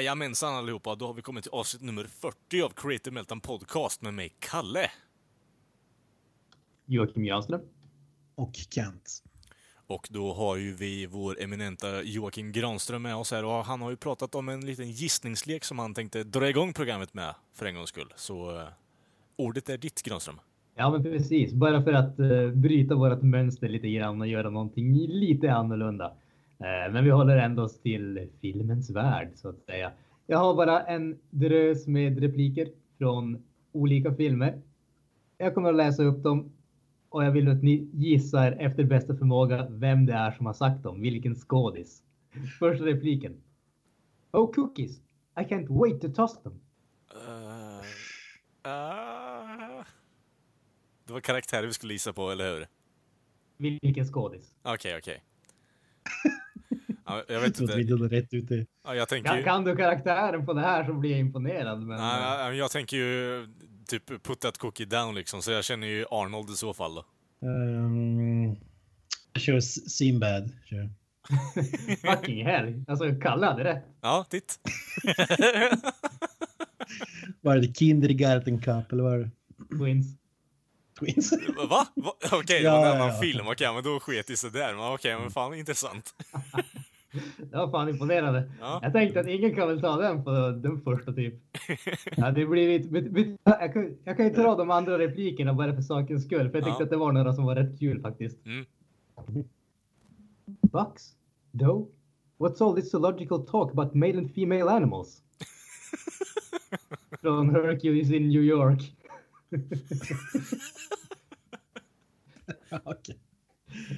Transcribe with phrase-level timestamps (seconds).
[0.00, 4.14] Jajamensan allihopa, då har vi kommit till avsnitt nummer 40 av Creative Meltdown Podcast med
[4.14, 4.90] mig, Kalle.
[6.86, 7.60] Joakim Granström.
[8.34, 9.22] Och Kent.
[9.86, 13.90] Och då har ju vi vår eminenta Joakim Granström med oss här och han har
[13.90, 17.74] ju pratat om en liten gissningslek som han tänkte dra igång programmet med för en
[17.74, 18.12] gångs skull.
[18.16, 18.62] Så uh,
[19.36, 20.40] ordet är ditt Granström.
[20.76, 21.52] Ja, men precis.
[21.52, 26.12] Bara för att uh, bryta vårt mönster lite grann och göra någonting lite annorlunda.
[26.60, 29.92] Uh, men vi håller ändå oss till filmens värld så att säga.
[30.26, 34.62] Jag har bara en drös med repliker från olika filmer.
[35.38, 36.52] Jag kommer att läsa upp dem
[37.08, 40.82] och jag vill att ni gissar efter bästa förmåga vem det är som har sagt
[40.82, 42.02] dem, vilken skådis.
[42.58, 43.42] Första repliken.
[44.32, 45.00] Oh cookies,
[45.36, 46.60] I can't wait to toss them.
[47.14, 47.80] Uh,
[48.66, 49.84] uh,
[51.06, 52.66] det var karaktärer vi skulle gissa på, eller hur?
[53.56, 54.54] Vilken skådis?
[54.62, 55.14] Okej, okay, okej.
[55.14, 56.32] Okay.
[57.06, 57.76] ja, jag vet inte.
[57.76, 58.66] Vi rätt ute.
[58.84, 59.44] Ja, jag tänker kan, ju...
[59.44, 61.82] kan du karaktären på det här så blir jag imponerad.
[61.82, 61.96] Men...
[61.96, 63.46] Nej, jag tänker ju
[63.86, 67.04] typ put that cookie down liksom, så jag känner ju Arnold i så fall då.
[67.48, 68.56] Um,
[69.32, 70.50] jag kör Sinbad.
[70.64, 70.90] Kör.
[72.16, 72.84] Fucking hell.
[72.88, 73.84] Alltså, Kalle hade rätt.
[74.00, 74.58] Ja, titt.
[77.40, 79.30] var det Kindergarten Cup eller var det?
[79.78, 80.06] Twins.
[80.98, 81.32] Twins?
[81.56, 81.86] Va?
[81.94, 82.12] Va?
[82.24, 83.40] Okej, okay, det var en annan film.
[83.40, 84.74] Okej, okay, men då sket det sig där.
[84.74, 86.14] Men okej, okay, men fan intressant.
[87.36, 88.50] Det var fan imponerande.
[88.60, 88.80] Ja.
[88.82, 90.30] Jag tänkte att ingen kan väl ta den på
[90.62, 91.34] den första typ.
[92.16, 95.82] Ja, det blir lite, jag, kan, jag kan ju ta de andra replikerna bara för
[95.82, 96.50] sakens skull.
[96.50, 96.84] För jag tyckte Ja.
[96.84, 98.46] att det var några som var rätt kul faktiskt.
[98.46, 98.64] Mm.
[100.72, 101.12] Bucks?
[101.50, 101.86] Doe?
[102.38, 105.22] What's all this zoological talk about male and female animals?
[107.20, 108.80] Från Hercules in New York.
[112.84, 113.18] Okej.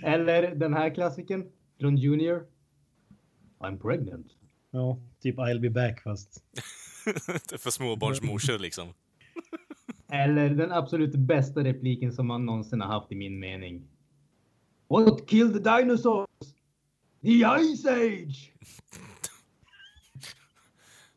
[0.02, 1.46] Eller den här klassiken
[1.80, 2.46] från Junior.
[3.58, 4.26] I'm pregnant.
[4.70, 6.42] Ja, typ I'll be back fast.
[7.58, 8.88] För småbarnsmorsor liksom.
[10.08, 13.88] Eller den absolut bästa repliken som man någonsin har haft i min mening.
[14.88, 16.28] What killed the dinosaurs?
[17.22, 17.44] The
[17.74, 18.52] Ice Age!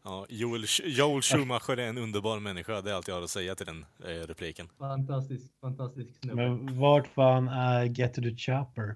[0.04, 2.82] Ja, Joel, Joel Schumacher är en underbar människa.
[2.82, 4.68] Det är allt jag har att säga till den eh, repliken.
[4.78, 6.36] Fantastisk, fantastisk snubbe.
[6.36, 8.96] Men vart fan är Get to the Chopper?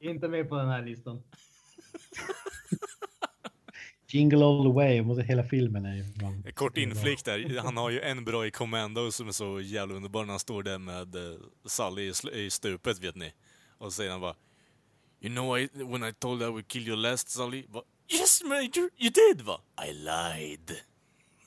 [0.00, 1.22] Inte med på den här listan.
[4.08, 6.04] Jingle all the way, måste hela filmen är ju...
[6.46, 7.58] En Kort inflick där.
[7.58, 10.62] Han har ju en bra i Commando som är så jävla underbar när han står
[10.62, 13.32] där med eh, Sally i, sl- i stupet, vet ni.
[13.78, 14.34] Och så säger han bara
[15.20, 17.64] You know I, when I told I would kill you last Sally?
[17.68, 17.82] Va?
[18.12, 19.60] Yes Major, you did va?
[19.88, 20.70] I lied.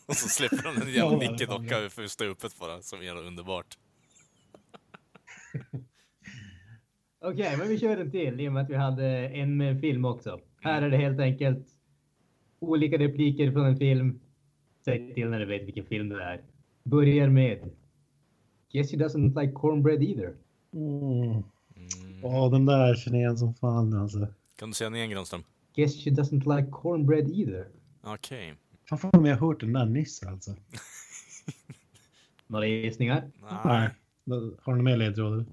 [0.05, 3.77] Och så släpper han en jävla nickedocka för stupet bara, som är jävla underbart.
[7.21, 10.39] Okej, men vi kör en till i och med att vi hade en film också.
[10.61, 11.67] Här är det helt enkelt
[12.59, 14.19] olika repliker från en film.
[14.85, 16.41] Säg till när du vet vilken film det är.
[16.83, 17.69] Börjar med
[18.71, 20.33] Guess she doesn't like cornbread either.
[20.73, 21.43] Mm.
[22.23, 24.27] Åh, den där känner jag igen som fan alltså.
[24.55, 25.43] Kan du säga den igen Granström?
[25.75, 27.67] Guess she doesn't like cornbread either.
[28.01, 28.55] Okej.
[28.89, 30.55] Fan för mig jag har hört den där nyss alltså.
[32.47, 33.31] Några gissningar?
[33.65, 33.89] Nej.
[34.25, 35.45] Har du några mer ledtrådar?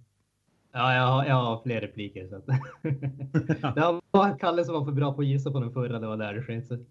[0.76, 2.28] Ja, jag har, jag har fler repliker.
[2.28, 2.46] Så att...
[3.74, 5.98] det var Kalle som var för bra på att gissa på den förra.
[5.98, 6.86] Det var där det sket sig.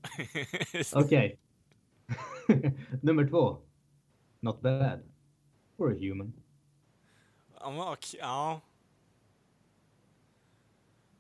[1.04, 1.40] Okej.
[3.02, 3.58] Nummer två.
[4.40, 5.00] Not bad.
[5.78, 6.34] For a human.
[7.60, 7.98] Ja,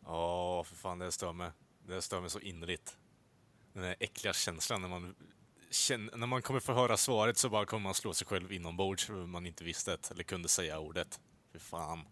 [0.04, 0.64] ja.
[0.66, 1.52] För fan, det stör mig.
[1.88, 2.98] Det stör mig så innerligt.
[3.74, 5.16] Den där äckliga känslan när man
[5.72, 9.06] känner, när man kommer få höra svaret så bara kommer man slå sig själv inombords
[9.06, 11.20] för man inte visste det, eller kunde säga ordet.
[11.54, 12.06] Fy fan.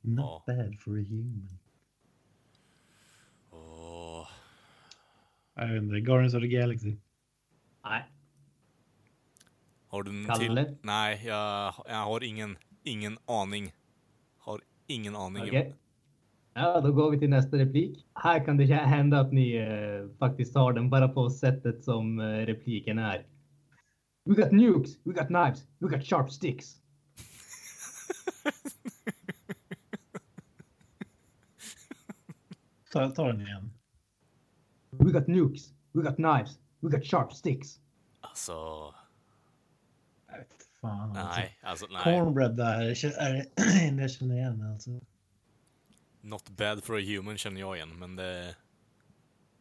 [0.00, 1.48] Not bad for a human.
[3.50, 4.28] Åh.
[5.54, 6.96] Jag vet inte, Guardians of the Galaxy.
[7.84, 8.04] Nej.
[9.88, 10.76] Har du en till?
[10.82, 13.72] Nej, jag, jag har ingen, ingen aning.
[14.38, 15.42] Har ingen aning.
[15.42, 15.76] Okej.
[16.54, 18.06] Ja, då går vi till nästa replik.
[18.14, 22.24] Här kan det hända att ni eh, faktiskt har den bara på sättet som eh,
[22.24, 23.26] repliken är.
[24.24, 26.79] We got nukes, we got knives, we got sharp sticks.
[32.92, 33.72] Ta, ta den igen.
[34.90, 37.80] We got nukes, we got knives, we got sharp sticks.
[38.20, 38.84] Alltså,
[40.28, 40.48] vet
[40.80, 41.16] fan.
[41.16, 41.40] Alltså.
[41.40, 42.04] nej, alltså nej.
[42.04, 43.32] Cornbread där, är
[43.96, 44.90] det jag känner igen alltså.
[46.20, 48.56] Not bad for a human känner jag igen, men det...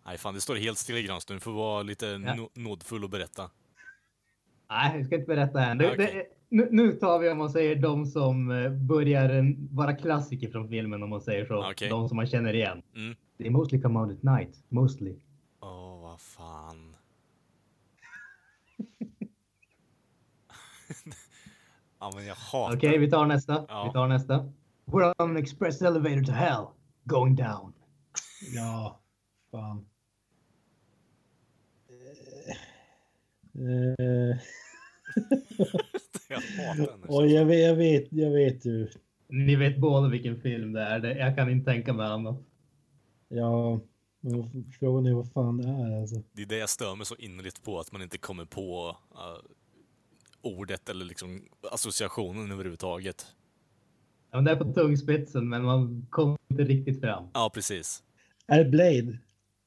[0.06, 1.38] Nej fan, det står helt still i Granström.
[1.38, 2.50] Du får vara lite Ja.
[2.54, 3.50] nådfull och berätta.
[4.70, 5.78] Nej, jag ska inte berätta än.
[5.78, 6.14] Det, Okej.
[6.14, 10.70] det, nu, nu tar vi om man säger de som eh, börjar vara klassiker från
[10.70, 11.72] filmen om man säger så.
[11.72, 11.90] Okej.
[11.90, 12.82] De som man känner igen.
[12.96, 13.16] Mm.
[13.38, 14.64] They mostly come out at night.
[14.70, 15.16] Mostly.
[15.60, 16.96] Åh, vad fan.
[22.00, 22.78] ja, men jag hatar...
[22.78, 23.66] Okej, vi tar nästa.
[23.68, 23.84] Ja.
[23.84, 24.52] Vi tar nästa.
[24.86, 26.66] We're on an express elevator to hell.
[27.04, 27.74] Going down.
[28.56, 29.00] Ja,
[29.52, 29.86] fan.
[33.54, 34.38] Eh, eh,
[36.30, 37.04] jag hatar den.
[37.04, 38.88] och jag vet, jag vet, jag vet ju.
[39.28, 41.16] Ni vet båda vilken film det är.
[41.16, 42.38] Jag kan inte tänka mig annat.
[43.28, 43.80] Ja,
[44.20, 46.24] men frågan är vad fan det är alltså.
[46.32, 49.52] Det är det jag stör mig så innerligt på, att man inte kommer på uh,
[50.42, 51.42] ordet eller liksom
[51.72, 53.26] associationen överhuvudtaget.
[54.32, 57.28] Ja, men det är på tungspetsen, men man kommer inte riktigt fram.
[57.34, 58.04] Ja, precis.
[58.48, 59.20] Är det Blade?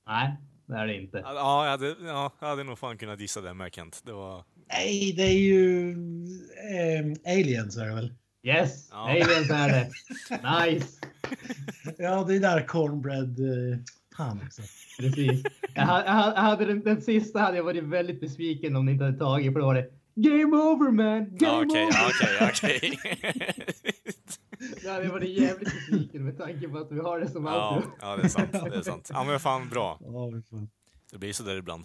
[0.06, 0.36] Nej,
[0.66, 1.18] det är det inte.
[1.24, 4.02] Ja, jag hade, ja, jag hade nog fan kunnat gissa det med Kent.
[4.04, 4.44] Det var...
[4.68, 5.90] Nej, det är ju
[6.72, 8.14] ehm, Aliens är det väl?
[8.44, 9.10] Yes, Ja.
[9.10, 9.90] aliens är det.
[10.70, 10.98] Nice.
[11.98, 13.38] Ja, det är där Cornbread...
[13.40, 13.78] Eh,
[14.14, 14.62] han också.
[14.98, 15.42] Precis.
[15.74, 19.04] Jag, jag, jag hade den, den sista hade jag varit väldigt besviken om ni inte
[19.04, 21.18] hade tagit för då var det Game over man!
[21.36, 22.36] Game Ja, Okej, over!
[22.40, 23.68] ja, okej, okej.
[24.82, 27.76] Då hade jag varit jävligt besviken med tanke på att vi har det som Ja,
[27.76, 27.90] outro.
[28.00, 28.52] ja, det är sant.
[28.52, 29.10] Det är sant.
[29.12, 29.98] Ja, men fan bra.
[30.00, 30.32] Ja.
[31.12, 31.84] Det blir så där ibland.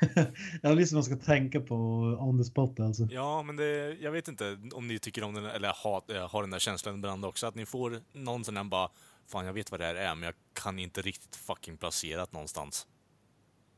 [0.62, 1.74] Jag har liksom man ska tänka på
[2.20, 3.08] on the spot alltså.
[3.10, 6.42] Ja, men det, jag vet inte om ni tycker om den, eller har, eh, har
[6.42, 8.88] den där känslan ibland också, att ni får någon sån där bara
[9.28, 12.32] Fan, jag vet vad det här är, men jag kan inte riktigt fucking placera det
[12.32, 12.86] någonstans.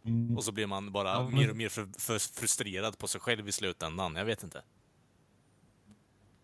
[0.05, 0.37] Mm.
[0.37, 3.21] Och så blir man bara Ja, men- mer och mer för, för frustrerad på sig
[3.21, 4.17] själv i slutändan.
[4.17, 4.63] Jag vet inte.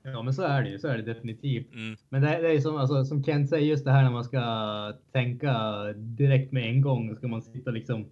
[0.02, 0.78] Ja, men så är det ju.
[0.78, 1.72] Så är det definitivt.
[1.72, 1.96] Mm.
[2.08, 4.92] Men det, det är som, alltså, som Kent säger, just det här när man ska
[5.12, 7.16] tänka direkt med en gång.
[7.16, 8.06] Ska man sitta liksom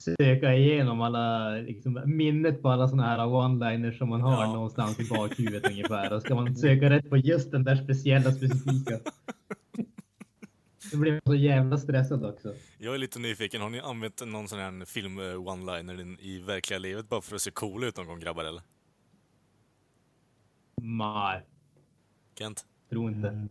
[0.00, 4.52] söka igenom alla, liksom, minnet på alla såna här one-liners som man har Ja.
[4.52, 6.12] någonstans i bakhuvudet ungefär.
[6.12, 8.98] Och ska man söka rätt på just den där speciella specifika.
[10.92, 12.54] Då blir man så jävla stressad också.
[12.78, 16.40] Jag är lite nyfiken, har ni använt någon sån här film eh, one-liner i, i
[16.40, 18.62] verkliga livet bara för att se cool ut någon gång grabbar eller?
[20.82, 21.42] Nej,
[22.38, 22.64] Kent?
[22.90, 23.28] tror inte.
[23.28, 23.48] Mm.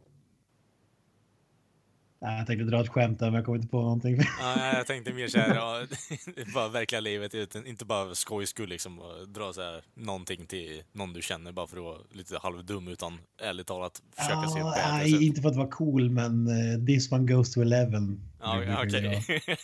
[2.22, 4.18] Nej, jag tänkte dra ett skämt där, men jag kom inte på någonting.
[4.40, 5.86] Ja, jag tänkte mer såhär, ja,
[6.54, 11.22] bara verkliga livet, inte bara skojs skull liksom, dra så här, någonting till någon du
[11.22, 15.12] känner bara för att vara lite halvdum, utan ärligt talat försöka se Ja, bättre nej,
[15.12, 15.22] sätt.
[15.22, 18.22] inte för att vara cool, men uh, this one goes to eleven.
[18.40, 19.04] Ja, Det okej.
[19.28, 19.40] jag.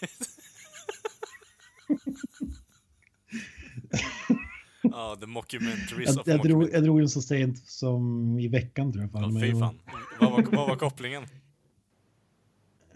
[4.81, 8.91] Ja, the mockumentaries Jag, of jag, drog, jag drog den så sent som i veckan
[8.93, 9.09] tror jag.
[9.13, 9.79] Ja, Fan, men fy fan.
[10.19, 11.23] Vad var, vad var kopplingen?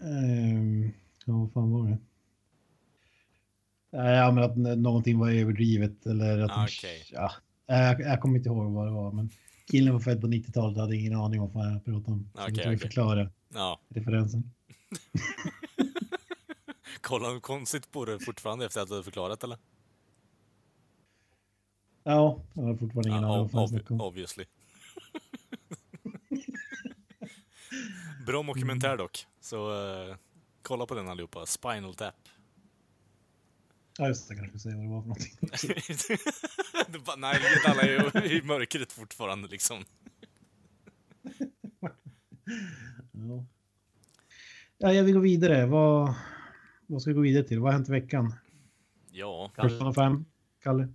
[0.02, 0.92] Ehm,
[1.24, 1.98] ja, vad fan var det?
[3.90, 6.50] Ja, men att någonting var överdrivet eller att...
[6.50, 7.06] Ah, okej.
[7.12, 7.32] ja,
[7.66, 9.30] jag, jag kommer inte ihåg vad det var, men
[9.70, 12.30] killen var född på 90-talet och hade ingen aning om vad jag pratade om.
[12.34, 12.78] Så tror jag okej.
[12.78, 14.50] förklara Ja, referensen.
[17.00, 19.58] kollar du konstigt på det fortfarande efter att du förklarat eller?
[22.04, 24.44] Ja, jag har fortfarande ingen Ja, aning om vad jag obviously.
[28.30, 30.16] Bra dokumentär dock, så eh,
[30.62, 31.46] kolla på den allihopa.
[31.46, 32.14] Spinal Tap.
[33.98, 34.34] Ja, just det.
[34.34, 36.18] Kanske säga vad det var för någonting.
[36.92, 39.84] Det bara, Nej, alla är ju i mörkret fortfarande liksom.
[43.12, 43.46] Ja.
[44.78, 45.66] ja, jag vill gå vidare.
[45.66, 46.14] Vad,
[46.86, 47.58] vad ska vi gå vidare till?
[47.58, 48.34] Vad har hänt i veckan?
[49.10, 49.52] Ja.
[49.56, 50.24] Persona 5?
[50.62, 50.88] Kalle?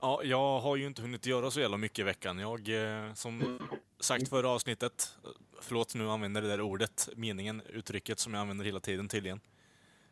[0.00, 2.38] ja, jag har ju inte hunnit göra så jävla mycket i veckan.
[2.38, 3.58] Jag, eh, som
[4.00, 5.18] sagt förra avsnittet,
[5.62, 9.40] förlåt nu använder det där ordet, meningen, uttrycket som jag använder hela tiden tydligen.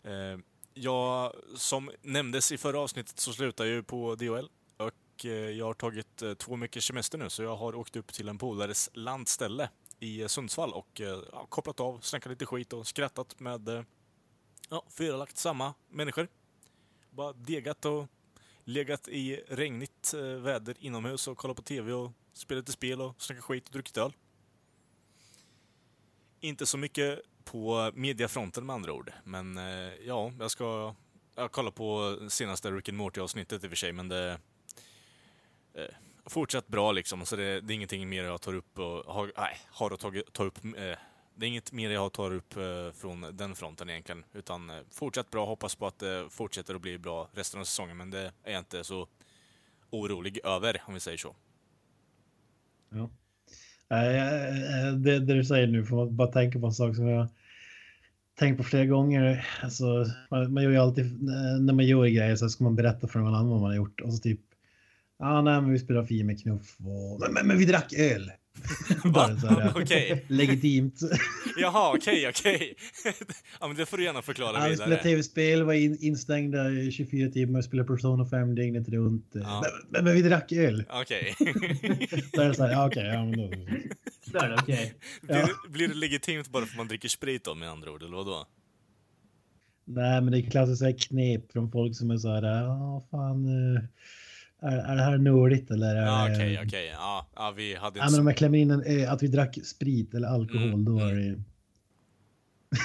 [0.03, 0.39] Eh,
[0.75, 5.67] jag, som nämndes i förra avsnittet så slutar jag ju på DHL och eh, jag
[5.67, 8.91] har tagit eh, två mycket semester nu så jag har åkt upp till en polares
[8.93, 13.69] landställe i eh, Sundsvall och eh, ja, kopplat av, snackat lite skit och skrattat med
[13.69, 13.83] eh,
[14.69, 16.29] ja, lagt samma människor.
[17.11, 18.07] Bara degat och
[18.65, 23.23] legat i regnigt eh, väder inomhus och kollat på TV och spelat lite spel och
[23.23, 24.13] snackat skit och druckit öl.
[26.41, 30.95] Inte så mycket på mediafronten med andra ord, men eh, ja, jag ska
[31.35, 34.39] jag kollar på senaste Rick and Morty-avsnittet i och för sig, men det
[35.75, 35.85] eh,
[36.27, 39.59] fortsatt bra liksom, så det, det är ingenting mer jag tar upp och har, nej,
[39.67, 40.99] har att ta, ta upp eh,
[41.39, 44.25] det är inget mer jag tar upp eh, från den fronten egentligen.
[44.33, 47.97] Utan eh, fortsatt bra, hoppas på att det fortsätter att bli bra resten av säsongen.
[47.97, 49.09] Men det är jag inte så
[49.91, 51.37] orolig över, om vi säger så.
[52.89, 53.09] Ja.
[53.91, 57.29] Eh, det, det du säger nu får man bara tänka på en sak som jag
[58.39, 59.47] tänkt på flera gånger.
[59.63, 63.09] Alltså, man, man gör ju alltid, eh, när man gör grejer så ska man berätta
[63.09, 64.01] för någon annan vad man har gjort.
[64.01, 64.41] Och så typ,
[65.19, 67.93] ja ah, nej men vi spelar Fia med knuff och, men, men, men vi drack
[67.93, 68.33] öl.
[69.05, 70.25] Bara så här, Okej.
[70.29, 71.01] legitimt.
[71.57, 72.75] Jaha, okej, okej.
[73.61, 74.87] ja, men det får du gärna förklara Ja, vi vidare.
[74.87, 79.31] spelade tv-spel, var in, instängda i 24 timmar, spelade Persona 5 dygnet runt.
[79.33, 79.63] Ja.
[79.65, 80.85] Men, men, men vi drack öl.
[80.91, 81.35] Okej.
[82.33, 83.51] Det så här, ja, okej, ja men då.
[84.33, 84.95] Då är det okej.
[85.23, 88.03] blir, det- blir det legitimt bara för att man dricker sprit då, med andra ord,
[88.03, 88.47] eller vadå?
[89.85, 93.45] Nej, men det är klassiskt här knep från folk som är så här, ja fan,
[93.77, 93.83] eh,
[94.63, 95.95] är, är det här nördigt eller?
[95.97, 96.87] Ja, det- okej, okej.
[96.87, 98.13] Ja, ja, vi hade Ja, en...
[98.13, 100.99] men om jag klämmer in en, eh, att vi drack sprit eller alkohol, Mm, då
[100.99, 101.33] är mm.
[101.35, 101.43] det...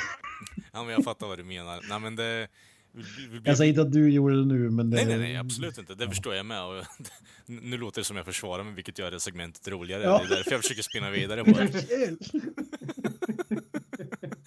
[0.73, 1.79] Ja, men jag fattar vad du menar.
[1.89, 2.47] Nej, men det...
[2.95, 4.97] Vi, vi, Jag säger inte att du gjorde det nu, men det...
[4.97, 5.95] Nej, nej, nej, absolut inte.
[5.95, 6.63] Det förstår jag med.
[6.63, 6.83] Och,
[7.45, 10.03] nu låter det som jag försvarar mig, vilket gör det segmentet roligare.
[10.03, 10.17] Ja.
[10.17, 11.67] Det är därför jag försöker spinna vidare Vi på det.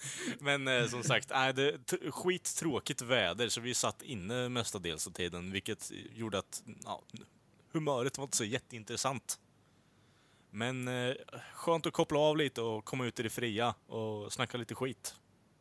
[0.39, 1.79] Men eh, som sagt, äh, det
[2.11, 7.03] skittråkigt väder, så vi satt inne mestadels av tiden, vilket gjorde att ja,
[7.71, 9.39] humöret var inte så jätteintressant.
[10.49, 11.15] Men eh,
[11.53, 15.15] skönt att koppla av lite och komma ut i det fria och snacka lite skit.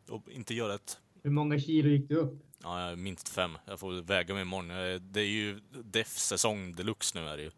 [0.09, 2.43] Och inte göra ett Hur många kilo gick du upp?
[2.63, 3.59] Ja, minst fem.
[3.67, 4.69] Jag får väga mig imorgon.
[5.13, 7.51] Det är ju def-säsong deluxe nu är det ju.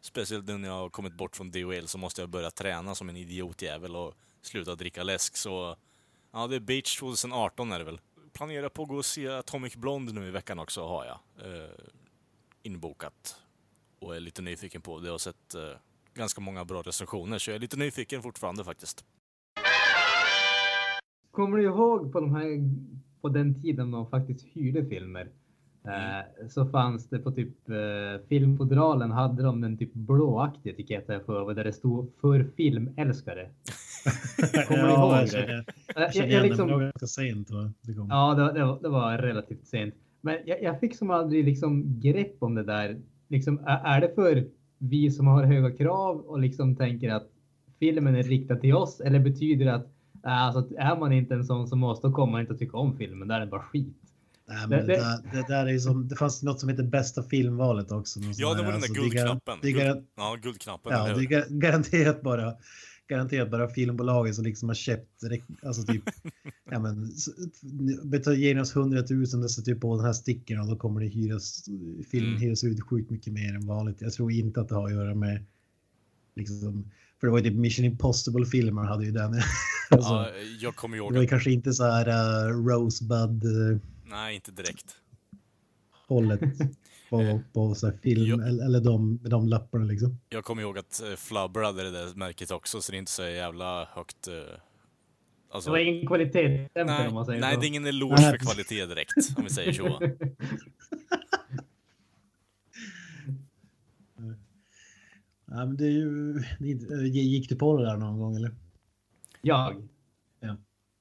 [0.00, 3.08] Speciellt nu när jag har kommit bort från DHL så måste jag börja träna som
[3.08, 5.36] en idiotjävel och sluta dricka läsk.
[5.36, 5.76] Så
[6.32, 8.00] ja, det är Beach 2018 är det väl.
[8.32, 11.18] Planerar på att gå och se Atomic Blonde nu i veckan också har jag.
[11.46, 11.70] Eh,
[12.62, 13.36] inbokat.
[13.98, 14.98] Och är lite nyfiken på.
[14.98, 15.60] Det har sett eh,
[16.14, 19.04] ganska många bra recensioner så jag är lite nyfiken fortfarande faktiskt.
[21.30, 22.46] Kommer du ihåg på, de här,
[23.20, 25.28] på den tiden man faktiskt hyrde filmer?
[25.84, 31.20] Eh, så fanns det på typ eh, Filmfodralen hade de en typ blåaktig etikett här
[31.20, 33.50] för mig där det stod för filmälskare.
[34.68, 35.64] Kommer ja, ihåg jag det?
[35.96, 37.50] jag känner igen liksom, men det var ganska sent.
[37.50, 37.72] Va?
[37.82, 38.08] Det kom.
[38.10, 39.94] Ja, det, var- det, var, det var relativt sent.
[40.20, 43.00] Men jag, jag fick som aldrig liksom grepp om det där.
[43.28, 44.46] Liksom, är, är det för
[44.78, 47.28] vi som har höga krav och liksom tänker att
[47.78, 49.00] filmen är riktad till oss?
[49.00, 49.86] Eller betyder det att
[50.24, 53.28] äh, alltså, är man inte en sån som måste man inte att tycka om filmen?
[53.28, 53.96] Där är det bara skit.
[54.48, 56.82] Nej, Det- men det, det- där, det där är som, det fanns något som heter
[56.82, 58.20] bästa filmvalet också.
[58.36, 59.58] Ja, det var den där alltså, guldknappen.
[59.62, 60.92] Det är gar- Guld, ja, guldknappen.
[60.92, 62.52] Ja, det är garanterat bara,
[63.08, 65.22] garanterat bara filmbolaget som liksom har köpt,
[65.62, 66.02] alltså typ,
[66.70, 67.28] ja men, s-
[68.04, 71.00] betal- ge oss 100 000 och sätter typ på den här stickern och då kommer
[71.00, 71.64] det hyras,
[72.10, 72.40] filmen Mm.
[72.42, 74.00] hyras ut sjukt mycket mer än vanligt.
[74.00, 75.44] Jag tror inte att det har att göra med,
[76.34, 76.90] liksom,
[77.20, 79.34] för det var ju typ Mission Impossible-filmer hade ju den.
[79.90, 80.28] alltså, Ja,
[80.60, 82.08] jag kommer ihåg det var kanske inte så här
[82.48, 84.96] uh, Rosebud uh, Nej, inte direkt.
[86.06, 86.40] hållet
[87.12, 88.40] på, på så här film Jo.
[88.40, 90.18] eller, eller de, med de lapparna liksom.
[90.28, 93.10] Jag kommer ihåg att eh, Flubber hade det där märket också, så det är inte
[93.12, 94.28] så jävla högt...
[94.28, 94.34] eh,
[95.54, 97.60] Alltså, Det var ingen kvalitetsstämpel nej, om man säger nej, så.
[97.60, 98.30] det är ingen eloge Nej.
[98.30, 100.00] för kvalitet direkt, om vi säger så.
[105.46, 106.36] Ja, men det är ju,
[106.92, 108.50] eh, gick du på det där någon gång eller?
[109.42, 109.88] Jag?
[110.40, 110.56] Ja.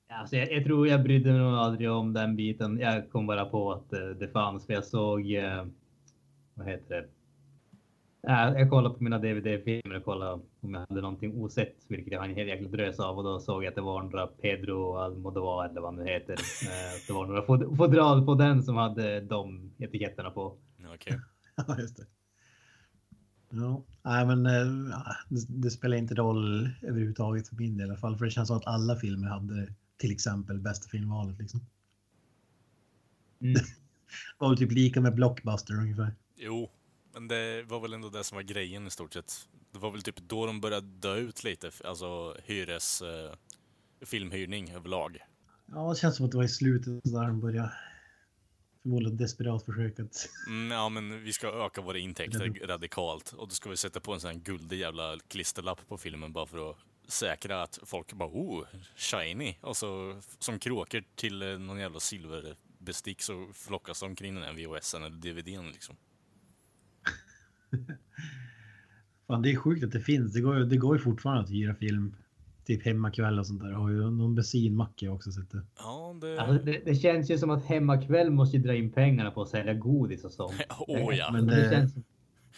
[0.10, 2.80] Alltså, jag, jag tror jag brydde mig aldrig om den biten.
[2.80, 5.66] Jag kom bara på att det, det fanns för jag såg, eh,
[6.54, 7.08] vad heter det?
[8.24, 10.32] Ja, jag kollade på mina DVD-filmer och kollade
[10.62, 13.40] om jag hade någonting osett, vilket jag har en hel jäkla drös av och då
[13.40, 16.34] såg jag att det var några Pedro Almodovar eller vad han nu heter.
[16.64, 20.58] Eh, Det var några fod- fodral på den som hade de etiketterna på.
[20.96, 21.20] Okej.
[21.68, 22.06] Ja, just det.
[23.50, 24.46] Ja, nej men
[24.92, 28.18] ja, det, det spelar inte roll överhuvudtaget för min del i alla fall.
[28.18, 31.60] För det känns som att alla filmer hade till exempel bästa filmvalet liksom.
[33.42, 33.54] Mm.
[33.54, 33.62] Det
[34.38, 36.12] var typ lika med Blockbuster ungefär.
[36.44, 36.70] Jo,
[37.14, 39.34] men det var väl ändå det som var grejen i stort sett.
[39.72, 43.02] Det var väl typ då de började dö ut lite, alltså hyres...
[43.02, 43.34] Eh,
[44.06, 45.18] filmhyrning överlag.
[45.66, 47.72] Ja, det känns som att det var i slutet där de började
[48.82, 50.30] förmodligen desperat försöka att...
[50.48, 53.34] Mm, ja, men vi ska öka våra intäkter radikalt.
[53.34, 56.46] Och då ska vi sätta på en sån här guldig jävla klisterlapp på filmen bara
[56.46, 59.58] för att säkra att folk bara oh, shiny.
[59.62, 64.54] Och så som kråkor till eh, någon jävla silverbestick så flockas de kring den här
[64.54, 65.96] VHSen eller DVDn liksom.
[69.28, 70.34] Fan, det är sjukt att det finns.
[70.34, 72.16] Det går, ju- det går ju fortfarande att hyra film.
[72.66, 73.70] Typ hemmakväll och sånt där.
[73.72, 75.66] Jag har ju någon bensinmacka jag också sett det.
[75.78, 76.40] Ja, det...
[76.42, 79.50] Alltså, det, det känns ju som att hemmakväll måste ju dra in pengarna på att
[79.50, 80.54] sälja godis och sånt.
[80.88, 81.32] Åh ja.
[81.32, 81.94] Men det det- känns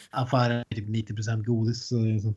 [0.10, 1.88] Affären är typ 90% godis.
[1.88, 2.34] Så det är så.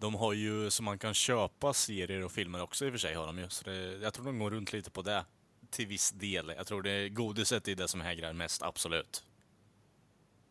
[0.00, 3.14] De har ju så man kan köpa serier och filmer också i och för sig
[3.14, 3.44] har de ju.
[3.48, 5.24] Så det, jag tror de går runt lite på det.
[5.70, 6.52] Till viss del.
[6.56, 9.24] Jag tror det godiset är det som hägrar mest, absolut.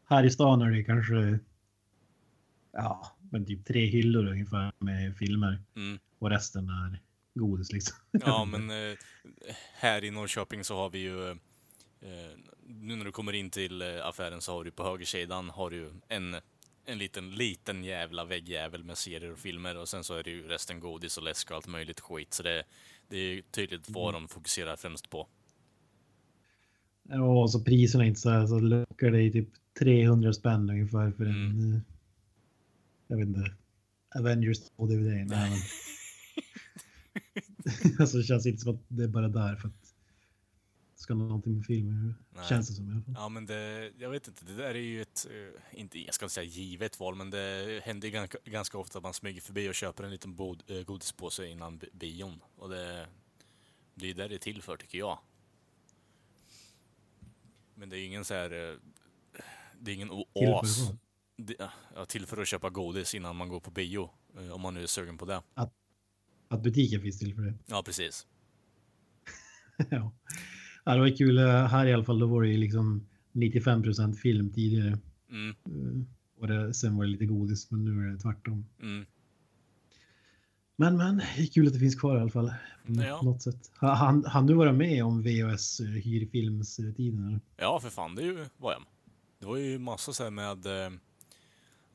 [0.09, 1.39] Här i stan är det kanske
[2.71, 5.61] ja, men typ tre hyllor ungefär med filmer.
[5.75, 5.99] Mm.
[6.19, 7.01] Och resten är
[7.33, 7.97] godis liksom.
[8.25, 8.97] Ja, men eh,
[9.73, 11.29] här i Norrköping så har vi ju...
[12.01, 12.37] Eh,
[12.67, 15.91] nu när du kommer in till eh, affären så har du på högersidan har du
[16.07, 16.35] en,
[16.85, 20.47] en liten, liten jävla väggjävel med serier och filmer och sen så är det ju
[20.47, 22.33] resten godis och läsk och allt möjligt skit.
[22.33, 22.63] Så det,
[23.07, 25.27] det är tydligt vad de fokuserar främst på.
[27.03, 29.49] Ja, och så priserna är inte så här så lockar det i typ
[29.79, 31.51] 300 spänn ungefär för en...
[31.51, 31.73] Mm.
[31.73, 31.79] eh,
[33.07, 33.55] Jag vet inte.
[34.15, 35.05] Avengers 2 DVD.
[35.05, 35.59] Nej, men...
[37.99, 39.93] alltså det känns inte som att det är bara där för att
[40.95, 42.45] ska någonting med film Nej.
[42.49, 43.13] Känns det som i alla fall.
[43.17, 46.25] Ja, men det, jag vet inte, det där är ju ett, eh, inte, jag ska
[46.25, 49.75] inte säga givet val, men det händer ganska, ganska ofta att man smyger förbi och
[49.75, 52.39] köper en liten bod, eh, godispåse innan bi- bion.
[52.55, 53.07] Och det,
[53.95, 55.19] det är ju där det är till för, tycker jag.
[57.75, 58.77] Men det är ju ingen så här,
[59.79, 60.91] det är ingen o- Till för oas.
[61.37, 61.55] Det,
[61.95, 64.83] ja, till för att köpa godis innan man går på bio, eh, om man nu
[64.83, 65.41] är sugen på det.
[66.49, 67.53] Att butiken finns till för det.
[67.65, 68.27] Ja, precis.
[69.89, 70.11] ja.
[70.85, 71.37] ja, det var kul.
[71.37, 74.99] eh, Här i alla fall, då var det ju liksom 95 film tidigare.
[75.29, 76.03] Mm, Eh,
[76.41, 78.65] Och det, sen var det lite godis, men nu är det tvärtom.
[78.81, 79.05] mm.
[80.79, 81.21] Men men,
[81.53, 82.53] kul att det finns kvar i alla fall.
[82.87, 83.21] Ja.
[83.23, 83.71] något sätt.
[83.81, 87.41] Ha- Han, han du vara med om VHS hyrfilmstiden?
[87.57, 88.83] Ja, för fan, det är ju, var jag.
[89.39, 90.91] Det var ju massa så här med eh,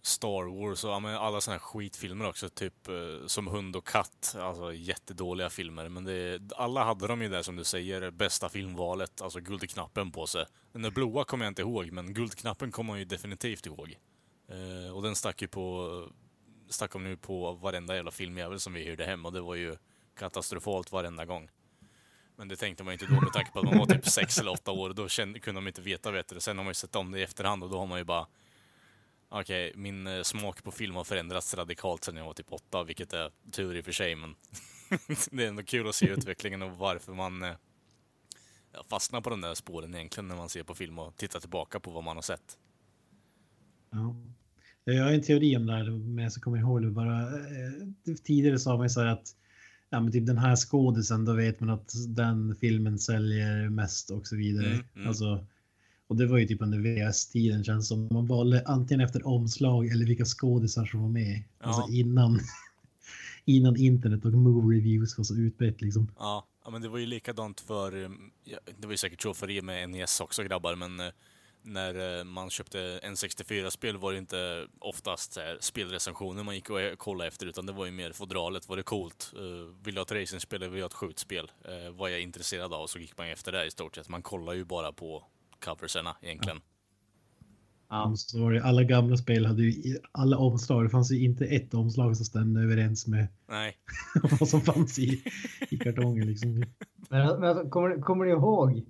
[0.02, 4.36] Star Wars och alla såna här skitfilmer också, typ eh, som Hund och katt.
[4.38, 9.20] Alltså jättedåliga filmer, men det, alla hade de ju där som du säger, bästa filmvalet,
[9.20, 10.44] alltså Guldknappen på sig.
[10.72, 13.98] Den där blåa kommer jag inte ihåg, men Guldknappen kommer man ju definitivt ihåg.
[14.48, 16.08] Eh, och den stack ju på,
[16.68, 19.76] stack de nu på varenda jävla filmjävel som vi hyrde hem och det var ju
[20.16, 21.50] katastrofalt varenda gång.
[22.36, 24.38] Men det tänkte man ju inte då med tanke på att man var typ sex
[24.38, 24.90] eller åtta år.
[24.94, 26.40] Då kände, kunde de inte veta bättre.
[26.40, 28.26] Sen har man ju sett om det i efterhand och då har man ju bara...
[29.28, 33.12] Okej, min eh, smak på film har förändrats radikalt sedan jag var typ åtta, vilket
[33.12, 34.34] är tur i och för sig, men
[35.30, 37.52] det är ändå kul att se utvecklingen och varför man eh,
[38.90, 41.90] fastnar på de där spåren egentligen när man ser på film och tittar tillbaka på
[41.90, 42.58] vad man har sett.
[43.90, 44.16] Ja.
[44.84, 47.20] Jag har en teori om det här, men jag ska komma ihåg det bara.
[47.22, 49.36] eh, Tidigare sa man ju så här att
[49.92, 54.26] ja, men typ den här skådisen, då vet man att den filmen säljer mest och
[54.26, 54.66] så vidare.
[54.66, 55.08] Mm, mm.
[55.08, 55.46] Alltså,
[56.06, 58.08] och det var ju typ under VS-tiden känns som.
[58.10, 61.42] Man valde antingen efter omslag eller vilka skådisar som var med.
[61.58, 61.66] Ja.
[61.66, 62.40] Alltså innan,
[63.44, 66.10] innan internet och movie reviews var så utbrett liksom.
[66.18, 67.92] Ja, ja men det var ju likadant för,
[68.80, 71.12] det var ju säkert så för er med NES också grabbar, men eh,
[71.62, 76.94] när eh, man köpte N64-spel var det inte oftast här, spelrecensioner man gick och eh,
[76.96, 78.68] kollade efter, utan det var ju mer fodralet.
[78.68, 79.32] Var det coolt?
[79.36, 79.42] Uh,
[79.84, 81.50] vill jag ha ett racingspel eller vill jag ha ett skjutspel?
[81.92, 82.86] Vad jag är intresserad av?
[82.86, 84.08] Så gick man efter det i stort sett.
[84.08, 85.24] Man kollar ju bara på
[85.64, 86.60] coverserna egentligen.
[87.88, 88.04] Ja.
[88.10, 90.84] Och Så var det, alla gamla spel hade ju i- alla omslag.
[90.84, 93.76] Det fanns ju inte ett omslag som stämde överens med Nej.
[94.40, 95.24] vad som fanns i,
[95.70, 96.54] i kartongen liksom.
[97.10, 98.82] Men, men alltså, kommer, kommer ni ihåg?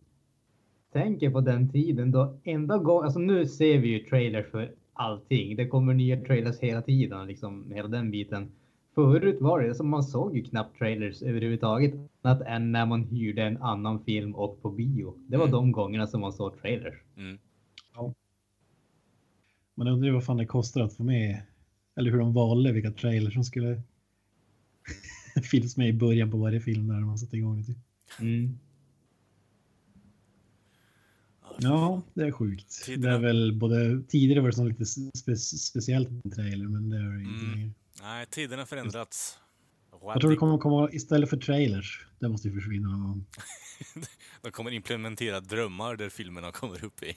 [0.92, 5.56] Tänker på den tiden då enda gång, alltså nu ser vi ju trailers för allting.
[5.56, 8.50] Det kommer nya trailers hela tiden, liksom hela den biten.
[8.94, 13.42] Förut var det som man såg ju knappt trailers överhuvudtaget annat än när man hyrde
[13.42, 15.14] en annan film och på bio.
[15.28, 15.52] Det var Mm.
[15.52, 16.94] de gångerna som man såg trailers.
[17.16, 17.38] Mm.
[19.74, 21.42] Man undrar ju vad fan det kostar att få med,
[21.96, 23.82] eller hur de valde vilka trailers som skulle
[25.50, 27.64] finnas med i början på varje film när man satte igång det.
[27.64, 27.76] Typ.
[28.20, 28.58] Mm.
[31.58, 32.82] Ja, det är sjukt.
[32.86, 36.90] Det Tiderna- är väl både tidigare var det som lite spe, speciellt med trailer, men
[36.90, 37.54] det är det inte Mm.
[37.58, 37.70] längre.
[38.02, 39.38] Nej, tiden har förändrats.
[40.02, 42.06] Jag tror det kommer komma istället för trailers.
[42.18, 43.24] Det måste ju försvinna någon gång.
[44.42, 47.16] De kommer implementera drömmar där filmerna kommer upp i.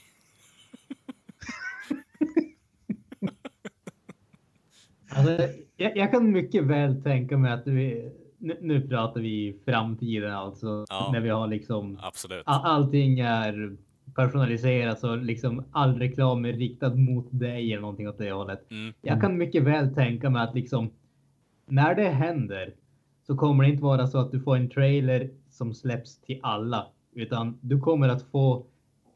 [5.10, 10.32] Alltså, jag, jag kan mycket väl tänka mig att vi, nu, nu pratar vi framtiden
[10.32, 11.10] alltså, Ja.
[11.12, 12.42] när vi har liksom Absolut.
[12.46, 13.76] allting är
[14.16, 18.70] personaliserat och liksom all reklam är riktad mot dig eller någonting åt det hållet.
[18.70, 18.94] Mm.
[19.02, 20.90] Jag kan mycket väl tänka mig att liksom
[21.66, 22.74] när det händer
[23.26, 26.86] så kommer det inte vara så att du får en trailer som släpps till alla,
[27.14, 28.66] utan du kommer att få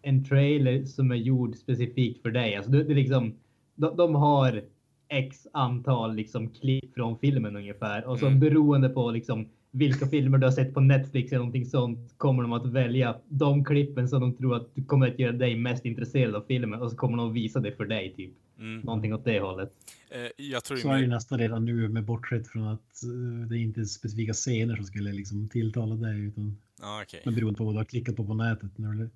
[0.03, 2.57] en trailer som är gjord specifikt för dig.
[2.57, 3.35] Alltså det, det är liksom,
[3.75, 4.63] de, de har
[5.09, 8.41] x antal liksom klipp från filmen ungefär och så Mm.
[8.41, 12.53] beroende på liksom vilka filmer du har sett på Netflix eller någonting sånt kommer de
[12.53, 16.45] att välja de klippen som de tror att kommer att göra dig mest intresserad av
[16.49, 18.33] filmen och så kommer de att visa det för dig typ.
[18.59, 18.81] Mm.
[18.81, 19.73] Någonting åt det hållet.
[20.11, 23.57] Eh, jag tror så är det nästan redan nu med bortsett från att uh, det
[23.57, 27.21] är inte specifika scener som skulle liksom tilltala dig utan ah, okay.
[27.25, 28.79] men beroende på vad du har klickat på på nätet.
[28.79, 29.11] När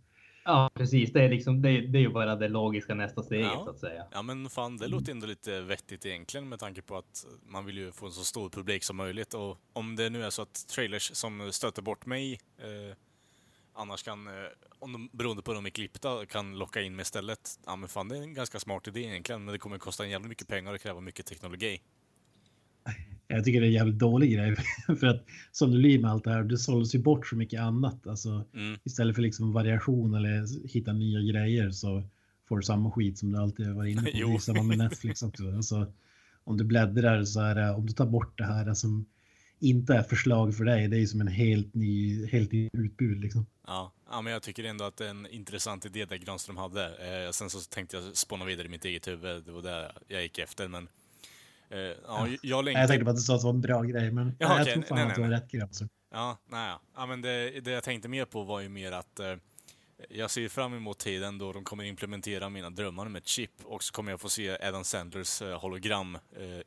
[0.44, 1.12] Ja, precis.
[1.12, 3.64] Det är, liksom, det, det är ju bara det logiska nästa steget ja.
[3.64, 4.06] så att säga.
[4.12, 7.78] Ja, men fan, det låter ändå lite vettigt egentligen med tanke på att man vill
[7.78, 10.68] ju få en så stor publik som möjligt och om det nu är så att
[10.68, 12.96] trailers som stöter bort mig eh,
[13.74, 14.32] annars kan, eh,
[14.78, 17.58] om de, beroende på hur de är klippta, kan locka in mig istället.
[17.66, 20.10] Ja, men fan, det är en ganska smart idé egentligen, men det kommer kosta en
[20.10, 21.80] jävligt mycket pengar och kräva mycket teknologi.
[23.34, 24.56] Jag tycker det är en jävligt dålig grej.
[24.86, 27.60] för att som du blir med allt det här, det såldes ju bort så mycket
[27.60, 28.06] annat.
[28.06, 28.78] Alltså, mm.
[28.84, 32.02] Istället för liksom variation eller hitta nya grejer så
[32.48, 34.10] får du samma skit som du alltid varit inne på.
[34.14, 34.28] jo.
[34.28, 35.56] Det är samma med Netflix också.
[35.56, 35.92] Alltså,
[36.44, 39.06] om du bläddrar så är det, om du tar bort det här som
[39.58, 43.20] inte är förslag för dig, det är ju som en helt ny, helt ny utbud
[43.20, 43.46] liksom.
[43.66, 43.92] Ja.
[44.10, 46.84] ja, men jag tycker ändå att det är en intressant idé det Granström hade.
[46.86, 50.22] Eh, sen så tänkte jag spåna vidare i mitt eget huvud, det var det jag
[50.22, 50.88] gick efter, men
[51.70, 52.80] Eh, ja, jag, längtar...
[52.80, 54.68] jag tänkte på att du sa att det var en bra grej, men ja, jag
[54.72, 55.62] tror fan nej, att du har rätt grej.
[55.62, 55.88] Alltså.
[56.10, 59.34] Ja, nej, ja, men det, det, jag tänkte mer på var ju mer att eh,
[60.08, 63.92] jag ser fram emot tiden då de kommer implementera mina drömmar med chip och så
[63.92, 66.18] kommer jag få se Adam Sandlers eh, hologram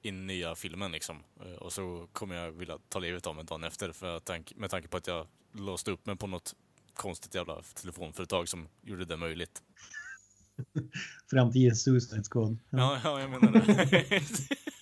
[0.02, 1.24] i den nya filmen liksom.
[1.60, 4.88] Och så kommer jag vilja ta livet av mig dagen efter för tank, med tanke
[4.88, 6.56] på att jag låste upp mig på något
[6.94, 9.62] konstigt jävla telefonföretag som gjorde det möjligt.
[11.30, 12.58] Framtidens Suicide Squad.
[12.70, 12.78] Ja.
[12.80, 14.22] ja, ja, jag menar det.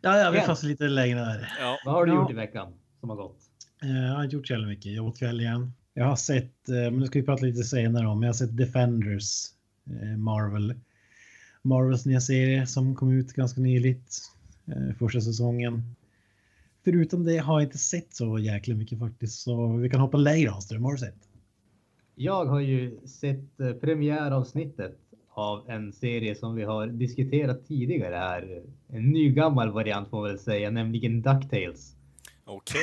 [0.00, 1.52] ja, ja, vi fast lite längre där.
[1.60, 1.78] Ja.
[1.84, 3.38] Vad har du gjort i veckan som har gått?
[3.82, 4.92] Eh, jag har inte gjort så jävla mycket.
[4.92, 5.72] Jag åt kväll igen.
[5.94, 8.56] Jag har sett, eh, men det ska vi prata lite senare om, jag har sett
[8.56, 9.46] Defenders,
[9.86, 10.74] eh, Marvel.
[11.62, 14.18] Marvels nya serie som kom ut ganska nyligt,
[14.98, 15.96] första säsongen.
[16.84, 20.50] Förutom det har jag inte sett så jäkla mycket faktiskt, så vi kan hoppa längre
[20.50, 20.84] Hanström.
[20.84, 21.28] Har du sett?
[22.14, 24.98] Jag har ju sett premiäravsnittet
[25.34, 28.62] av en serie som vi har diskuterat tidigare här.
[28.88, 31.96] En ny gammal variant får man väl säga, nämligen DuckTales.
[32.44, 32.80] Okej,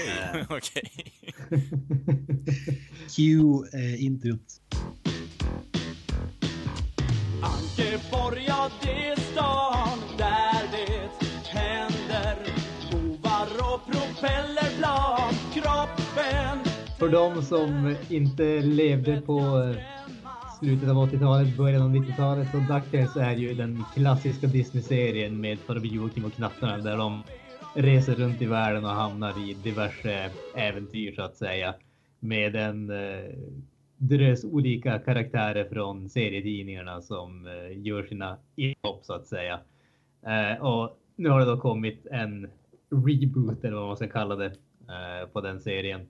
[0.49, 0.57] okay.
[0.57, 1.13] okej.
[3.15, 4.61] Cue eh, introt.
[7.41, 11.09] Ankeborg, ja det är stan där det
[11.49, 12.37] händer
[12.91, 19.39] Hovar och propellerplan, kroppen För de som inte levde på
[20.59, 22.53] slutet av 80-talet, början av 90-talet.
[22.53, 27.23] Och DuckTales är ju den klassiska Disney-serien med Farbror Joakim och knattarna där de
[27.73, 31.73] reser runt i världen och hamnar i diverse äventyr så att säga.
[32.19, 33.33] Med en eh,
[33.97, 39.59] drös olika karaktärer från serietidningarna som eh, gör sina inhopp så att säga.
[40.25, 42.49] Eh, och nu har det då kommit en
[42.89, 46.07] reboot eller vad man ska kalla det eh, på den serien.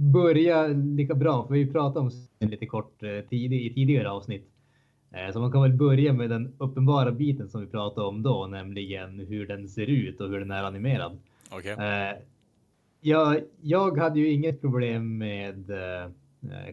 [0.00, 4.48] Börja lika bra, för vi pratade om lite kort eh, tid, i tidigare avsnitt.
[5.10, 8.46] Eh, så man kan väl börja med den uppenbara biten som vi pratade om då,
[8.46, 11.18] nämligen hur den ser ut och hur den är animerad.
[11.52, 11.72] Okay.
[11.72, 12.16] Eh,
[13.00, 15.70] jag, jag hade ju inget problem med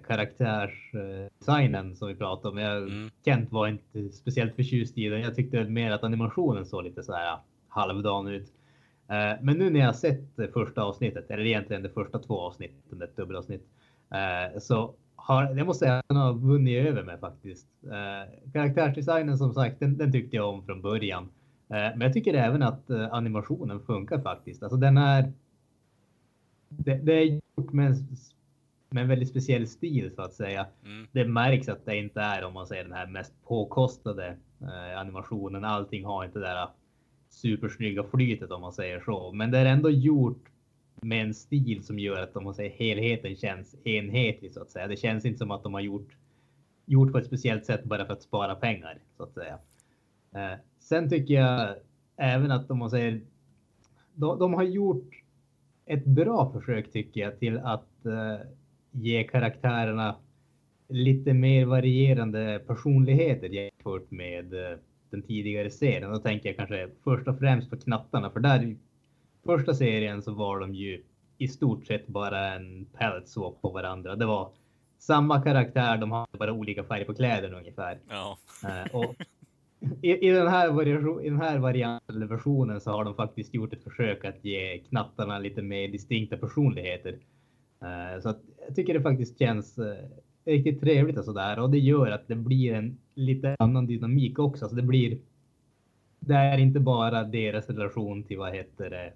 [0.08, 2.58] karaktärsdesignen som vi pratade om.
[2.58, 3.10] Jag, mm.
[3.26, 5.22] Kent var inte speciellt förtjust i den.
[5.22, 8.52] Jag tyckte mer att animationen såg lite så här halvdan ut.
[9.08, 13.18] Eh, men nu när jag sett första avsnittet, eller egentligen de första två avsnitten, ett
[13.18, 13.68] dubbelavsnitt,
[14.12, 17.68] eh, så har, jag måste säga att den har vunnit över mig faktiskt.
[17.84, 21.30] Eh, karaktärsdesignen som sagt, den, den tyckte jag om från början.
[21.68, 24.64] Men jag tycker även att animationen funkar faktiskt.
[24.64, 25.34] Alltså den är...
[26.70, 27.96] Det, det är gjort med,
[28.90, 30.66] med en väldigt speciell stil så att säga.
[30.86, 31.08] Mm.
[31.12, 34.38] Det märks att det inte är om man säger den här mest påkostade
[34.98, 35.66] animationen.
[35.66, 36.68] Allting har inte det där
[37.34, 39.32] supersnygga flytet om man säger så.
[39.32, 40.50] Men det är ändå gjort
[41.02, 44.88] med en stil som gör att om man säger helheten känns enhetlig så att säga.
[44.88, 46.16] Det känns inte som att de har gjort
[46.86, 49.60] gjort på ett speciellt sätt bara för att spara pengar så att säga.
[50.36, 51.76] Eh, sen tycker jag
[52.18, 53.22] även att om man säger
[54.14, 55.10] de, de, har gjort
[55.86, 58.48] ett bra försök tycker jag till att eh,
[58.92, 60.16] ge karaktärerna
[60.88, 64.78] lite mer varierande personligheter jämfört med eh,
[65.14, 66.12] den tidigare serien.
[66.12, 68.76] Då tänker jag kanske först och främst på knattarna, för där
[69.46, 71.04] första serien så var de ju
[71.38, 74.16] i stort sett bara en peltswap på varandra.
[74.16, 74.52] Det var
[75.00, 78.00] samma karaktär, de hade bara olika färg på kläderna ungefär.
[78.10, 78.38] Ja.
[78.66, 79.16] Uh, och
[80.02, 83.54] i, i, den här variation, i den här varianten eller versionen så har de faktiskt
[83.54, 87.12] gjort ett försök att ge knattarna lite mer distinkta personligheter.
[87.84, 89.94] Uh, så att jag tycker det faktiskt känns uh,
[90.46, 94.70] riktigt trevligt och sådär och det gör att det blir en lite annan dynamik också.
[94.70, 95.18] Så det blir
[96.20, 99.14] det är inte bara deras relation till vad heter det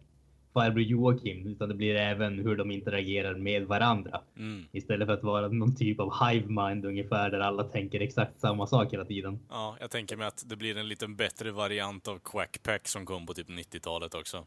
[0.54, 4.22] farbror Joakim, utan det blir även hur de interagerar med varandra.
[4.38, 4.66] Mm.
[4.72, 8.68] Istället för att vara någon typ av hive mind ungefär där alla tänker exakt samma
[8.68, 9.40] sak hela tiden.
[9.50, 13.26] Ja, jag tänker mig att det blir en lite bättre variant av Quackpack som kom
[13.26, 14.46] på typ 90-talet också.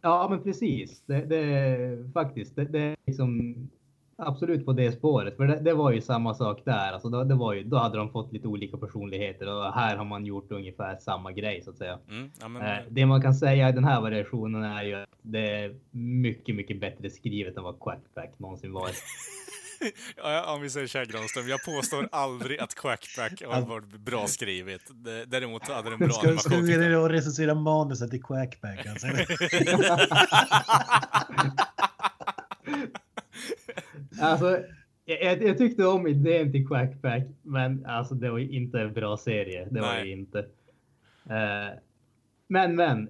[0.00, 1.02] Ja, men precis.
[1.06, 3.54] Det, det faktiskt, det, det är liksom
[4.18, 5.36] absolut på det spåret.
[5.36, 6.92] För det, det var ju samma sak där.
[6.92, 10.04] Alltså då, det var ju, då hade de fått lite olika personligheter och här har
[10.04, 11.98] man gjort ungefär samma grej så att säga.
[12.10, 15.08] Mm, ja, men, Eh, det man kan säga i den här variationen är ju att
[15.22, 18.88] det är mycket, mycket bättre skrivet än vad Quackpack någonsin var.
[20.16, 24.80] ja, om vi säger här Granström, jag påstår aldrig att Quackpack har varit bra skrivet.
[25.04, 26.80] Det- Däremot hade den bra Ska, ska animation.
[26.80, 27.02] ner jag.
[27.02, 28.86] och recensera manuset i Quackback?
[28.86, 29.06] Alltså.
[34.20, 34.58] Alltså,
[35.04, 39.16] jag, jag, tyckte om idén till Quackpack, men alltså det var ju inte en bra
[39.16, 39.68] serie.
[39.70, 40.12] Det var Nej.
[40.12, 40.38] inte.
[41.30, 41.78] Eh,
[42.48, 43.08] men, men.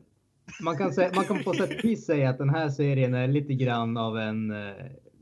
[0.61, 3.29] Man kan, säga, man kan på sätt och vis säga att den här serien är
[3.29, 4.75] lite grann av en eh,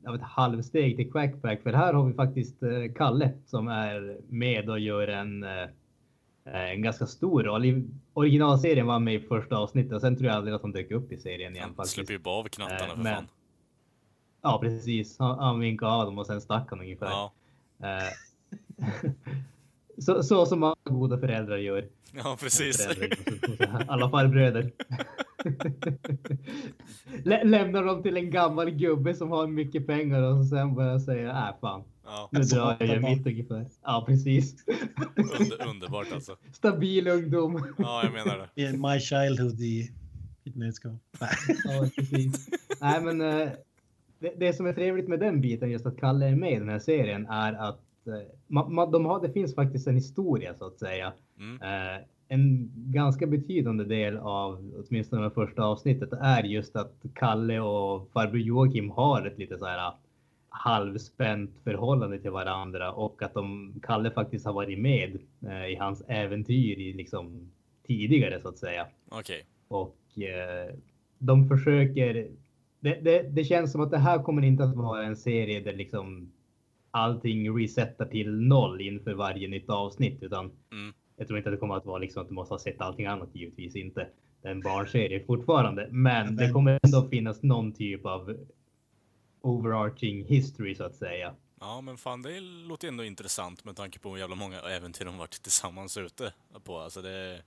[0.06, 1.62] av ett halvsteg till Quackpack.
[1.62, 5.44] För här har vi faktiskt eh, Kalle som är med och gör en,
[6.44, 7.84] en ganska stor roll.
[8.12, 11.12] Originalserien var med i första avsnittet och sen tror jag aldrig att han dök upp
[11.12, 11.64] i serien igen.
[11.64, 11.94] Han faktiskt.
[11.94, 13.28] släpper ju bara av knattarna för men- fan.
[14.44, 15.18] Ja, precis.
[15.18, 17.06] Han, han vinkade av dem och sen stack han ungefär.
[17.06, 17.32] Ja,
[17.78, 18.12] Eh,
[19.98, 21.88] så, så som alla goda föräldrar gör.
[22.12, 22.88] ja precis.
[23.88, 24.72] Alla farbröder.
[27.24, 31.26] Lä- Lämnar dem till en gammal gubbe som har mycket pengar och sen bara säger
[31.28, 33.10] äh fan, Ja, nu drar jag man.
[33.10, 33.66] mitt ungefär.
[33.82, 34.64] Ja, precis.
[35.16, 36.36] under, underbart alltså.
[36.52, 37.66] Stabil ungdom.
[37.78, 38.62] Ja, jag menar det.
[38.62, 39.90] Är My Childhood i
[40.44, 40.98] ett nötskal.
[41.64, 42.48] Ja, precis.
[42.80, 43.48] Nej, men eh,
[44.24, 46.68] det, det som är trevligt med den biten, just att Kalle är med i den
[46.68, 50.66] här serien, är att eh, ma, ma, de har, det finns faktiskt en historia så
[50.66, 51.12] att säga.
[51.38, 51.62] Mm.
[51.62, 58.10] Eh, en ganska betydande del av åtminstone det första avsnittet är just att Kalle och
[58.12, 59.98] farbror Joakim har ett lite så här ah,
[60.48, 66.02] halvspänt förhållande till varandra och att de, Kalle faktiskt har varit med eh, i hans
[66.08, 67.50] äventyr i liksom
[67.86, 68.86] tidigare så att säga.
[69.08, 69.44] Okej.
[69.68, 70.74] Och eh,
[71.18, 72.28] de försöker.
[72.84, 75.72] Det, det, det känns som att det här kommer inte att vara en serie där
[75.72, 76.32] liksom
[76.90, 80.94] allting resetar till noll inför varje nytt avsnitt, utan Mm.
[81.16, 83.06] jag tror inte att det kommer att vara liksom att du måste ha sett allting
[83.06, 84.08] annat, givetvis inte.
[84.42, 88.36] Det är en barnserie fortfarande, men det kommer ändå finnas någon typ av
[89.40, 91.34] overarching history så att säga.
[91.60, 95.18] Ja, men fan det låter ändå intressant med tanke på hur jävla många äventyr de
[95.18, 96.32] varit tillsammans ute
[96.64, 96.78] på.
[96.78, 97.42] Alltså det...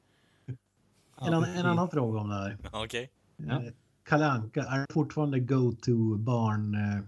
[0.47, 2.57] En, annan, en annan fråga om det här.
[2.73, 3.09] Okej.
[3.37, 3.61] Ja.
[4.09, 6.75] Kalle Anka, är fortfarande go-to barn?
[6.75, 7.03] eh,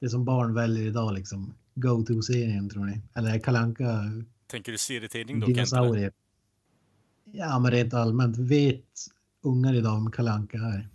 [0.00, 1.54] Det som barn väljer idag liksom?
[1.74, 3.00] Go-to-serien tror ni?
[3.14, 3.86] Eller är Kalle Anka
[4.46, 5.56] Tänker du serietidning då, Kent?
[5.56, 6.12] dinosaurier?
[7.32, 8.38] Ja, men rent allmänt.
[8.38, 8.84] Vet
[9.42, 10.88] ungar idag om Kalle Anka är?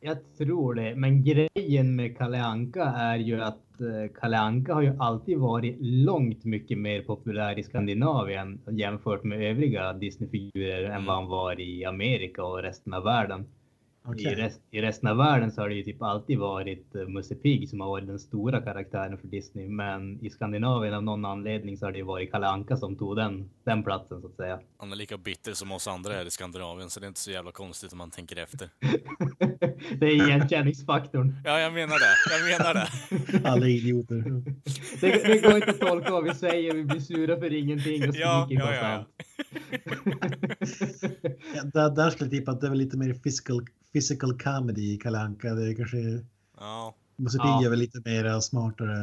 [0.00, 4.82] Jag tror det, men grejen med Kalle Anka är ju att eh, Kalle Anka har
[4.82, 11.16] ju alltid varit långt mycket mer populär i Skandinavien jämfört med övriga Disney-figurer än vad
[11.16, 13.44] han var i Amerika och resten av världen.
[14.06, 14.34] I, Okej.
[14.34, 17.68] rest, I resten av världen så har det ju typ alltid varit uh, Musse Pigg
[17.68, 19.68] som har varit den stora karaktären för Disney.
[19.68, 23.16] Men i Skandinavien av någon anledning så har det ju varit Kalle Anka som tog
[23.16, 24.60] den, den platsen så att säga.
[24.76, 27.30] Han är lika bitter som oss andra här i Skandinavien, så det är inte så
[27.30, 28.68] jävla konstigt om man tänker efter.
[30.00, 31.36] det är igenkänningsfaktorn.
[31.44, 32.14] Ja, jag menar det.
[32.30, 33.48] Jag menar det.
[33.48, 34.42] Alla idioter.
[35.00, 38.16] Det, det går inte att tolka vad vi säger, vi blir sura för ingenting och
[38.16, 39.04] Ja, skriker ja, ja,
[39.94, 40.40] konstant.
[41.54, 44.94] Ja, där, där skulle jag tippa att det är väl lite mer physical, physical comedy
[44.94, 45.54] i Kalle Anka.
[45.54, 45.98] Det är kanske...
[46.58, 47.64] Ja, Musse Pigg Ja.
[47.64, 48.94] är väl lite mer smartare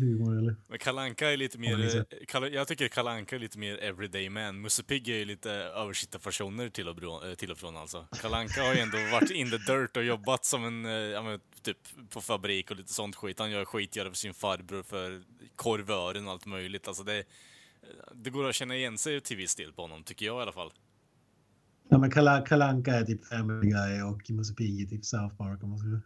[0.00, 0.56] humor eller?
[0.68, 1.96] men Kalle Anka är lite mer...
[1.96, 4.60] eh, jag tycker Kalle Anka är lite mer everyday man.
[4.60, 8.06] Musse Pigg är ju lite översittarpersoner till och, bro, eh, till och från alltså.
[8.22, 11.22] Kalle Anka har ju ändå varit in the dirt och jobbat som en, eh, ja
[11.22, 11.78] men typ
[12.10, 13.38] på fabrik och lite sånt skit.
[13.38, 15.22] Han gör skitgöra för sin farbror för
[15.56, 16.88] korvören och allt möjligt.
[16.88, 17.24] Alltså det,
[18.14, 20.52] det går att känna igen sig till viss del på honom, tycker jag i alla
[20.52, 20.72] fall.
[21.88, 25.36] Ja, men Kalle, Kalle Anka är typ Family Guy och Musse Pigg är typ South
[25.36, 25.62] Park.
[25.62, 26.00] Om man skulle...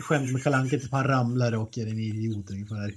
[0.00, 2.94] Skämt med Kalle Anka är typ han ramlar och är en idiot ungefär.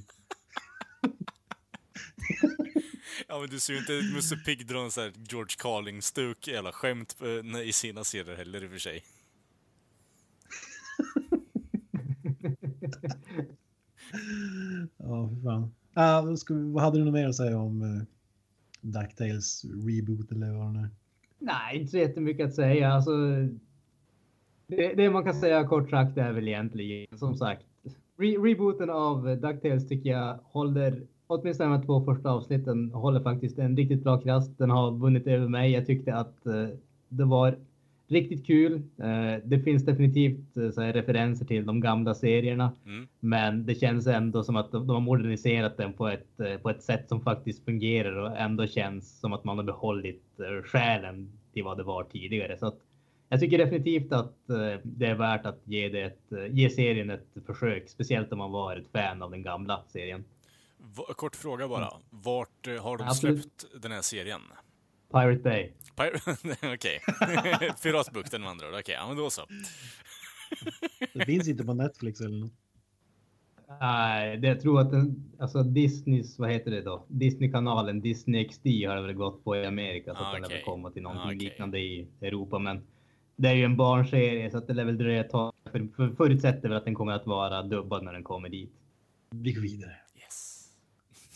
[3.27, 6.71] Ja men du ser ju inte Musse Pigg dra en sån här George Carling-stuk jävla
[6.71, 9.03] skämt eh, i sina serier heller i och för sig.
[14.97, 15.73] Ja, för fan.
[15.93, 18.03] Ah, vad ska vad hade du något mer att säga om uh,
[18.81, 20.89] DuckTales reboot eller vad det är?
[21.43, 22.89] Nej, inte så jättemycket att säga.
[22.89, 23.11] Alltså,
[24.67, 27.65] det, det man kan säga kort sagt är väl egentligen som sagt
[28.17, 33.59] re rebooten av DuckTales tycker jag håller åtminstone de här två första avsnitten håller faktiskt
[33.59, 34.57] en riktigt bra klass.
[34.57, 35.71] Den har vunnit över mig.
[35.71, 36.67] Jag tyckte att eh,
[37.09, 37.57] det var
[38.07, 38.73] riktigt kul.
[38.97, 43.07] Eh, det finns definitivt eh, så här, referenser till de gamla serierna, Mm.
[43.19, 46.83] men det känns ändå som att de, har moderniserat den på ett, eh, på ett
[46.83, 51.63] sätt som faktiskt fungerar och ändå känns som att man har behållit eh, själen till
[51.63, 52.57] vad det var tidigare.
[52.57, 52.77] Så att
[53.29, 54.33] jag tycker definitivt att
[54.83, 58.75] det är värt att ge, det ett, ge serien ett försök, speciellt om man var
[58.77, 60.23] ett fan av den gamla serien.
[61.15, 61.89] Kort fråga bara.
[62.09, 63.41] Vart eh, har de Absolut.
[63.41, 64.41] släppt den här serien?
[65.11, 65.71] Pirate Bay.
[66.73, 66.99] Okej.
[67.83, 68.73] Piratbukten med andra ord.
[68.79, 69.41] Okej, ja men då så.
[71.13, 72.51] Det finns inte på Netflix eller något.
[73.79, 77.05] Nej, det jag tror att den, alltså Disneys, vad heter det då?
[77.07, 80.47] Disney-kanalen, Disney XD har det väl gått på i Amerika så Ah, att den lär
[80.47, 80.57] okej.
[80.57, 81.37] väl komma till någonting Ah, okej.
[81.49, 82.59] liknande i Europa.
[82.59, 82.81] Men
[83.35, 85.53] det är ju en barnserie så att det lär väl dröja ett tag.
[85.71, 88.71] För, för, förutsätter väl att den kommer att vara dubbad när den kommer dit.
[89.31, 89.95] Vi går vidare.
[90.23, 90.67] Yes.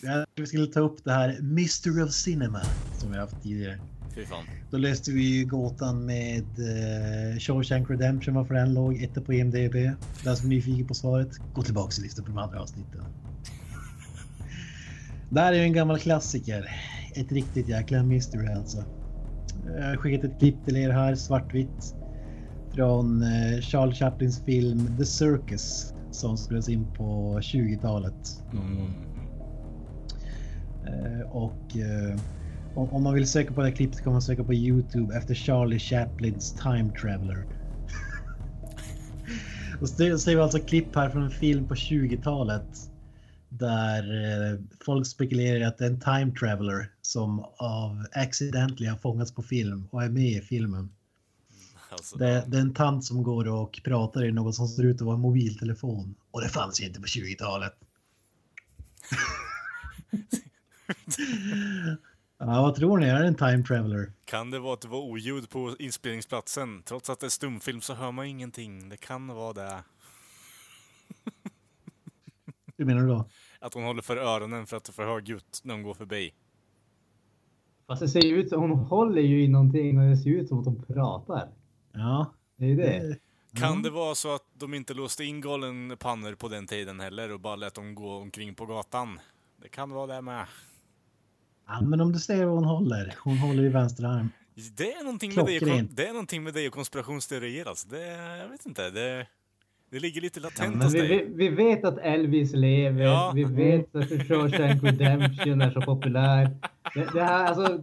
[0.04, 2.60] Jag tror vi skulle ta upp det här Mystery of Cinema
[3.00, 3.80] som vi haft tidigare.
[4.72, 9.76] Då löste vi ju gåtan med eh, Shawshank Redemption, varför den låg etta på IMDB.
[10.24, 13.02] Den som är nyfiken på svaret, gå tillbaka och lyssna på de andra avsnitten.
[15.30, 16.70] Det här är ju en gammal klassiker.
[17.16, 18.84] Ett riktigt jäkla mystery alltså.
[19.78, 21.96] Jag har skickat ett klipp till er här, svartvitt.
[22.74, 28.44] Från eh, Charles Chaplins film The Circus som spelades in på 20-talet.
[28.52, 28.94] Mm.
[30.88, 32.20] Eh, och eh,
[32.78, 35.36] om, om man vill söka på det här klippet kan man söka på Youtube efter
[35.36, 37.46] Charlie Chaplins Time Traveler.
[39.82, 42.92] och så ser vi alltså klipp här från en film på 20-talet.
[43.50, 49.32] Där eh, folk spekulerar att det är en time traveler som av accidentally har fångats
[49.32, 50.90] på film och är med i filmen.
[51.90, 54.96] Alltså, Det, det är en tant som går och pratar i något som ser ut
[54.96, 56.16] att vara en mobiltelefon.
[56.32, 57.74] Och det fanns ju inte på 20-talet.
[62.38, 63.08] ja, vad tror ni?
[63.08, 64.12] Är det en time traveler?
[64.26, 66.84] Kan det vara att det var oljud på inspelningsplatsen?
[66.84, 68.90] Trots att det är stumfilm så hör man ingenting.
[68.90, 69.84] Det kan vara det.
[72.78, 73.30] Hur menar du då?
[73.60, 76.34] Att hon håller för öronen för att det är för högljutt när hon går förbi.
[77.88, 80.60] Fast det ser ut som hon håller ju i någonting och det ser ut som
[80.60, 81.50] att hon pratar.
[81.92, 82.34] Ja.
[82.56, 83.20] Det är ju det.
[83.54, 87.40] Kan det vara så att de inte låste in galenpannor på den tiden heller och
[87.40, 89.20] bara lät dem gå omkring på gatan?
[89.62, 90.46] Det kan vara det med.
[91.68, 93.16] Ja, men om du ser vad hon håller.
[93.24, 94.30] Hon håller i vänster arm.
[94.78, 95.96] Det är någonting med det, och kon- Klockrent.
[95.96, 97.88] det är någonting med det och konspirationsteorier alltså.
[97.88, 98.08] Det,
[98.42, 99.28] jag vet inte, det,
[99.92, 101.26] det ligger lite latent hos vi, dig.
[101.26, 103.02] vi, vi vet att Elvis lever.
[103.04, 103.32] Ja.
[103.36, 106.50] Vi vet att Shawshank Redemption är så populär.
[106.94, 107.82] Det, det här, alltså,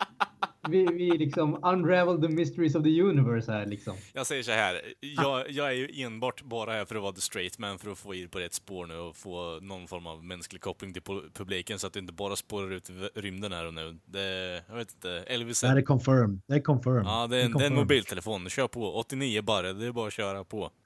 [0.68, 3.94] vi, vi liksom unravel the mysteries of the universe här liksom.
[4.12, 7.20] Jag säger så här, jag, jag är ju enbart bara här för att vara the
[7.20, 10.24] straight man för att få er på rätt spår nu och få någon form av
[10.24, 13.74] mänsklig koppling till pu- publiken så att det inte bara spårar ut rymden här och
[13.74, 13.98] nu.
[14.04, 16.40] Det, jag vet inte, Elvis Det är confirmed.
[16.46, 17.04] Det är confirmed.
[17.06, 18.48] Ja, det är, en, det är en mobiltelefon.
[18.48, 18.94] Kör på.
[18.94, 20.70] 89 bara, det är bara att köra på.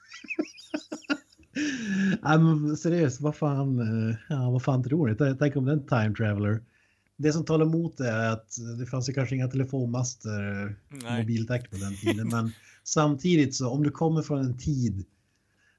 [2.21, 5.15] Nej, men seriöst, vad fan, eh, ja, vad fan tror ni?
[5.15, 6.63] Tänk- Tänk om det är en time traveler.
[7.21, 11.21] Det som talar emot det är att det fanns ju kanske inga telefonmaster, Nej.
[11.21, 12.27] mobiltäckning på den tiden.
[12.27, 12.51] Men
[12.83, 15.05] samtidigt så om du kommer från en tid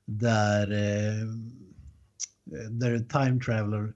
[0.05, 1.27] där, eh,
[2.71, 3.93] där time traveler,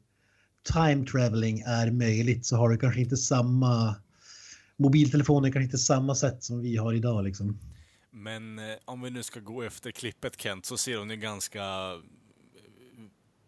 [0.73, 3.97] time traveling är möjligt så har du kanske inte samma
[4.77, 7.59] mobiltelefoner kanske inte samma sätt som vi har idag liksom.
[8.11, 11.63] Men eh, om vi nu ska gå efter klippet Kent så ser hon ju ganska
[11.63, 12.01] eh,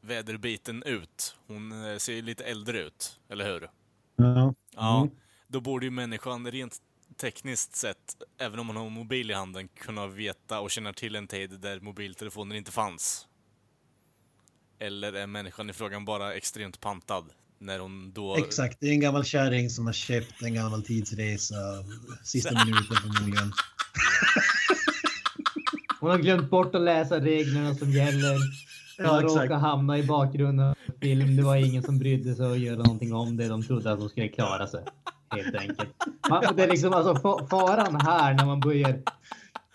[0.00, 1.36] väderbiten ut.
[1.46, 3.68] Hon ser lite äldre ut, eller hur?
[4.16, 4.54] Ja.
[4.76, 5.14] Ja, Mm.
[5.48, 6.76] då borde ju människan rent
[7.20, 11.16] tekniskt sett, även om man har en mobil i handen, kunna veta och känna till
[11.16, 13.26] en tid där mobiltelefoner inte fanns.
[14.78, 17.24] Eller är människan i frågan bara extremt pantad?
[17.58, 18.36] När hon då...
[18.36, 21.54] Exakt, det är en gammal kärring som har köpt en gammal tidsresa
[22.24, 23.52] sista minuten förmodligen.
[26.00, 28.36] Hon har glömt bort att läsa reglerna som gäller.
[28.98, 31.36] Ja, råkat hamna i bakgrunden av film.
[31.36, 33.48] Det var ingen som brydde sig att göra någonting om det.
[33.48, 34.80] De trodde att de skulle klara sig.
[35.30, 35.88] Helt enkelt.
[36.30, 39.00] Man, det är liksom alltså fa- faran här när man börjar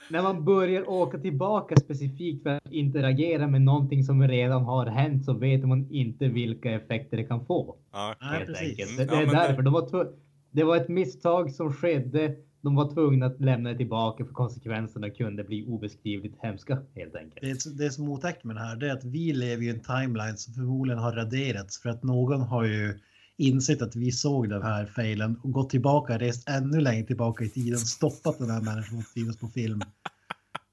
[0.09, 5.25] när man börjar åka tillbaka specifikt för att interagera med någonting som redan har hänt
[5.25, 7.75] så vet man inte vilka effekter det kan få.
[7.91, 8.15] Ja.
[8.19, 8.69] Helt precis.
[8.69, 8.89] enkelt.
[8.91, 9.61] Mm, Det, det ja, är det- därför.
[9.61, 10.07] De var
[10.51, 12.35] det var ett misstag som skedde.
[12.61, 17.63] De var tvungna att lämna det tillbaka för konsekvenserna kunde bli obeskrivligt hemska helt enkelt.
[17.63, 19.79] Det, det som är otäckt med det här det är att vi lever i en
[19.79, 22.99] timeline som förmodligen har raderats för att någon har ju
[23.37, 27.49] insett att vi såg den här failen och gått tillbaka, rest ännu längre tillbaka i
[27.49, 29.81] tiden, stoppat den här människan och finnas på film.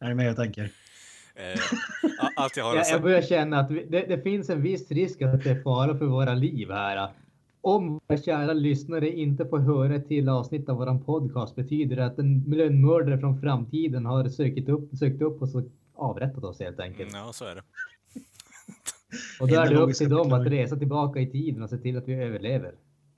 [0.00, 0.70] Är ni med jag tänker?
[1.34, 1.60] Eh,
[2.36, 5.22] allt jag har att Jag, börjar känna att vi, det, det finns en viss risk
[5.22, 7.10] att det är fara för våra liv här.
[7.60, 12.18] Om våra kära lyssnare inte får höra till avsnitt av våran podcast betyder det att
[12.18, 15.62] en lönnmördare från framtiden har sökt upp, sökt upp oss och
[15.94, 17.10] avrättat oss helt enkelt.
[17.12, 17.62] Ja, så är det.
[19.40, 21.96] Och då är det upp till dem att resa tillbaka i tiden och se till
[21.96, 22.74] att vi överlever.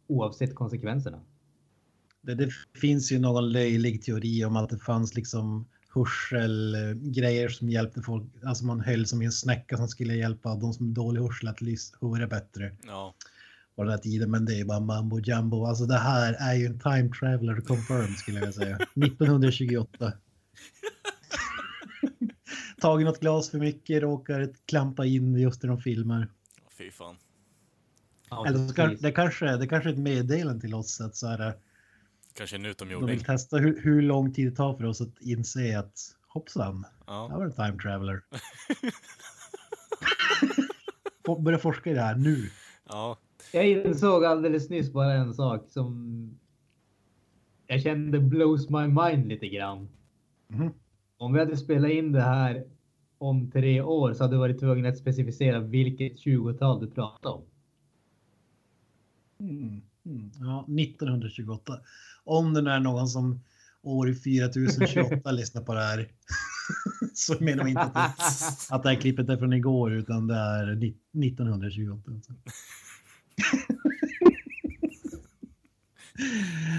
[0.07, 1.21] Oavsett konsekvenserna.
[2.21, 8.03] Det, det finns ju någon löjlig teori om att det fanns liksom hörselgrejer som hjälpte
[8.03, 8.25] folk.
[8.45, 11.49] Alltså man höll som i en snäcka som skulle hjälpa de som är dålig hörsel
[11.49, 11.59] att
[12.01, 13.15] höra bättre Ja.
[13.81, 14.31] På den här tiden.
[14.31, 15.65] Men det är bara mambo jumbo.
[15.65, 18.77] Alltså det här är ju en time traveler confirmed skulle jag vilja säga.
[19.07, 20.13] 1928.
[22.81, 26.29] Tagit något glas för mycket, råkar klampa in just när de filmar.
[26.79, 27.17] Fy fan.
[28.47, 31.55] Eller så kan, det, kanske, det kanske är ett meddelande till oss att så här,
[32.35, 33.09] Kanske en de utomjording.
[33.09, 35.93] vill testa hur, hur lång tid det tar för oss att inse att
[36.29, 37.29] hoppsan, det Ja.
[37.29, 38.23] var en time traveler.
[41.45, 42.51] Börja forska i det här nu.
[42.89, 43.19] ja.
[43.53, 46.31] Jag insåg alldeles nyss bara en sak som
[47.67, 49.89] jag kände blows my mind lite grann.
[50.49, 50.71] Mhm.
[51.19, 52.65] Om vi hade spelat in det här
[53.19, 57.43] om tre år så hade du varit tvungen att specificera vilket 20-tal du pratar om.
[59.41, 59.81] Mm.
[60.05, 60.31] Mm.
[60.41, 61.81] Ja, 1928.
[62.25, 63.41] Om det nu är någon som
[63.83, 66.09] år 4028 lyssnar på det här.
[67.15, 70.35] så menar jag inte att det, att det här klippet är från igår utan det
[70.35, 72.13] är ni- 1928.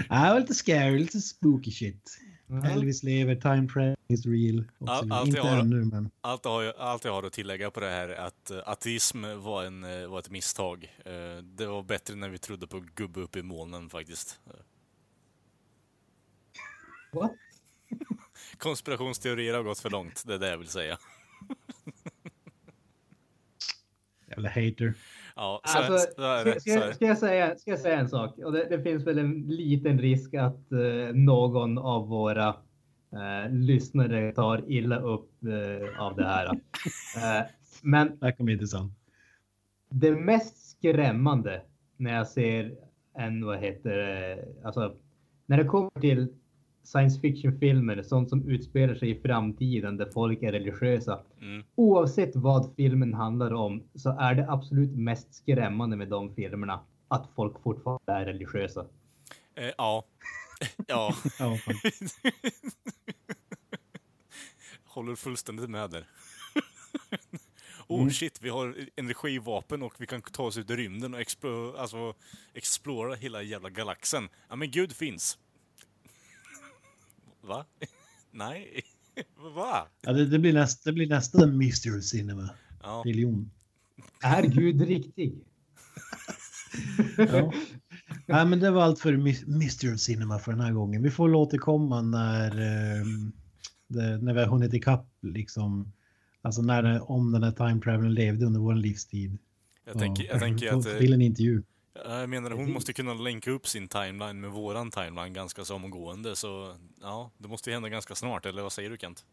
[0.08, 2.18] Ja, det var lite scary, lite spooky shit.
[2.64, 4.64] Elvis lever, time travel is real.
[4.86, 7.80] All- allt jag har- ännu, men Allt, jag har, allt jag har att tillägga på
[7.80, 10.96] det här är att eh, ateism var, en, eh, var ett misstag.
[11.04, 14.40] Eh, Det var bättre när vi trodde på gubbe uppe i molnen faktiskt.
[17.12, 17.32] What?
[18.58, 20.98] Konspirationsteorier har gått för långt, det är det jag vill säga.
[24.28, 24.94] jävla hater.
[25.36, 27.06] Ja, så, Alltså, är- så är ska, det.
[27.06, 28.38] Jag säga, ska jag säga en sak?
[28.38, 32.48] Och det, det finns väl en liten risk att eh, någon av våra
[33.12, 36.46] eh, lyssnare tar illa upp eh, av det här.
[37.16, 37.46] Eh,
[37.82, 38.92] men Det här kommer intressant.
[39.90, 41.62] det mest skrämmande
[41.96, 42.72] när jag ser
[43.18, 44.94] en, vad heter det, alltså
[45.46, 46.28] när det kommer till
[46.84, 51.20] science fiction-filmer, sånt som utspelar sig i framtiden där folk är religiösa.
[51.40, 51.64] Mm.
[51.74, 57.28] Oavsett vad filmen handlar om så är det absolut mest skrämmande med de filmerna att
[57.36, 58.86] folk fortfarande är religiösa.
[59.54, 60.04] Eh, ja.
[60.86, 61.14] ja.
[64.84, 66.04] Håller fullständigt med där.
[67.88, 68.10] oh Mm.
[68.10, 72.14] shit, vi har energivapen och vi kan ta oss ut i rymden och explo- alltså,
[72.54, 74.28] explora hela jävla galaxen.
[74.48, 75.38] Ja men Gud finns.
[77.42, 77.66] Va?
[78.30, 78.82] Nej.
[79.54, 79.86] Va?
[80.02, 82.50] Ja, det, det, blir nästa, det blir nästa mystery cinema.
[82.82, 83.02] Ja.
[83.04, 83.50] Miljon.
[84.22, 85.34] Är Gud riktig?
[87.18, 87.52] Ja.
[88.26, 91.02] Nej, men det var allt för My- Mystery Cinema för den här gången.
[91.02, 93.32] Vi får väl återkomma när, ehm,
[93.88, 95.92] det, när vi har hunnit ikapp liksom.
[96.42, 99.38] Alltså när om den här time traveln levde under vår livstid.
[99.84, 100.86] Jag tänker, jag Ja, tänker att...
[100.86, 101.62] eh, Till en intervju.
[101.94, 106.36] Jag menar, hon måste kunna länka upp sin timeline med våran timeline ganska så omgående,
[106.36, 109.24] så ja, det måste ju hända ganska snart, eller vad säger du Kent?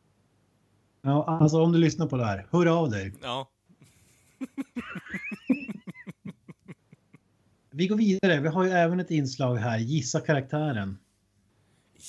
[1.01, 3.13] Ja, alltså om du lyssnar på det här, hör av dig.
[3.21, 3.49] Ja,
[7.71, 8.39] Vi går vidare.
[8.39, 10.97] Vi har ju även ett inslag här, gissa karaktären.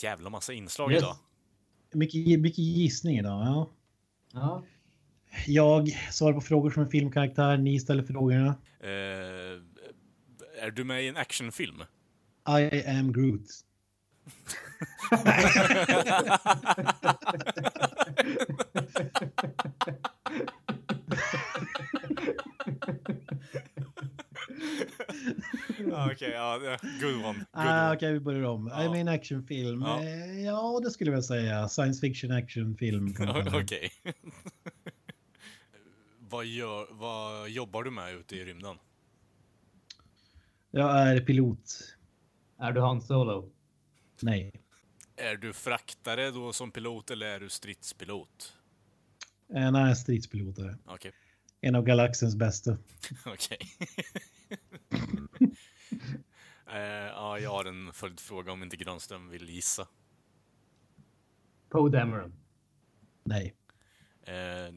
[0.03, 1.03] jävla massa inslag Yes.
[1.03, 1.16] idag.
[1.92, 3.46] Mycket, mycket gissning idag.
[3.46, 3.70] Ja.
[4.32, 4.62] Ja.
[5.46, 8.46] Jag svarar på frågor som en filmkaraktär, ni ställer frågorna.
[8.80, 9.49] Eh,
[10.61, 11.82] är du med i en actionfilm?
[12.72, 13.46] I am Groot.
[25.78, 27.38] Ja, Okej, ja, det- good one.
[27.38, 27.94] Good Ah.
[27.94, 28.66] Okej, vi börjar om.
[28.66, 28.82] Ja.
[28.82, 29.82] Jag menar actionfilm.
[29.82, 30.02] Ja.
[30.02, 31.68] Eh, Ja, det skulle jag säga.
[31.68, 33.14] Science fiction actionfilm.
[33.54, 33.90] Okej.
[36.18, 38.76] vad, gör, vad jobbar du med ute i rymden?
[40.70, 41.96] Jag är pilot.
[42.58, 43.52] Är du Han Solo?
[44.22, 44.52] Nej.
[45.16, 48.56] Är du fraktare då som pilot eller är du stridspilot?
[49.48, 50.58] En är stridspilot.
[50.58, 50.78] är jag.
[50.84, 51.12] Okej,
[51.60, 52.78] En av galaxens bästa.
[53.26, 53.58] okej.
[56.72, 59.88] Eh, ja, jag har en följdfråga om inte Granström vill gissa.
[61.68, 62.34] Poe Dameron.
[63.24, 63.54] Nej.
[64.22, 64.74] Eh,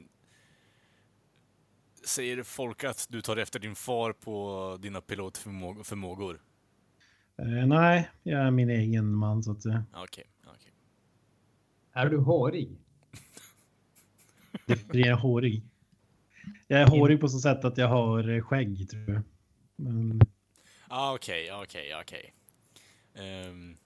[2.06, 6.42] säger folk att du tar efter din far på dina pilotförmågor?
[7.38, 9.86] Eh, nej, jag är min egen man så att säga.
[9.94, 10.74] Okej, okej.
[11.94, 12.78] Är du hårig?
[14.66, 15.64] Definiera hårig.
[16.68, 19.22] Jag är hårig på så sätt att jag har eh, skägg tror jag.
[19.76, 20.22] Men,
[20.88, 22.34] Ah, Okej, okej, okej.
[23.14, 23.78] Ehm,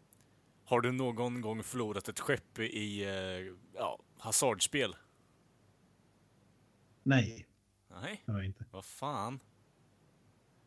[0.65, 4.95] Har du någon gång förlorat ett skepp i uh, ja, hasardspel?
[7.03, 7.45] Nej,
[8.01, 8.65] Nej, det har jag inte.
[8.71, 9.39] vad fan?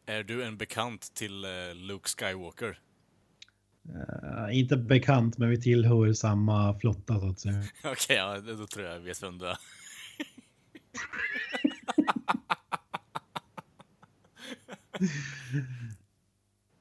[0.06, 2.78] Är du en bekant till eh, Luke Skywalker?
[3.88, 7.62] Eh, inte bekant, men vi tillhör samma flotta så att säga.
[7.84, 9.56] Okej, ja, då tror jag jag vet vem du är.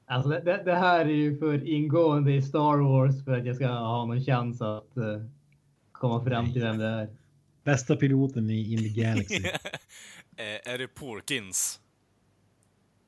[0.06, 3.68] Alltså det, det, här är ju för ingående i Star Wars för att jag ska
[3.68, 5.24] ha någon chans att eh,
[5.92, 7.16] komma fram till vem det är.
[7.64, 9.42] Bästa piloten i In the Galaxy.
[10.40, 11.80] Eh, är det Porkins?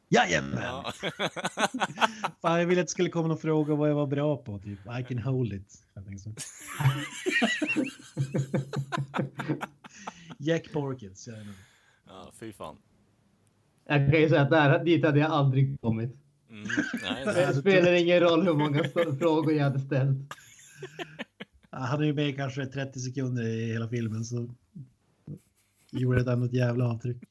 [0.08, 0.58] Jajamän!
[0.62, 0.92] Ja.
[2.42, 4.58] Fan, jag ville att det skulle komma någon fråga vad jag var bra på.
[4.58, 5.84] Typ, I can hold it.
[5.94, 6.04] Jag.
[10.38, 11.28] Jack Porkins.
[11.28, 11.54] jajamän.
[12.06, 12.76] ja, fy fan.
[13.86, 16.16] Jag kan ju säga att där, dit hade jag aldrig kommit.
[16.50, 16.66] Mm,
[17.02, 18.84] nej, Det det, spelar ingen roll hur många
[19.18, 20.34] frågor jag hade ställt.
[21.70, 24.54] Han hade ju med kanske 30 sekunder i hela filmen så
[25.92, 27.22] gjorde det något jävla avtryck.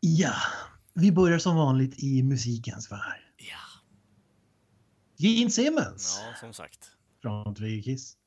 [0.00, 0.34] Ja,
[0.94, 3.20] vi börjar som vanligt i musikens värld.
[3.36, 3.58] ja.
[5.16, 6.90] Gene Simmons ja, som sagt.
[7.22, 8.17] från Trigger Kiss.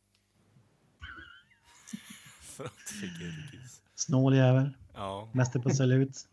[2.63, 3.81] Frontfigurkiss.
[3.95, 4.69] Snål jävel.
[4.93, 5.29] Ja.
[5.31, 6.27] Mäster på salut.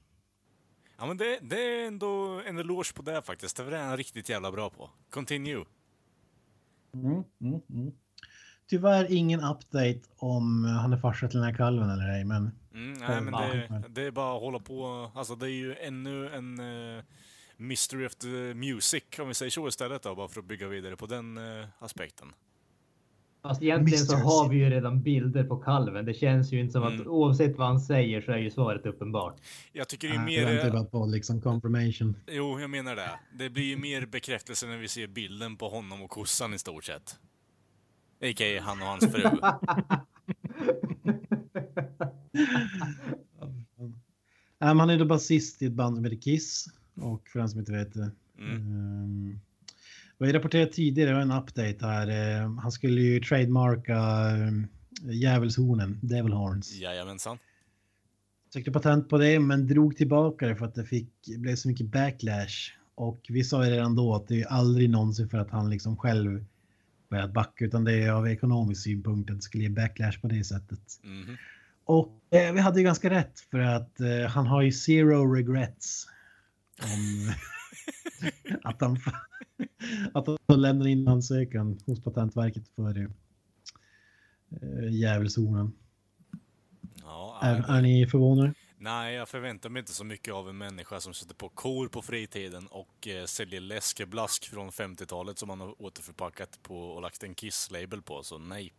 [0.99, 3.57] ja, men det, det är ändå en eloge på det faktiskt.
[3.57, 4.91] Det var han riktigt jävla bra på.
[5.11, 5.65] Continue.
[6.95, 7.93] Mm, mm, mm.
[8.67, 12.93] Tyvärr ingen update om han är farsa till den här kalven eller ej, men Mm,
[12.93, 15.11] nej, men det, det är bara att hålla på.
[15.15, 17.03] Alltså, det är ju ännu en uh,
[17.57, 20.97] Mystery of the Music, om vi säger så istället då, bara för att bygga vidare
[20.97, 22.33] på den eh, aspekten.
[23.43, 26.05] Fast egentligen så har vi ju redan bilder på kalven.
[26.05, 27.07] Det känns ju inte som att Mm.
[27.09, 29.37] oavsett vad han säger så är ju svaret uppenbart.
[29.73, 30.43] Jag tycker det är mer...
[30.43, 32.17] jag väntar på liksom confirmation.
[32.27, 33.11] Jo, jag menar det.
[33.39, 36.85] Det blir ju mer bekräftelse när vi ser bilden på honom och kossan i stort
[36.85, 37.19] sett.
[38.23, 38.61] A.k.a.
[38.63, 39.23] han och hans fru.
[44.61, 46.67] Um, han är då basist i ett band som heter Kiss.
[47.01, 48.11] Och för den som inte vet det.
[48.39, 48.53] Mm.
[48.53, 49.41] Um,
[50.19, 52.09] vad jag rapporterat tidigare en update här.
[52.09, 53.99] Eh, han skulle ju trademarka
[54.35, 54.67] um,
[55.03, 56.73] djävulshornen, Devil Horns.
[56.73, 57.39] Jajamensan.
[58.53, 61.87] Sökte patent på det men drog tillbaka det för att det fick, blev så mycket
[61.87, 62.73] backlash.
[62.95, 65.97] Och vi sa ju redan då att det är aldrig någonsin för att han liksom
[65.97, 66.45] själv
[67.11, 70.45] börjat backa utan det är av ekonomisk synpunkt att det skulle ge backlash på det
[70.45, 70.81] sättet.
[71.03, 71.37] Mhm.
[71.85, 76.07] Och eh, vi hade ju ganska rätt för att eh, han har ju zero regrets.
[76.83, 77.33] Om
[78.63, 78.99] att han
[80.15, 82.99] att han lämnar in ansökan hos Patentverket för
[84.51, 85.73] eh, djävulshornen.
[87.03, 88.55] Ja, Är, är ni förvånade?
[88.79, 92.03] nej, jag förväntar mig inte så mycket av en människa som sätter på kor på
[92.03, 97.35] fritiden och eh, säljer läskeblask från 50-talet som han har återförpackat på och lagt en
[97.35, 98.73] Kiss-label på, så nej.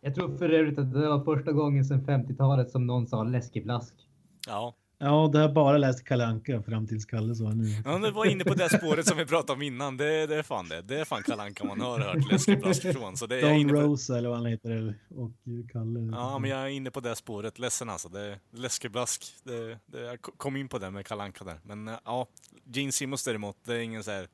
[0.00, 3.94] Jag tror för övrigt att det var första gången sedan 50-talet som någon sa läskeblask.
[4.46, 4.74] Ja,
[5.04, 7.64] Ja, det har bara läst Kalle Anka fram tills Kalle sa nu.
[7.84, 9.96] Ja, det var inne på det spåret som vi pratade om innan.
[9.96, 10.82] Det, det är fan det.
[10.82, 13.16] Det är fan Kalle Anka man har hört läskeblask från.
[13.16, 14.14] Så det är Don inne på.
[14.14, 15.30] Eller vad han heter och
[15.72, 16.00] Kalle.
[16.12, 17.58] Ja, men jag är inne på det spåret.
[17.58, 18.08] Ledsen alltså.
[18.08, 19.24] Det, läskeblask.
[19.44, 21.60] Det, det, jag kom in på det med Kalle Anka där.
[21.62, 22.26] Men eh, ja,
[22.64, 24.28] Gene Simmons däremot, det är ingen så här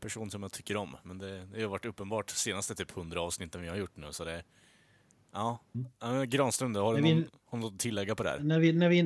[0.00, 0.96] person som jag tycker om.
[1.02, 4.12] Men det, det har varit uppenbart senaste typ 100 avsnitten vi har gjort nu.
[4.12, 4.42] Så det,
[5.38, 5.60] ja.
[6.00, 7.14] ja Granström, då, har du vi-
[7.50, 8.38] någon, något att tillägga på det här?
[8.38, 9.02] När vi, när, vi,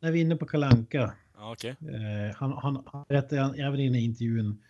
[0.00, 1.12] när vi är inne på Kalle Anka.
[1.36, 1.70] Ja, okej.
[1.70, 4.62] Eh, han, han, han berättade även i den intervjun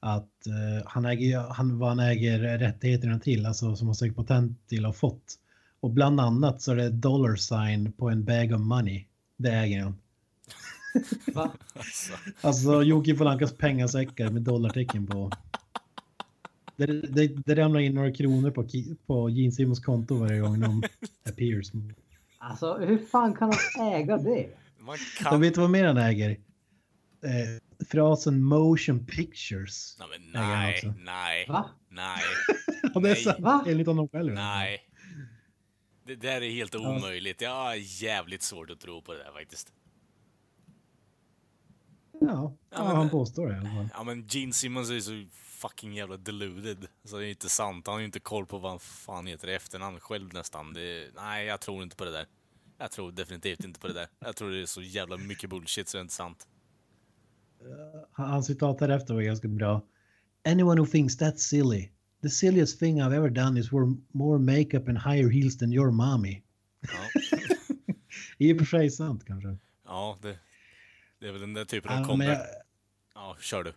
[0.00, 4.68] att eh, han äger, han, vad han äger rättigheterna till, alltså som han sökt patent
[4.68, 5.34] till och fått.
[5.80, 9.04] Och bland annat så är det dollar sign på en bag of money.
[9.36, 9.96] Det äger han.
[11.34, 11.50] Va?
[11.74, 15.30] Alltså, Alltså Jocke von Ankas pengasäckar med dollartecken på.
[16.76, 18.68] Det, det, det ramlar in några kronor på,
[19.06, 20.82] på Gene Simmons konto varje gång de
[21.28, 21.72] appears.
[22.38, 24.48] Alltså hur fan kan han äga det?
[24.78, 25.40] man kan...
[25.40, 26.30] vet vad mer han äger?
[26.30, 29.96] Eh, frasen motion pictures.
[29.98, 31.70] Nej, men nej, nej, Va?
[31.88, 32.20] nej.
[32.94, 33.16] Ja, det är Nej.
[33.16, 33.64] sant, Va?
[33.68, 34.32] enligt honom själv.
[34.34, 34.80] Nej.
[36.06, 37.40] Det där är helt omöjligt.
[37.40, 39.72] Jag har jävligt svårt att tro på det där faktiskt.
[42.20, 43.88] Ja, ja, men- han påstår det i alla fall.
[43.94, 45.24] Ja men Gene Simmons är så
[45.68, 46.86] fucking jävla deluded.
[47.04, 47.86] Så det är inte sant.
[47.86, 50.72] Han har ju inte koll på vad han fan heter i efternamn själv nästan.
[50.72, 52.26] Det, nej, jag tror inte på det där.
[52.78, 54.06] Jag tror definitivt inte på det där.
[54.18, 56.46] Jag tror det är så jävla mycket bullshit så det är inte sant.
[58.12, 59.82] hans citat här efter var ganska bra.
[60.46, 61.90] Anyone who thinks that's silly.
[62.22, 65.90] The silliest thing I've ever done is wear more makeup and higher heels than your
[65.90, 66.42] mommy.
[66.80, 67.20] Ja,
[68.38, 69.56] I och för sig sant kanske.
[69.84, 70.38] ja det,
[71.20, 72.26] det är väl den där typen av Ja, men kombi.
[72.26, 72.46] jag,
[73.14, 73.72] Ja, kör du.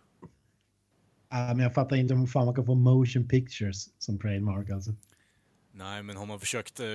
[1.30, 4.94] Ja, men jag fattar inte hur fan man kan få motion pictures som trademark alltså.
[5.72, 6.86] Nej, men har man försökt eh,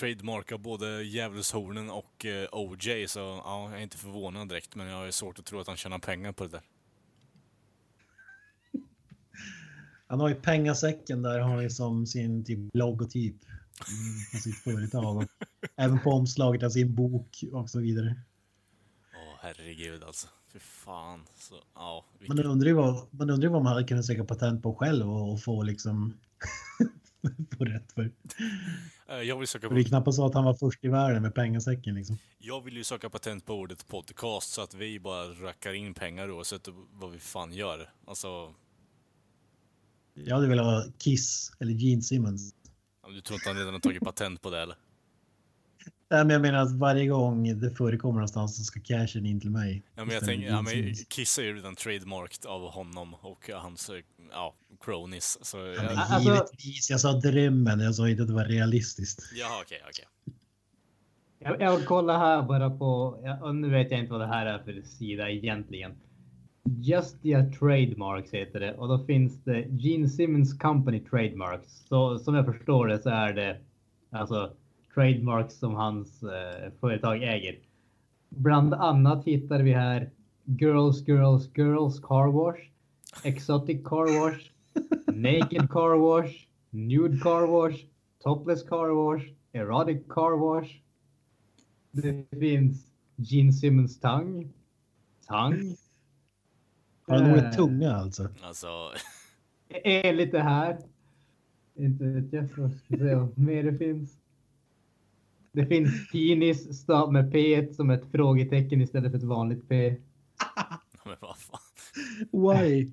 [0.00, 5.06] trademarka både Djävulshornen och eh, OJ så ja, jag är inte förvånad direkt, men jag
[5.06, 6.62] ju svårt att tro att han tjänar pengar på det där.
[10.06, 13.36] Han har ju pengasäcken där har han ju som sin typ logotyp
[13.88, 15.26] mm, på sitt företag.
[15.76, 18.16] Även på omslaget av sin bok och så vidare.
[19.14, 20.28] Åh, herregud alltså.
[20.52, 21.26] Fy fan.
[21.38, 24.74] Så, ja, Man undrar ju vad man, undrar vad man hade kunnat söka patent på
[24.74, 26.14] själv och, och få liksom
[27.58, 28.12] få rätt för.
[29.08, 31.22] Eh, jag, vill söka För det är knappast så att han var först i världen
[31.22, 32.18] med pengasäcken liksom.
[32.38, 36.30] jag vill ju söka patent på ordet podcast så att vi bara rackar in pengar
[36.30, 37.90] oavsett vad vi fan gör.
[38.04, 38.54] Alltså,
[40.14, 42.54] Jag hade velat ha Kiss eller Gene Simmons.
[43.08, 44.76] du tror inte han redan har tagit patent på det eller?
[46.12, 49.50] Nej, men jag menar att varje gång det förekommer någonstans så ska cashen in till
[49.50, 49.82] mig.
[49.94, 50.94] Ja, men jag tänker, ja, men.
[51.08, 53.96] Kiss är ju redan trademarked av honom och hans, eh,
[54.32, 54.54] ja,
[54.84, 55.38] cronies.
[55.42, 58.44] Så, Ja, ja, men Alltså- givetvis, jag sa drömmen, jag sa inte att det var
[58.44, 59.22] realistiskt.
[59.34, 60.04] jaha, okej, okej.
[61.38, 64.46] Jag, jag kollar här bara på, ja, och nu vet jag inte vad det här
[64.46, 65.92] är för sida egentligen.
[66.82, 71.86] Justia Trademarks heter det och då finns det Gene Simmons Company Trademarks.
[71.88, 73.60] Så som jag förstår det så är det
[74.10, 74.52] alltså
[74.94, 77.58] trademarks som hans eh, företag äger.
[78.28, 80.10] Bland annat hittar vi här
[80.44, 82.60] Girls, Girls, Girls Car Wash,
[83.24, 84.50] Exotic Car Wash,
[85.06, 87.84] Naked Car Wash, Nude Car Wash,
[88.22, 90.70] Topless Car Wash, Erotic Car Wash.
[91.90, 92.86] Det finns
[93.16, 94.48] Gene Simmons Tongue.
[95.28, 95.76] Tongue.
[97.08, 98.28] Har han ordet tunga alltså?
[98.42, 98.66] Alltså,
[99.68, 100.78] Är lite här.
[101.74, 102.50] Inte vet jag.
[102.50, 104.21] Ska se vad mer det finns.
[105.52, 109.96] Det finns penis stav med P som ett frågetecken istället för ett vanligt P.
[111.04, 111.60] men vad fan.
[112.32, 112.90] Why?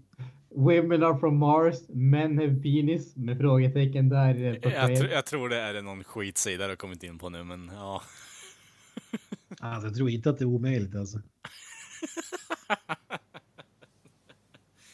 [0.56, 5.50] Women are from Mars, men have penis med frågetecken där på Jag, tr- jag tror
[5.50, 8.02] det är någon skitsida jag har kommit in på nu, men ja.
[9.60, 11.22] Alltså, jag tror inte att det är omöjligt alltså.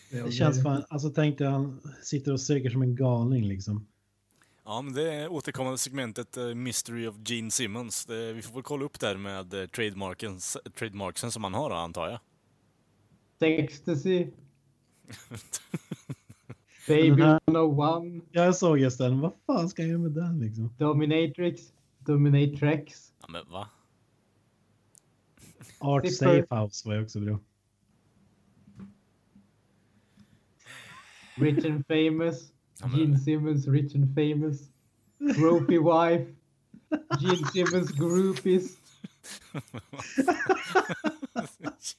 [0.10, 3.88] Det känns fan, alltså tänk dig han sitter och söker som en galning liksom.
[4.68, 8.06] Ja, men det är återkommande segmentet eh, Mystery of Gene Simmons.
[8.06, 11.76] Det, vi får väl kolla upp där med eh, trademarkens, trademarksen som han har då,
[11.76, 12.20] antar jag.
[13.60, 14.28] Ecstasy.
[16.88, 18.24] Baby Den här- 101.
[18.32, 20.74] Jag såg just den, vad fan ska jag göra med den liksom?
[20.78, 21.62] Dominatrix.
[22.00, 23.14] Dominatrix.
[23.22, 23.70] Ja, men va?
[25.80, 27.40] Art Det är Safe House var ju också bra.
[31.36, 32.52] Rich and famous.
[32.82, 34.60] Ja, men- Gene Simmons Rich and famous.
[35.36, 36.36] Trophy wife.
[37.22, 38.78] Gene Simmons groupies.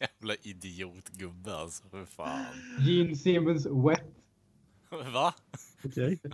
[0.01, 2.45] Jävla idiotgubbe alltså, för fan.
[2.81, 4.05] Gene Simmons wet.
[5.13, 5.35] Va?
[5.85, 6.21] Okej.
[6.25, 6.31] Uh,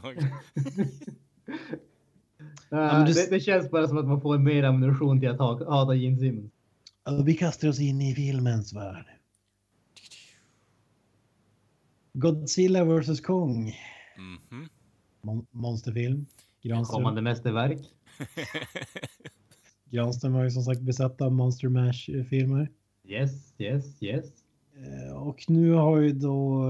[2.70, 5.70] men du- det, det känns bara som att man får mer ammunition till att ha-
[5.70, 6.52] hata Gene Simmons.
[7.04, 9.06] Och Vi kastar oss in i filmens värld.
[12.12, 13.74] Godzilla vs Kong.
[14.18, 14.68] Mhm.
[15.22, 16.26] Mon- monsterfilm.
[16.62, 16.94] Granström.
[16.96, 17.78] Kommande mästerverk.
[19.90, 22.68] Granström har ju som sagt besatt av Monster Mash-filmer.
[23.08, 24.24] Yes, yes, yes.
[24.76, 26.62] Eh, Och nu har ju då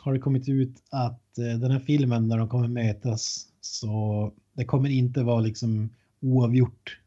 [0.00, 4.64] har det kommit ut att eh, den här filmen när de kommer mötas så det
[4.64, 5.90] kommer inte vara liksom
[6.20, 6.98] oavgjort.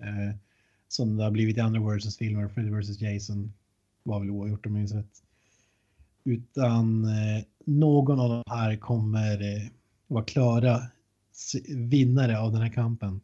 [0.00, 0.36] Eh,
[0.88, 2.48] som det har blivit i andra versus-filmer.
[2.48, 3.52] Freddy vs Jason
[4.02, 5.22] var väl oavgjort om jag minns rätt.
[6.24, 9.70] Utan eh, någon av de här kommer eh,
[10.06, 10.78] vara klara
[11.68, 13.20] vinnare av den här kampen.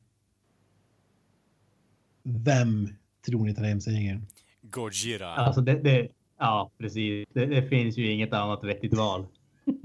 [2.22, 2.88] Vem
[3.26, 4.26] tror ni tar hem segern?
[4.62, 5.28] Gojira.
[5.28, 7.28] Alltså det, det ja precis.
[7.32, 9.26] Det, det finns ju inget annat vettigt val.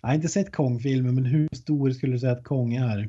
[0.00, 3.08] Jag har inte sett Kong-filmen, men hur stor skulle du säga att Kong är?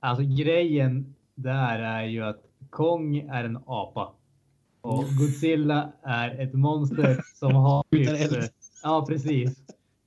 [0.00, 4.12] Alltså grejen där är ju att Kong är en apa.
[4.88, 7.82] Och Godzilla är ett monster som har...
[7.86, 8.50] Sprutar typ, eld.
[8.82, 9.58] Ja, precis.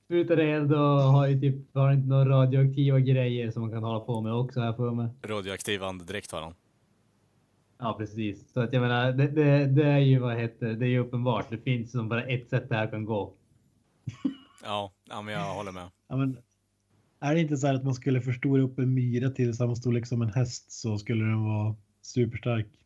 [0.04, 4.00] Sprutar eld och har ju typ har inte några radioaktiva grejer som man kan hålla
[4.00, 5.08] på med också här för mig.
[5.22, 6.54] Radioaktiv andedräkt har han.
[7.78, 8.52] Ja, precis.
[8.52, 11.46] Så att jag menar, det, det, det är ju vad heter det är ju uppenbart.
[11.50, 13.34] Det finns som bara ett sätt det här kan gå.
[14.64, 15.90] Ja, ja men jag håller med.
[16.08, 16.36] Ja, men,
[17.20, 20.06] är det inte så här att man skulle förstora upp en myra till samma storlek
[20.06, 22.81] som en häst så skulle den vara superstark?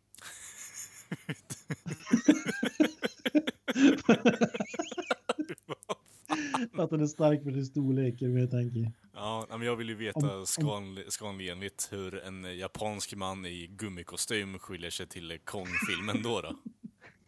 [6.87, 8.93] Att den är stark för sin storlek, är jag tänker.
[9.15, 10.47] Ja, men jag vill ju veta
[11.09, 16.41] skanenligt hur en japansk man i gummikostym skiljer sig till Kong-filmen då.
[16.41, 16.57] då.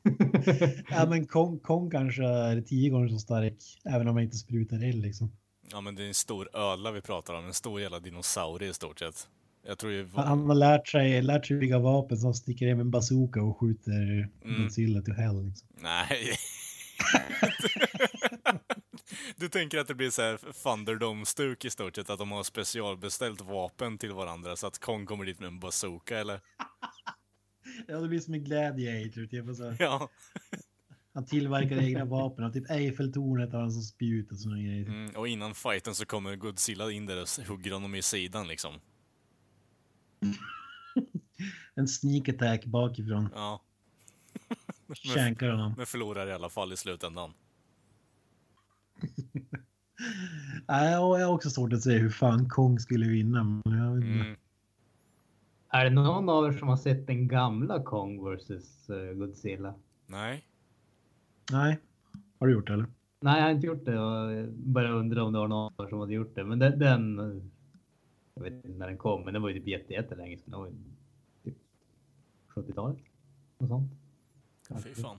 [0.91, 4.89] ja, men Kong, Kong kanske är tio gånger så stark, även om han inte sprutar
[4.89, 5.33] eld liksom.
[5.71, 7.45] Ja, men det är en stor ödla vi pratar om.
[7.45, 9.29] En stor jävla dinosaurie i stort sett.
[9.69, 10.09] Jag tror ju...
[10.15, 13.59] Han, han har lärt sig, lärt sig bygga vapen som sticker hem en bazooka och
[13.59, 14.63] skjuter Mm.
[14.63, 15.45] Godzilla till hell.
[15.45, 15.69] Liksom.
[15.75, 16.37] Nej.
[19.37, 23.41] du tänker att det blir så här Thunderdome-stuk i stort sett, att de har specialbeställt
[23.41, 26.41] vapen till varandra så att Kong kommer dit med en bazooka eller?
[27.89, 29.27] Ja, det blir som en gladiator.
[29.27, 29.75] Typ, så.
[29.79, 30.09] Ja.
[31.15, 32.45] Han tillverkar egna vapen.
[32.45, 34.87] Och typ Eiffeltornet har han som spjut och såna grejer.
[34.87, 38.81] Mm, och innan fighten så kommer Godzilla in där och hugger honom i sidan liksom.
[41.75, 43.29] En sneak attack bakifrån.
[43.35, 43.63] Ja.
[45.15, 45.75] Shankar honom.
[45.77, 47.33] Men förlorar i alla fall i slutändan.
[50.69, 53.45] Nej, jag har också svårt att se hur fan Kong skulle vinna.
[53.45, 54.21] Men jag vet inte.
[54.21, 54.37] Mm.
[55.71, 59.75] Är det någon av er som har sett den gamla Kong vs eh, Godzilla?
[60.07, 60.45] Nej.
[61.53, 61.79] Nej.
[62.41, 62.87] Har du gjort det eller?
[63.21, 63.93] Nej, jag har inte gjort det.
[63.93, 66.45] Jag bara undrar om det var någon av er som hade gjort det.
[66.45, 67.51] Men den, den
[68.45, 70.51] jag vet inte när den kom, men den var ju typ jätte, jättelänge sedan.
[70.51, 70.75] Den var ju
[71.45, 71.57] typ
[72.55, 72.99] 70-talet.
[73.59, 74.85] Något sånt.
[74.85, 75.19] Fy fan.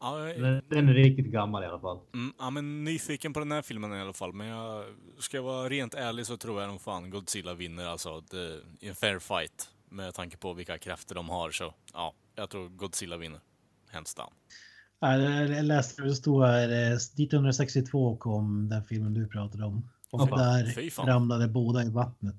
[0.00, 2.00] Ja, jag- Den, är riktigt gammal i alla fall.
[2.14, 4.32] Mm, ja, men nyfiken på den här filmen i alla fall.
[4.32, 4.84] Men jag
[5.18, 8.88] ska jag vara rent ärlig så tror jag nog fan Godzilla vinner alltså det, i
[8.88, 9.70] en fair fight.
[9.88, 13.40] Med tanke på vilka krafter de har så ja, jag tror Godzilla vinner.
[13.92, 14.30] Hands down.
[15.00, 16.68] Jag läste det stod här.
[16.68, 19.88] eh, 1962 kom den filmen du pratade om.
[20.22, 20.74] Och.
[20.74, 22.36] Fy där ramlade båda i vattnet.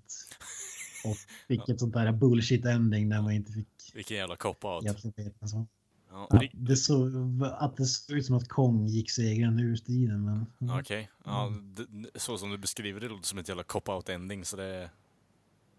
[1.06, 1.16] Och
[1.48, 4.82] fick ett sånt där bullshit ending där man inte fick Vilken jävla cop-out.
[4.84, 7.12] Ja, Att ri- det, så,
[7.60, 10.26] att det såg ut som att Kong gick segrande ur striden.
[10.26, 11.10] Men, Okej.
[11.26, 14.90] Ja, d- så som du beskriver det låter som ett jävla cop-out ending så det...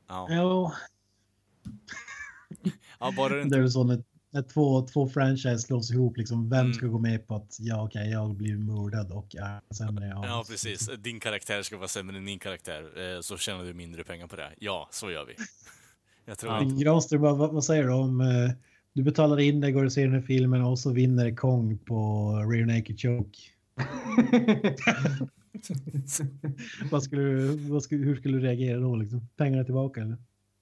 [0.09, 0.73] Ja, Ja,
[2.99, 3.59] ja bara det det är inte...
[3.59, 4.03] väl så när,
[4.37, 6.75] när två, två franchise slås ihop, liksom, vem Mm.
[6.75, 10.07] ska gå med på att ja, okej, jag blir mördad och är sämre?
[10.07, 10.91] Ja, precis.
[10.99, 14.37] Din karaktär ska vara sämre än min karaktär, eh, så tjänar du mindre pengar på
[14.37, 14.51] det.
[14.59, 15.35] Ja, så gör vi.
[16.25, 16.63] Jag tror Ja.
[16.63, 16.83] inte...
[16.85, 18.51] Granström, vad, vad säger du om eh,
[18.93, 22.29] du betalar in dig, går och ser den här filmen och så vinner Kong på
[22.53, 23.39] Rear Naked Choke?
[26.91, 28.97] vad skulle, vad skulle, hur skulle du reagera då?
[28.97, 29.29] Liksom?
[29.37, 30.17] Pengarna tillbaka eller?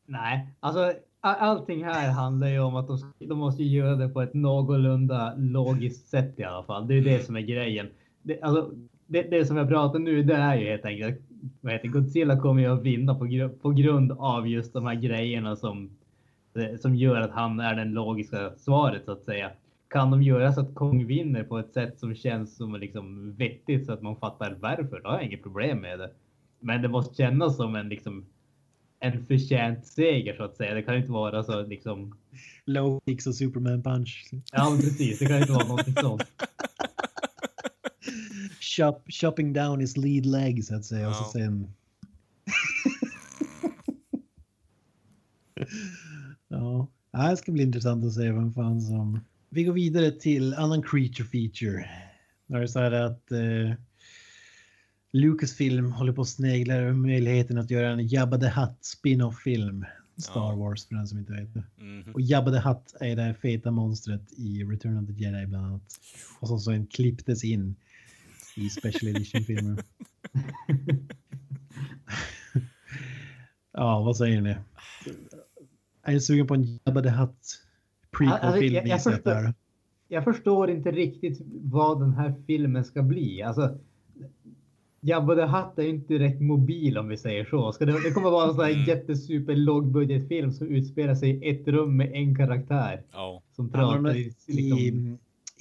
[0.06, 0.92] Nej, alltså
[1.32, 6.08] allting här handlar ju om att de, de måste göra det på ett någorlunda logiskt
[6.08, 6.86] sätt i alla fall.
[6.88, 7.86] Det är det som är grejen.
[8.22, 8.70] Det, alltså,
[9.06, 11.20] det, det som jag pratar nu, det är ju helt enkelt
[11.60, 14.94] vad heter, Godzilla kommer ju att vinna på, gru- på grund av just de här
[14.94, 15.90] grejerna som,
[16.54, 19.50] eh, som gör att han är den logiska svaret så att säga.
[19.88, 23.86] Kan de göra så att Kong vinner på ett sätt som känns som liksom vettigt
[23.86, 26.10] så att man fattar varför, då har jag inget problem med det.
[26.60, 28.24] Men det måste kännas som en liksom
[29.00, 30.74] en förtjänt seger så att säga.
[30.74, 32.16] Det kan inte vara så liksom.
[32.66, 34.30] Low kicks och Superman punch.
[34.52, 35.18] Ja, precis.
[35.18, 36.22] Det kan inte vara något sånt.
[38.60, 41.08] Shop, shopping down his lead leg så att säga.
[41.08, 41.30] Och så Ja.
[41.32, 41.68] sen...
[46.48, 49.20] ja, Ja, det ska bli intressant att se vem fan som...
[49.48, 51.86] Vi går vidare till annan creature feature.
[52.46, 53.72] Där det är så här att eh,
[55.18, 59.84] Lucasfilm håller på att snegla över möjligheten att göra en Jabba the Hutt spin-off film.
[60.16, 60.54] Star Ja.
[60.56, 61.64] Wars för den som inte vet det.
[61.84, 62.14] Mhm.
[62.14, 65.66] Och Jabba the Hutt är det här feta monstret i Return of the Jedi bland
[65.66, 65.82] annat.
[66.40, 67.76] Och som sen klipptes in
[68.56, 69.78] i Special Edition-filmen.
[73.72, 74.56] ja, vad säger ni?
[76.02, 77.58] Är ni sugen på en Jabba the Hutt Alltså,
[78.18, 78.74] prequel-film?
[78.74, 79.54] jag- jag jag?
[80.08, 83.42] Jag förstår inte riktigt vad den här filmen ska bli.
[83.42, 83.78] Alltså,
[85.06, 87.72] Jabba the Hutt är ju inte direkt mobil om vi säger så.
[87.72, 88.84] Ska det, det kommer vara en sån här Mm.
[88.84, 93.42] jättesuper lågbudgetfilm som utspelar sig i ett rum med en karaktär Ja.
[93.56, 95.18] som Ja, pratar men i, liksom, I,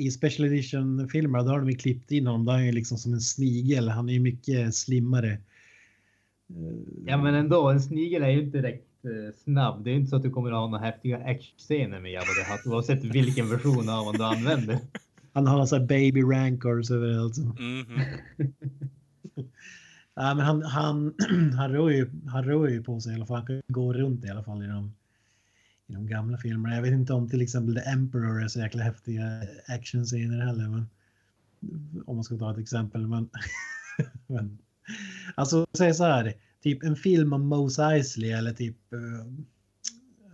[0.08, 2.46] I Special Edition-filmer då har de klippt in honom.
[2.46, 3.90] Då är han ju liksom som en snigel.
[3.90, 5.32] Han är ju mycket slimmare.
[5.32, 5.38] Eh,
[7.06, 9.84] Ja men ändå, en snigel är ju inte direkt eh, snabb.
[9.84, 12.26] Det är ju inte så att du kommer att ha några häftiga actionscener med Jabba
[12.26, 14.78] the Hutt oavsett vilken version av honom du använder.
[15.34, 17.38] Han har så här baby rancors överallt.
[17.38, 18.00] Mhm.
[20.16, 21.14] Nej, men han, han,
[21.58, 23.38] han, rör ju, han rör ju på sig i alla fall.
[23.38, 24.94] Han kan gå runt i alla fall i de,
[25.88, 26.76] i de gamla filmerna.
[26.76, 29.24] Jag vet inte om till exempel The Emperor är så jäkla häftiga
[29.68, 30.70] actionscener heller.
[30.70, 30.90] Men,
[32.06, 33.08] om man ska ta ett exempel.
[33.08, 33.30] Men,
[34.28, 34.58] men,
[35.36, 36.34] alltså säg så här.
[36.64, 39.26] Typ en film om Mose Eisley eller typ eh,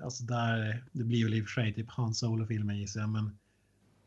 [0.03, 3.37] alltså där, det blir väl i och för sig typ Han Solo-filmen gissar jag, men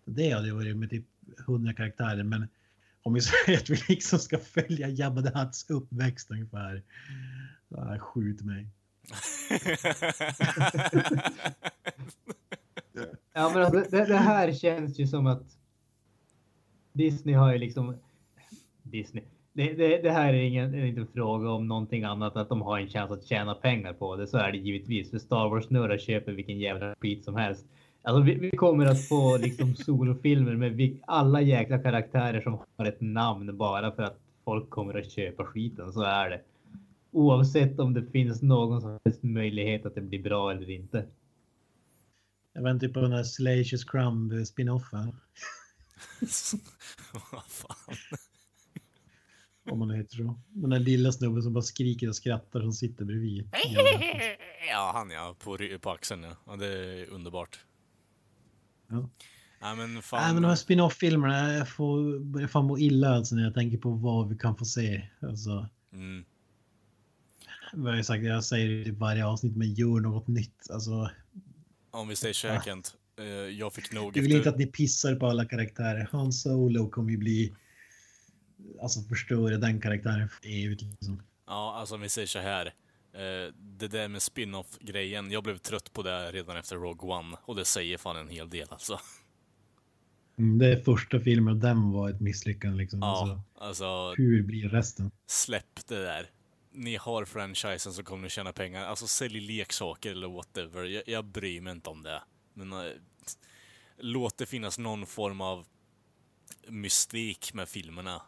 [0.04, 1.04] det hade ju varit med typ
[1.48, 2.48] 100 karaktärer, men
[3.02, 6.82] om vi säger att vi liksom ska följa Jabba the Hutts uppväxt ungefär.
[7.76, 8.68] Ah, skjut mig.
[13.34, 15.42] Ja, men alltså, det, det här känns ju som att
[16.92, 17.96] Disney har ju liksom
[18.82, 19.24] Disney.
[19.52, 22.62] Det, det, det här är ingen är inte en fråga om någonting annat att de
[22.62, 24.26] har en chans att tjäna pengar på det.
[24.26, 27.66] Så är det givetvis för Star Wars snurrar köper vilken jävla skit som helst.
[28.02, 32.86] Alltså vi, vi kommer att få liksom solofilmer med vi, alla jäkla karaktärer som har
[32.86, 35.92] ett namn bara för att folk kommer att köpa skiten.
[35.92, 36.40] Så är det.
[37.10, 41.06] Oavsett om det finns någon som helst möjlighet att det blir bra eller inte.
[42.52, 44.98] Jag väntar på den här Salacious Crumb spinoffen.
[47.32, 47.96] Vad fan.
[49.70, 50.38] Om man heter så.
[50.48, 53.50] Den där lilla snubben som bara skriker och skrattar som sitter bredvid.
[54.68, 56.36] Ja, han ja, på, på axeln ja.
[56.46, 56.56] ja.
[56.56, 57.64] Det är underbart.
[58.92, 59.08] Ja.
[59.60, 60.34] Nej men Nej, fan.
[60.34, 63.90] men de här spin-off-filmerna, jag får börja fan må illa alltså när jag tänker på
[63.90, 65.08] vad vi kan få se.
[65.20, 66.24] Alltså, mm,
[67.72, 70.70] vad jag, sagt, jag säger det i varje avsnitt, men gör något nytt.
[70.70, 71.10] Alltså,
[71.90, 72.94] om vi säger så här Kent.
[73.18, 74.50] eh, Jag fick nog jag vill inte efter...
[74.50, 76.08] att ni pissar på alla karaktärer.
[76.12, 77.52] Han Solo kommer ju bli...
[78.82, 80.82] Alltså förstöra den karaktären för evigt.
[80.82, 81.22] Liksom.
[81.46, 82.74] Ja, alltså om vi säger så här.
[83.12, 87.36] Eh, Det där med spin-off-grejen, jag blev trött på det redan efter Rogue One.
[87.44, 89.00] Och det säger fan en hel del alltså.
[90.38, 92.76] Mm, det är första filmen och den var ett misslyckande.
[92.78, 92.98] Liksom.
[93.02, 95.10] Ja, Alltså, alltså hur blir resten?
[95.26, 96.30] släpp det där.
[96.74, 98.84] Ni har franchisen så kommer ni tjäna pengar.
[98.84, 100.84] Alltså sälj leksaker eller whatever.
[100.84, 102.22] Jag, jag bryr mig inte om det.
[102.54, 102.92] Men äh,
[103.98, 105.66] låt det finnas någon form av
[106.68, 108.22] mystik med filmerna.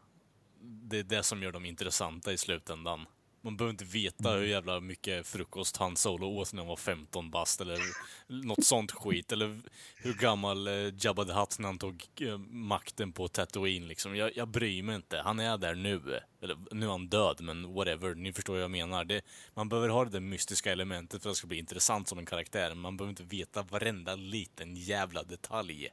[0.61, 3.07] Det är det som gör dem intressanta i slutändan.
[3.45, 7.30] Man behöver inte veta hur jävla mycket frukost Han Solo åt när han var 15
[7.30, 7.78] bast eller
[8.26, 9.32] något sånt skit.
[9.32, 9.61] Eller
[9.97, 14.16] hur gammal eh, Jabba the Hutt när han tog eh, makten på Tatooine liksom.
[14.16, 15.18] Jag, jag bryr mig inte.
[15.18, 16.20] Han är där nu.
[16.42, 18.14] Eller nu är han död, men whatever.
[18.14, 19.05] Ni förstår vad jag menar.
[19.05, 19.22] Det,
[19.55, 22.26] man behöver ha det där mystiska elementet för att det ska bli intressant som en
[22.26, 22.74] karaktär.
[22.74, 25.90] Man behöver inte veta varenda liten jävla detalj.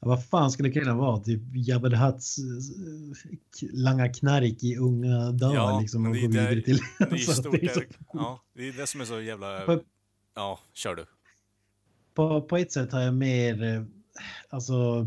[0.00, 1.20] Vad fan skulle det kunna vara?
[1.20, 6.28] Typ Jabba the Hutts eh, langa knark i unga dagar Ja, liksom och det gå
[6.28, 6.78] vidare till...
[6.98, 7.82] Det är stort det är så-
[8.12, 9.60] ja, det är det som är så jävla...
[9.60, 9.82] På-
[10.34, 11.06] Ja, kör du.
[12.14, 13.82] på, på ett sätt har jag mer, eh,
[14.48, 15.06] alltså,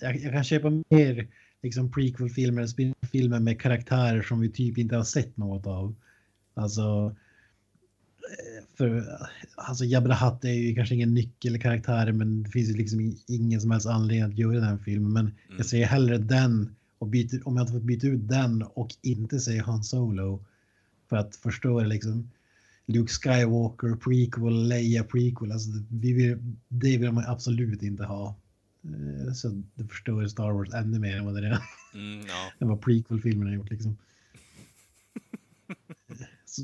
[0.00, 1.28] jag, jag kan köpa mer
[1.62, 5.94] liksom prequel-filmer, spin-filmer med karaktärer som vi typ inte har sett något av.
[6.54, 7.16] Alltså,
[8.74, 9.18] för
[9.54, 13.70] alltså Jabba Hutt är ju kanske ingen nyckelkaraktär, men det finns ju liksom ingen som
[13.70, 15.12] helst anledning att göra den filmen.
[15.12, 15.56] Men Mm.
[15.56, 19.40] jag ser hellre den och byter, om jag inte fått byta ut den och inte
[19.40, 20.44] se Han Solo
[21.08, 22.30] för att förstöra liksom
[22.86, 25.52] Luke Skywalker prequel, Leia prequel.
[25.52, 28.36] Alltså, vi vill, det vill man absolut inte ha.
[28.84, 31.60] Eh, Så det förstör Star Wars ännu mer än vad det redan
[31.94, 32.52] Mm, ja.
[32.58, 33.70] än vad prequel-filmerna har gjort.
[33.70, 33.96] Liksom.
[36.44, 36.62] Så,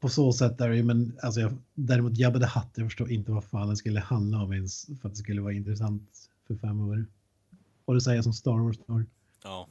[0.00, 3.10] på så sätt är det ju, men alltså jag, däremot Jabba the Hutt, jag förstår
[3.10, 6.54] inte vad fan den skulle handla om ens för att det skulle vara intressant för
[6.56, 7.06] fem år.
[7.84, 9.06] Och det säger jag som Star Wars-nörd.
[9.42, 9.68] Ja.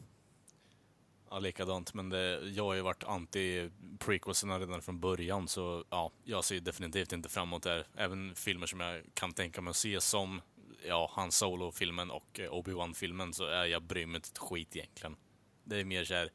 [1.29, 1.93] Ja, likadant.
[1.93, 3.69] Men det, jag har ju varit anti
[3.99, 7.87] prequelserna redan från början, så ja, jag ser definitivt inte framåt där.
[7.95, 10.41] Även filmer som jag kan tänka mig att se som
[10.87, 15.15] ja, Han Solo-filmen och eh, Obi-Wan-filmen, så är jag bryr mig inte ett skit egentligen.
[15.63, 16.29] Det är mer så här,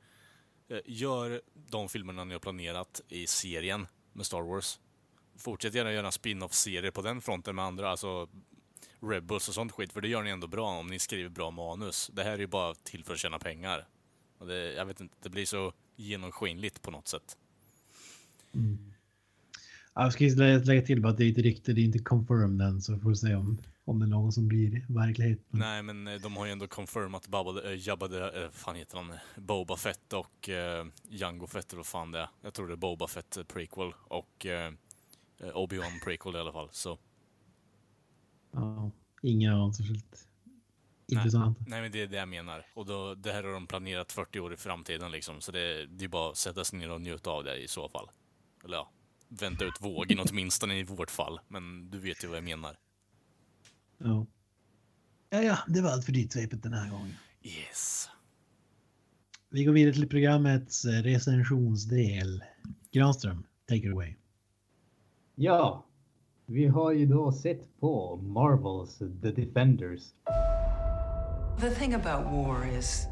[0.73, 4.81] Eh, gör de filmerna ni har planerat i serien med Star Wars.
[5.37, 8.29] Fortsätt gärna göra spin-off-serier på den fronten med andra, alltså
[9.01, 12.11] Rebels och sånt skit, för det gör ni ändå bra om ni skriver bra manus.
[12.13, 13.89] Det här är ju bara till för att tjäna pengar.
[14.39, 17.37] Och det, jag vet inte, det blir så genomskinligt på något sätt.
[18.55, 18.93] Mm.
[19.95, 22.83] Jag ska lägga till bara att det är ett rykte, det är inte confirmed än,
[22.83, 25.39] så får vi se om, om det är någon som blir verklighet.
[25.51, 28.07] Nej, men eh, de har ju ändå confirmat Baba, äh, Jabba,
[28.45, 32.29] äh, fan heter han, Boba Fett och äh, Jango Fett eller vad fan det är.
[32.41, 34.73] Jag tror det är Boba Fett prequel och äh,
[35.55, 36.69] Obi-Wan prequel i alla fall.
[36.73, 36.99] Så
[38.53, 38.91] Ja,
[39.23, 40.29] inga av särskilt
[41.07, 41.59] intressant.
[41.67, 42.67] nej, men det är det jag menar.
[42.75, 46.05] Och då, det här har de planerat 40 år i framtiden liksom, så det, det
[46.05, 48.11] är bara att sätta sig ner och njuta av det i så fall.
[48.65, 48.91] Eller ja,
[49.29, 51.41] vänta ut vågen åtminstone i vårt fall.
[51.49, 52.77] Men du vet ju vad jag menar.
[54.05, 54.27] Ja.
[55.31, 57.15] Ja, ja, det var allt för ditt svepet den här gången.
[57.43, 58.09] Yes.
[59.51, 62.45] Vi går vidare till programmets eh, recensionsdel.
[62.93, 64.15] Granström, take it away.
[65.35, 65.87] Ja,
[66.47, 70.03] vi har ju då sett på Marvels The Defenders.
[71.61, 73.07] The thing about war is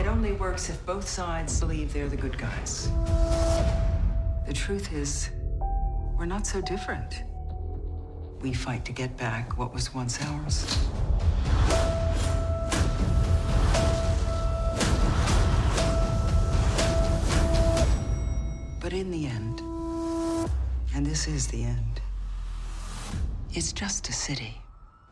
[0.00, 2.88] it only works if both sides believe they're the good guys.
[4.46, 5.30] The truth is,
[6.18, 7.29] we're not so different.
[8.42, 10.78] We fight to get back what was once ours.
[18.82, 19.60] But in the end,
[20.96, 22.00] and this is the end,
[23.52, 24.56] it's just a city.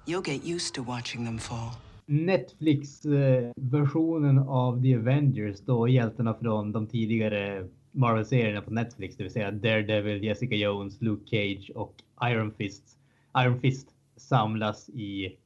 [0.07, 1.73] You'll get used to watching them fall.
[2.07, 9.51] Netflix-versionen av The Avengers, då hjältarna från de tidigare Marvel-serierna på Netflix, det vill säga
[9.51, 12.98] Daredevil, Jessica Jones, Luke Cage och Iron Fist.
[13.37, 15.39] Iron Fist samlas i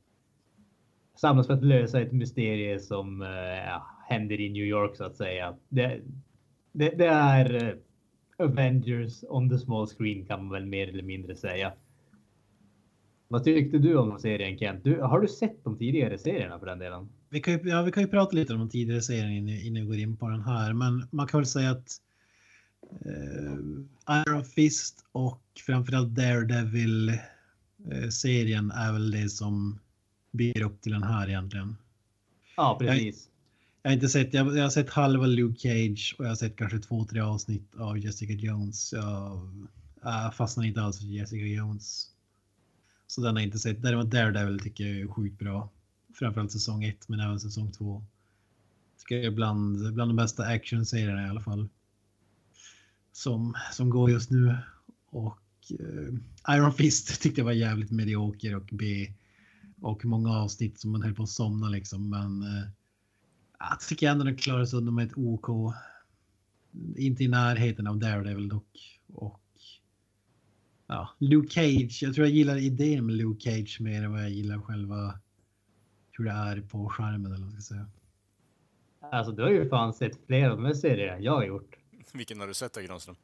[1.14, 5.56] samlas för att lösa ett mysterie som äh, händer i New York så att säga.
[5.68, 6.00] Det,
[6.72, 7.74] det, det är eh,
[8.46, 11.72] Avengers on the small screen kan man väl mer eller mindre säga.
[13.28, 14.84] Vad tyckte du om serien Kent?
[14.84, 17.08] Du, har du sett de tidigare serierna för den delen?
[17.28, 19.82] Vi kan ju, ja, vi kan ju prata lite om de tidigare serierna innan, innan
[19.82, 21.88] vi går in på den här, men man kan väl säga att
[23.06, 27.18] eh, Iron Fist och framförallt Daredevil
[28.10, 29.78] serien är väl det som
[30.32, 31.76] bygger upp till den här egentligen.
[32.56, 33.28] Ja, precis.
[33.28, 33.32] Jag,
[33.82, 36.56] jag har inte sett, jag, jag, har sett halva Luke Cage och jag har sett
[36.56, 38.92] kanske två, tre avsnitt av Jessica Jones.
[38.92, 39.48] Jag,
[40.02, 42.10] jag fastnar inte alls för Jessica Jones.
[43.06, 43.82] Så den har jag inte sett.
[43.82, 45.70] Däremot Daredevil tycker jag är sjukt bra.
[46.14, 48.04] Framförallt säsong 1 men även säsong 2.
[48.98, 51.68] Tycker jag är bland, bland de bästa actionserierna i alla fall.
[53.12, 54.56] Som, som går just nu.
[55.10, 55.38] Och
[56.48, 59.12] Iron Fist tyckte jag var jävligt medioker och B.
[59.80, 62.10] Och många avsnitt som man höll på att somna liksom.
[62.10, 62.64] Men uh,
[63.58, 65.74] jag tycker ändå den klarar sig undan med ett OK.
[66.96, 69.00] Inte i närheten av Daredevil dock.
[69.12, 69.40] Och
[70.86, 72.02] ja, Luke Cage.
[72.02, 75.20] Jag tror jag gillar idén med Luke Cage mer än vad jag gillar själva
[76.10, 77.86] hur det är på skärmen eller vad jag ska säga.
[79.00, 81.76] Alltså du har ju fan sett fler av de här serierna jag har gjort.
[82.12, 83.16] Vilken har du sett då Granström?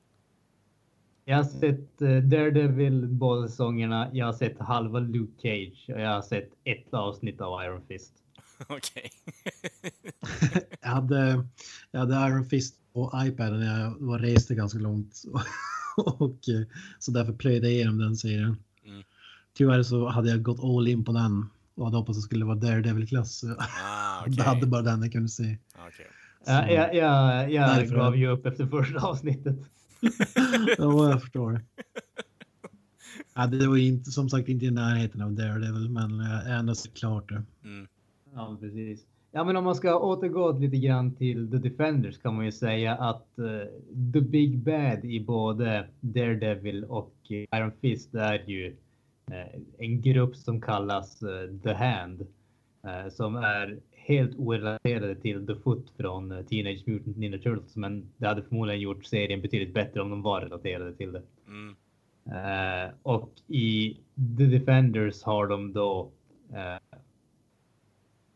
[1.28, 4.10] Jag har sett uh, Daredevil båda säsongerna.
[4.12, 8.12] Jag har sett halva Luke Cage och jag har sett ett avsnitt av Iron Fist.
[8.68, 9.10] Okej.
[10.80, 11.46] jag, hade,
[11.90, 15.22] jag hade Iron Fist på iPaden när jag var reste ganska långt.
[15.96, 16.66] och eh,
[16.98, 18.56] så därför plöjde jag igenom den serien.
[18.86, 19.02] Mm.
[19.54, 22.44] Tyvärr så hade jag gått all in på den och hade hoppats att det skulle
[22.44, 23.44] vara Daredevil-klass.
[23.44, 24.34] Ah, okay.
[24.36, 25.58] jag hade bara den jag kunde se.
[25.88, 26.06] Okay.
[26.46, 29.58] Ja, jag, jag, jag gav ju upp efter första avsnittet.
[30.78, 31.60] Ja, jag förstår.
[33.34, 36.20] Ja, det var inte, som sagt inte i närheten av Daredevil, men
[36.50, 37.42] ändå så klart det.
[37.64, 37.88] Mm.
[38.34, 39.06] Ja, precis.
[39.32, 42.94] Ja, men om man ska återgå lite grann till The Defenders kan man ju säga
[42.94, 43.62] att uh,
[44.12, 48.68] The Big Bad i både Daredevil och Iron Fist är ju
[49.30, 52.26] uh, en grupp som kallas uh, The Hand.
[53.10, 53.78] som är
[54.08, 57.76] helt orelaterade till The Foot från Teenage Mutant Ninja Turtles.
[57.76, 61.22] Men det hade förmodligen gjort serien betydligt bättre om de var relaterade till det.
[61.46, 61.74] Mm.
[63.02, 63.96] och i
[64.38, 66.10] The Defenders har de då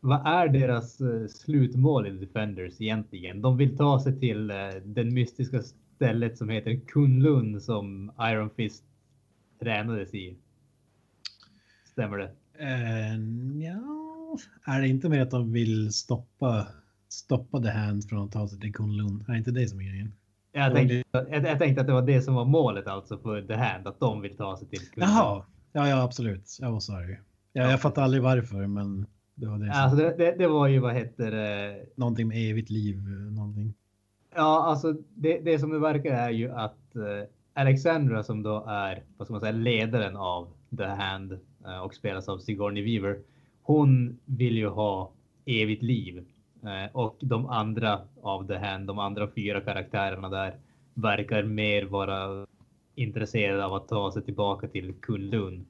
[0.05, 3.41] vad är deras uh, slutmål i Defenders egentligen?
[3.41, 5.61] De vill ta sig till uh, den mystiska
[5.95, 8.83] stället som heter Kunlun som Iron Fist
[9.59, 10.35] tränades i.
[11.85, 12.31] Stämmer det?
[12.59, 14.02] Uh, ja,
[14.65, 16.67] är det inte mer att de vill stoppa
[17.13, 19.25] stoppa The Hand från att ta sig till Kunlun?
[19.27, 20.13] Är det inte det som är grejen?
[20.51, 23.53] Jag tänkte, jag, jag tänkte att det var det som var målet alltså för The
[23.53, 25.09] Hand, att de vill ta sig till Kunlun.
[25.09, 26.57] Jaha, ja, ja absolut.
[26.59, 27.17] Jag var sorry.
[27.53, 29.05] Jag, jag fattar aldrig varför, men
[29.35, 29.83] det var det, som...
[29.83, 31.85] alltså det, det, det, var ju vad heter det?
[31.95, 32.97] Någonting med evigt liv,
[33.31, 33.73] någonting.
[34.35, 37.03] Ja, alltså det, det som det verkar är ju att uh,
[37.53, 42.29] Alexandra som då är, vad ska man säga, ledaren av The Hand uh, och spelas
[42.29, 43.19] av Sigourney Weaver.
[43.63, 45.11] Hon vill ju ha
[45.45, 46.25] evigt liv
[46.63, 50.55] eh, och de andra av det här, de andra fyra karaktärerna där
[50.93, 52.45] verkar mer vara
[52.95, 55.65] intresserade av att ta sig tillbaka till Kunlun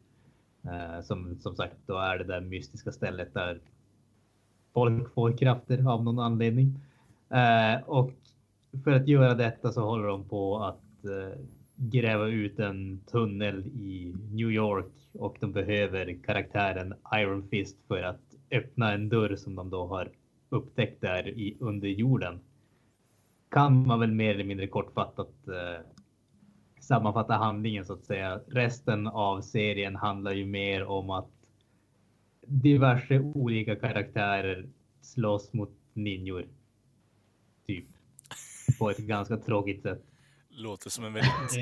[0.66, 3.60] Eh, som som sagt då är det där mystiska stället där
[4.74, 6.80] folk får krafter av någon anledning.
[7.30, 8.12] Eh, och
[8.84, 11.40] för att göra detta så håller de på att eh,
[11.92, 18.22] gräva ut en tunnel i New York och de behöver karaktären Iron Fist för att
[18.52, 20.12] öppna en dörr som de då har
[20.50, 22.40] upptäckt där i under jorden.
[23.50, 25.86] Kan man väl mer eller mindre kortfattat eh,
[26.80, 28.42] sammanfatta handlingen så att säga.
[28.48, 31.30] Resten av serien handlar ju mer om att
[32.48, 34.68] diverse olika karaktärer
[35.02, 36.48] slåss mot ninjor.
[37.68, 37.86] Typ.
[38.80, 40.13] På ett ganska tråkigt sätt.
[40.56, 41.52] Låter som en väldigt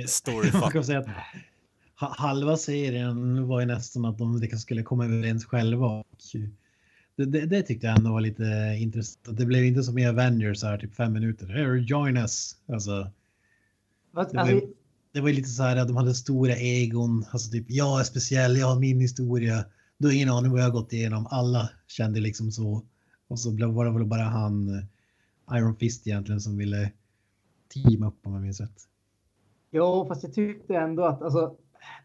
[1.95, 5.87] att halva serien var ju nästan att de liksom skulle komma överens själva.
[5.87, 6.07] Och
[7.15, 9.37] det, det, det, tyckte jag ändå var lite intressant.
[9.37, 11.47] Det blev inte som i Avengers här, typ fem minuter.
[11.47, 12.55] Here, join us.
[12.67, 13.11] Alltså,
[14.13, 14.61] alltså,
[15.13, 17.25] det var ju lite så här att de hade stora egon.
[17.31, 19.65] Alltså typ jag är speciell, jag har min historia.
[19.97, 21.27] Du har ingen aning vad jag har gått igenom.
[21.27, 22.83] Alla kände liksom så.
[23.27, 24.69] Och så blev- var det väl bara han
[25.49, 26.91] eh, Iron Fist egentligen som ville
[27.73, 28.87] team upp om jag minns rätt.
[29.71, 31.55] Ja, fast jag tyckte ändå att alltså,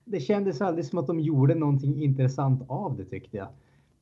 [0.05, 3.49] det kändes aldrig som att de gjorde någonting intressant av det tyckte jag.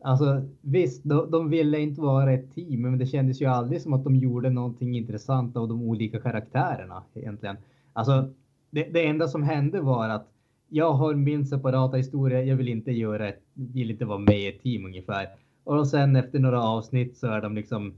[0.00, 3.92] Alltså visst, de, de ville inte vara ett team, men det kändes ju aldrig som
[3.92, 7.56] att de gjorde någonting intressant av de olika karaktärerna egentligen.
[7.92, 8.32] Alltså
[8.70, 10.28] det, det enda som hände var att
[10.68, 12.42] jag har min separata historia.
[12.42, 15.28] Jag vill inte göra vill inte vara med i ett team ungefär.
[15.64, 17.94] Och sen efter några avsnitt så är de liksom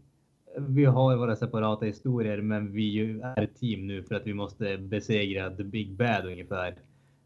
[0.59, 4.79] vi har våra separata historier, men vi är ett team nu för att vi måste
[4.79, 6.77] besegra the big bad ungefär.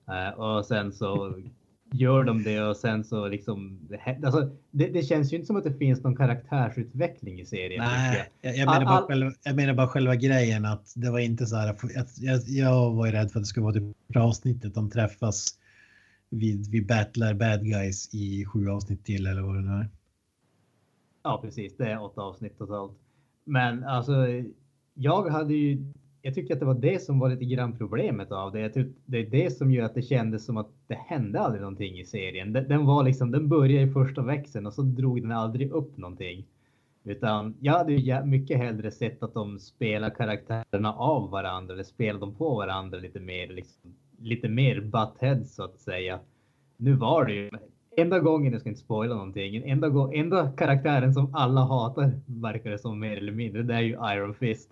[0.09, 1.35] Eh, och sen så
[1.93, 3.89] gör de det och sen så liksom.
[4.24, 7.85] Alltså, det, det känns ju inte som att det finns någon karaktärsutveckling i serien.
[7.85, 11.47] Nej, jag, jag, menar All- själva, jag menar bara själva grejen att det var inte
[11.47, 11.76] så här.
[12.20, 15.47] Jag, jag var ju rädd för att det skulle vara typ avsnittet de träffas.
[16.28, 19.89] Vi, vi battlar bad guys i sju avsnitt till eller vad det nu är.
[21.22, 21.76] Ja, precis.
[21.76, 22.93] Det är åtta avsnitt totalt.
[23.51, 24.12] Men alltså,
[24.94, 25.84] jag hade ju.
[26.22, 28.61] Jag tycker att det var det som var lite grann problemet av det.
[28.61, 31.61] Jag tycker det är det som gör att det kändes som att det hände aldrig
[31.61, 32.53] någonting i serien.
[32.53, 35.96] Den, den var liksom, den började i första växeln och så drog den aldrig upp
[35.96, 36.46] någonting.
[37.05, 42.20] Utan jag hade ju mycket hellre sett att de spelar karaktärerna av varandra eller spelar
[42.20, 46.18] dem på varandra lite mer, liksom, lite mer buttheads så att säga.
[46.76, 47.51] Nu var det ju
[47.97, 52.78] enda gången, jag ska inte spoila någonting, enda, enda karaktären som alla hatar verkar det
[52.78, 54.70] som mer eller mindre, det är ju Iron Fist.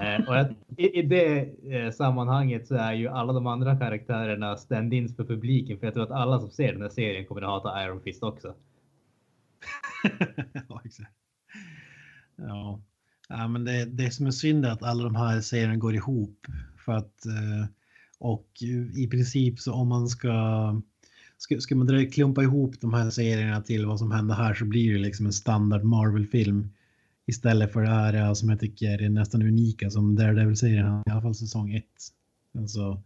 [0.00, 1.38] Eh, och att, i, I det
[1.72, 6.04] eh, sammanhanget så är ju alla de andra karaktärerna stand-ins för publiken, för jag tror
[6.04, 8.54] att alla som ser den här serien kommer att hata Iron Fist också.
[10.68, 11.12] ja, exakt.
[12.36, 12.80] Ja.
[13.28, 16.46] ja, men det, det som är synd är att alla de här serierna går ihop
[16.84, 17.66] för att eh,
[18.18, 18.48] och
[18.96, 20.32] i princip så om man ska
[21.44, 24.92] ska, ska man klumpa ihop de här serierna till vad som händer här så blir
[24.92, 26.70] det liksom en standard Marvel-film
[27.26, 31.34] istället för det här som jag tycker är nästan unika som Daredevil-serien, i alla fall
[31.34, 31.84] säsong 1.
[32.58, 33.02] Alltså,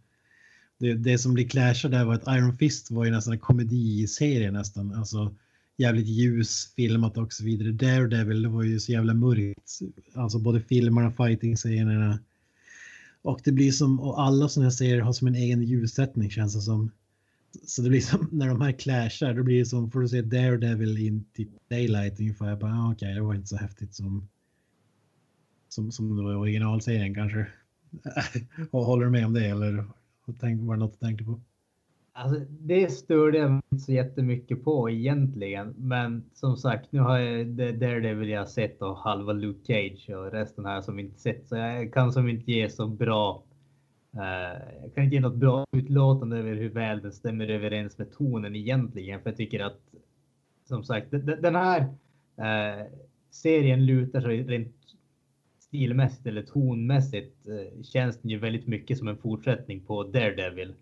[0.77, 4.51] det, det som blir clashar där var att Iron Fist var ju nästan en komediserie
[4.51, 4.93] nästan.
[4.93, 5.35] Alltså,
[5.77, 7.71] jävligt ljus filmat och så vidare.
[7.71, 9.79] Daredevil det var ju så jävla mörkt.
[10.13, 12.19] Alltså både filmerna, fighting-scenerna.
[13.21, 16.55] Och det blir som, och alla sådana här serier har som en egen ljussättning känns
[16.55, 16.91] det som.
[17.51, 20.21] Så det blir som när de här clashar, då blir det som, får du se
[20.21, 22.55] Daredevil in till Daylight ungefär.
[22.55, 24.29] Bara, ah, Okej, det var inte så häftigt som,
[25.69, 27.47] som, som det var i originalserien kanske.
[28.71, 29.85] Håller du med om det eller
[30.65, 31.39] var det något du tänkte på?
[32.13, 35.75] Alltså, det störde jag inte så jättemycket på egentligen.
[35.77, 40.65] Men som sagt, nu har jag Daredevil jag sett och halva Luke Cage och resten
[40.65, 41.47] här som inte sett.
[41.47, 43.43] Så jag kan som inte ge så bra
[44.13, 48.11] eh, jag kan inte ge något bra utlåtande över hur väl den stämmer överens med
[48.11, 49.21] tonen egentligen.
[49.21, 49.79] För jag tycker att
[50.65, 51.81] som sagt, de- de- den här
[52.37, 52.85] eh,
[53.29, 54.75] serien lutar sig rent
[55.59, 60.73] stilmässigt eller tonmässigt eh, känns den ju väldigt mycket som en fortsättning på Daredevil.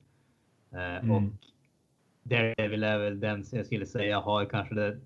[0.71, 1.11] Eh, Mm.
[1.11, 1.23] Och
[2.23, 4.97] Daredevil är väl den som jag skulle säga har kanske det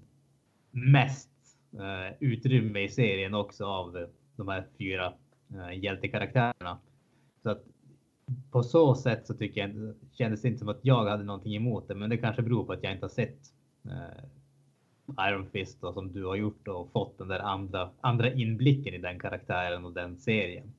[0.72, 1.30] mest
[1.74, 5.14] eh, utrymme i serien också av de här fyra
[5.54, 6.78] eh, hjältekaraktärerna.
[7.44, 7.64] Så att
[8.52, 11.88] på så sätt så tycker jag kändes det inte som att jag hade någonting emot
[11.88, 13.40] det, men det kanske beror på att jag inte har sett
[13.86, 18.94] eh, Iron Fist då, som du har gjort och fått den där andra, andra inblicken
[18.94, 20.74] i den karaktären och den serien.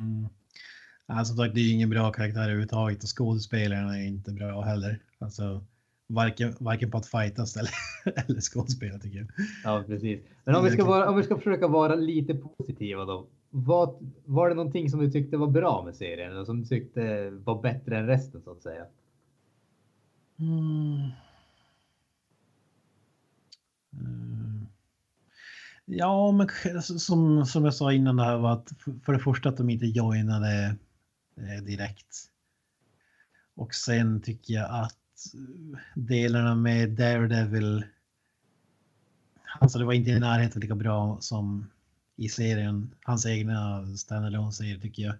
[0.00, 0.28] Mm.
[1.06, 4.98] Alltså sagt, det är ingen bra karaktär överhuvudtaget och skådespelarna är inte bra heller.
[5.18, 5.64] Alltså
[6.06, 7.70] varken, varken på att fightas eller,
[8.26, 9.28] eller skådespela tycker jag.
[9.64, 10.20] Ja, precis.
[10.44, 13.26] Men om vi ska, vara, om vi ska försöka vara lite positiva då.
[13.58, 16.32] Vad, var det någonting som du tyckte var bra med serien?
[16.32, 18.86] Eller som du tyckte var bättre än resten så att säga?
[20.38, 21.10] Mm.
[23.92, 24.66] Mm.
[25.84, 28.72] Ja, men alltså, som, som jag sa innan det här var att
[29.04, 30.76] för- det första att de inte joinade
[31.36, 32.16] eh, direkt.
[33.54, 37.84] Och sen tycker jag att eh, delarna med Daredevil.
[39.60, 41.66] Alltså det var inte i närheten lika bra som
[42.16, 42.94] i serien.
[43.04, 45.14] Hans egna standalone serier tycker jag.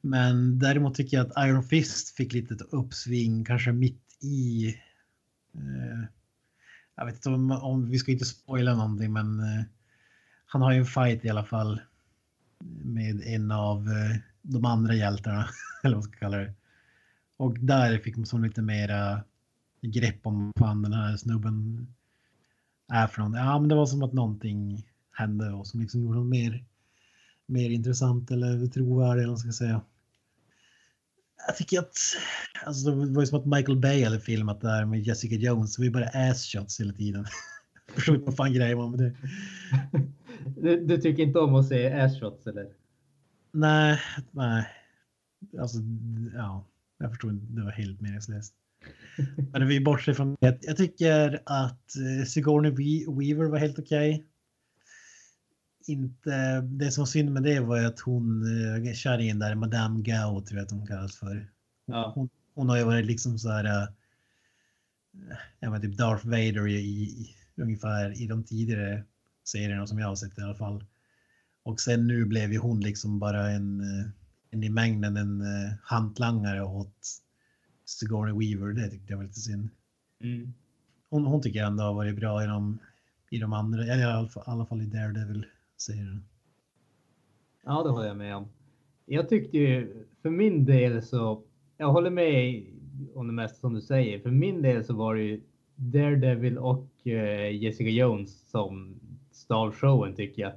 [0.00, 4.68] Men däremot tycker jag att Iron Fist fick lite uppsving, kanske mitt i...
[5.54, 6.04] Eh,
[6.96, 9.64] jag vet inte om, om vi ska inte spoila någonting, men eh,
[10.46, 11.80] han har ju en fight i alla fall
[12.84, 15.48] med en av eh, de andra hjältarna,
[15.82, 16.54] eller vad man ska kalla det.
[17.36, 19.24] Och där fick man som lite mera
[19.80, 21.86] grepp om vad fan den här snubben
[22.88, 23.34] är från.
[23.34, 24.86] Ja, men det var som att någonting
[25.22, 26.64] hände och som liksom gjorde honom mer
[27.46, 29.82] mer intressant eller trovärdig eller vad man ska säga.
[31.46, 31.96] jag tycker att
[32.64, 35.78] alltså, det var ju som att Michael Bay hade filmat det här med Jessica Jones.
[35.78, 37.26] Ju bara ass hela tiden.
[37.86, 39.14] Jag förstår inte vad fan grejen var med det.
[40.56, 42.68] Du, du tycker inte om att se asshots eller?
[43.52, 44.00] Nej,
[44.30, 44.66] nej.
[45.60, 45.78] Alltså,
[46.34, 46.66] ja,
[46.98, 47.46] jag förstår inte.
[47.46, 48.54] Det var helt meningslöst.
[49.52, 50.58] Men vi bortser från det.
[50.62, 54.26] Jag tycker att eh, Sigourney We- Weaver var helt okej.
[55.86, 58.42] Inte, det som var synd med det var ju att hon,
[58.86, 61.50] eh, kärringen där, Madame Gao tror jag att hon kallas för.
[61.86, 62.12] Ja.
[62.14, 63.88] Hon, hon har ju varit liksom så här, eh,
[65.60, 69.04] ja men typ Darth Vader i, i ungefär i de tidigare
[69.44, 70.84] serierna som jag har sett i alla fall.
[71.62, 74.06] Och sen nu blev ju hon liksom bara en, eh,
[74.50, 75.44] en i mängden en
[75.82, 77.22] hantlangare åt
[77.84, 78.72] Sigourney Weaver.
[78.72, 79.68] Det tyckte jag var lite synd.
[80.20, 80.54] Mm.
[81.10, 82.78] Hon, hon tycker jag ändå har varit bra i de,
[83.30, 84.66] i de andra, i alla fall, i alla
[85.88, 86.24] i Daredevil-serien.
[87.64, 88.48] Ja, det håller jag med om.
[89.06, 91.42] Jag tyckte ju för min del så,
[91.76, 92.64] jag håller med
[93.14, 94.18] om det mesta som du säger.
[94.18, 95.40] För min del så var det ju
[95.74, 99.00] Daredevil och eh, Jessica Jones som
[99.32, 100.52] stal showen tycker jag.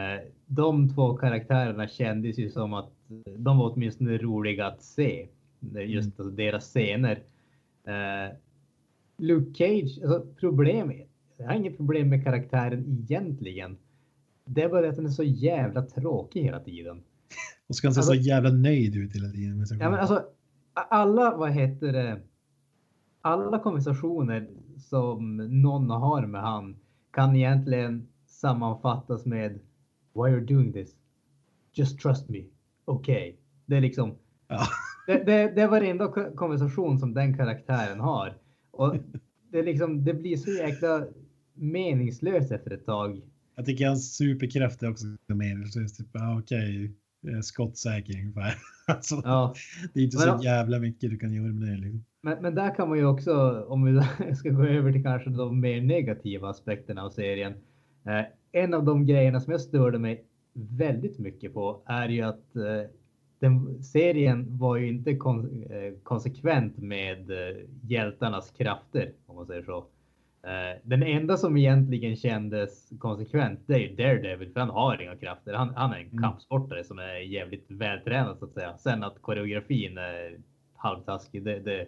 [0.00, 2.90] Eh, de två karaktärerna kändes ju som att
[3.36, 5.28] de var åtminstone roliga att se.
[5.74, 7.22] Är Just alltså, deras scener.
[7.84, 8.36] Eh,
[9.16, 13.76] Luke Cage, alltså problemet, jag har inget problem med karaktären egentligen.
[14.44, 17.02] Det är bara att den är så jävla tråkig hela tiden.
[17.66, 19.58] Och ska han se Alltså- så jävla nöjd ut hela tiden.
[19.58, 20.24] med sig Ja, men alltså,
[20.74, 22.20] alla, vad heter det,
[23.20, 26.76] alla konversationer som någon har med han
[27.10, 29.52] kan egentligen sammanfattas med
[30.14, 30.96] Why you're doing this?
[31.72, 32.44] Just trust me.
[32.84, 33.14] Okej.
[33.14, 33.36] Okay.
[33.66, 34.14] Det är liksom,
[34.48, 34.60] Ja.
[35.06, 38.36] det, det, det är varenda ko- konversation som den karaktären har.
[38.70, 38.96] Och
[39.50, 41.04] det, är liksom, det blir så jäkla
[41.54, 43.20] meningslöst efter ett tag.
[43.56, 45.96] Jag tycker hans superkraft är också meningslöst.
[45.96, 46.90] Typ, ah, okej,
[47.22, 48.54] okay, skottsäker ungefär.
[48.86, 49.54] alltså, Ja.
[49.94, 51.76] Det är inte Men så jävla mycket du kan göra med det.
[51.76, 52.04] Liksom.
[52.22, 55.60] Men, men där kan man ju också, om vi ska gå över till kanske de
[55.60, 57.52] mer negativa aspekterna av serien.
[58.06, 62.56] Eh, en av de grejerna som jag störde mig väldigt mycket på är ju att
[62.56, 62.90] eh,
[63.38, 69.62] den, serien var ju inte kon, eh, konsekvent med eh, hjältarnas krafter, om man säger
[69.62, 69.86] så.
[70.46, 75.16] Eh, den enda som egentligen kändes konsekvent, det är ju Daredevil, för han har inga
[75.16, 75.54] krafter.
[75.54, 76.22] Han, han är en Mm.
[76.22, 78.76] kampsportare som är jävligt vältränad så att säga.
[78.78, 80.38] Sen att koreografin är
[80.76, 81.86] halvtaskig, det, det,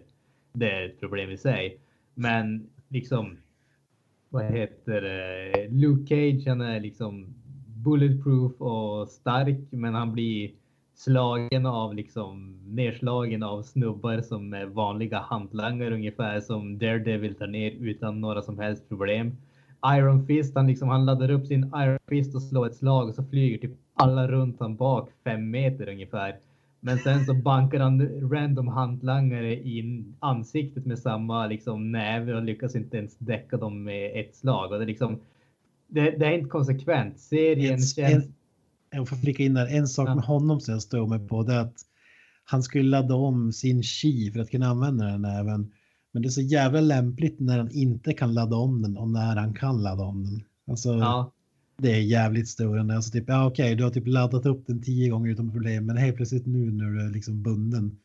[0.53, 1.77] det är ett problem i sig.
[2.13, 3.37] Men liksom,
[4.29, 5.67] vad heter det?
[5.69, 7.33] Luke Cage, han är liksom
[7.85, 10.51] bulletproof och stark, men han blir
[10.97, 17.71] slagen av liksom nedslagen av snubbar som är vanliga hantlangare ungefär som Daredevil tar ner
[17.71, 19.37] utan några som helst problem.
[19.85, 23.15] Iron Fist, han liksom han laddar upp sin Iron Fist och slår ett slag och
[23.15, 26.39] så flyger typ alla runt han bak fem meter ungefär.
[26.79, 32.75] Men sen så bankar han random hantlangare i ansiktet med samma liksom näve och lyckas
[32.75, 34.71] inte ens däcka dem med ett slag.
[34.71, 35.19] Och det, är liksom,
[35.87, 37.19] det, det är inte konsekvent.
[37.19, 38.36] Serien En- känns...
[38.89, 39.67] Jag får flika in där.
[39.67, 41.75] En sak med honom som jag stod mig på det är att
[42.43, 45.71] han skulle ladda om sin chi för att kunna använda den även.
[46.11, 49.35] Men det är så jävla lämpligt när han inte kan ladda om den och när
[49.35, 50.43] han kan ladda om den.
[50.67, 51.31] Alltså, Ja,
[51.77, 52.95] Det är jävligt störande.
[52.95, 55.97] Alltså typ, ja okej, du har typ laddat upp den tio gånger utan problem, men
[55.97, 57.97] helt plötsligt nu när du är liksom bunden,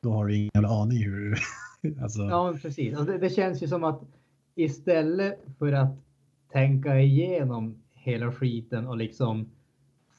[0.00, 1.38] då har du ingen jävla aning hur
[2.02, 2.98] alltså, ja precis.
[2.98, 4.02] Och det, det känns ju som att
[4.54, 5.96] istället för att
[6.52, 9.48] tänka igenom hela skiten och liksom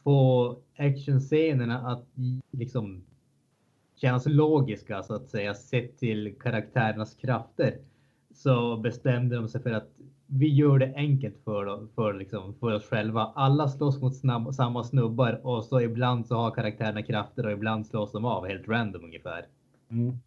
[0.03, 2.07] få actionscenerna att
[2.51, 3.03] liksom
[3.95, 7.77] kännas logiska så att säga sett till karaktärernas krafter
[8.33, 9.89] så bestämde de sig för att
[10.25, 13.21] vi gör det enkelt för, för, liksom, för oss själva.
[13.35, 17.87] Alla slåss mot snabb, samma snubbar och så ibland så har karaktärerna krafter och ibland
[17.87, 19.45] slås de av helt random ungefär.
[19.89, 20.17] Mm.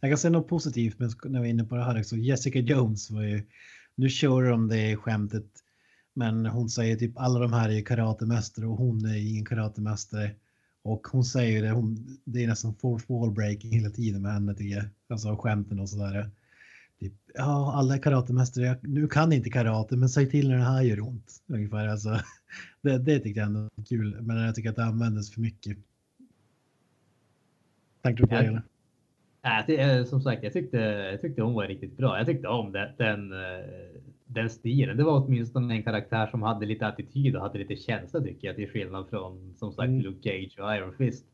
[0.00, 2.16] Jag kan säga något positivt men när vi är inne på det här också.
[2.16, 3.42] Jessica Jones var ju,
[3.94, 5.63] nu kör de det skämtet,
[6.14, 10.30] men hon säger typ alla de här är karatemästare och hon är ingen karatemästare.
[10.82, 14.54] Och hon säger det, hon, det är nästan fourth wall breaking hela tiden med henne
[14.54, 14.84] tycker jag.
[15.08, 16.30] Alltså skämten och sådär.
[17.00, 18.78] Typ, ja, alla är karatemästare.
[18.82, 21.32] Nu kan inte karate, men säg till när det här gör ont.
[21.46, 22.20] Ungefär alltså.
[22.82, 25.78] Det, det tyckte jag ändå var kul, men jag tycker att det användes för mycket.
[28.02, 28.62] Tänkte du på det eller?
[29.66, 32.18] Det, är- som sagt, jag tyckte, jag tyckte hon var riktigt bra.
[32.18, 33.93] Jag tyckte om den, den, eh,
[34.26, 34.96] den stilen.
[34.96, 38.56] Det var åtminstone en karaktär som hade lite attityd och hade lite känsla tycker jag
[38.56, 40.00] till skillnad från som sagt Mm.
[40.00, 41.26] Luke Cage och Iron Fist.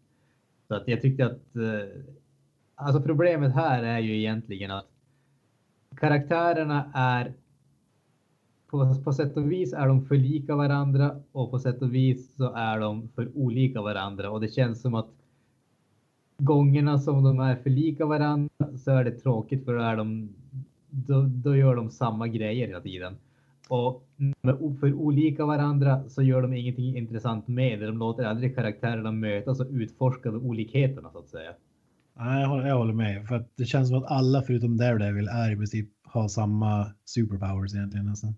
[0.68, 2.02] Så att jag tyckte att eh,
[2.74, 4.88] alltså problemet här är ju egentligen att
[5.96, 7.34] karaktärerna är
[8.70, 12.34] på, på sätt och vis är de för lika varandra och på sätt och vis
[12.36, 15.10] så är de för olika varandra och det känns som att
[16.38, 20.28] gångerna som de är för lika varandra så är det tråkigt för då, är de,
[20.90, 23.16] då, då gör de samma grejer hela tiden.
[23.68, 24.06] Och
[24.80, 27.86] för olika varandra så gör de ingenting intressant med det.
[27.86, 31.50] De låter aldrig karaktärerna mötas och utforska de olikheterna så att säga.
[32.18, 33.28] Nej, jag håller, jag håller med.
[33.28, 37.74] För att det känns som att alla förutom Daredevil är i princip har samma superpowers
[37.74, 38.34] egentligen nästan.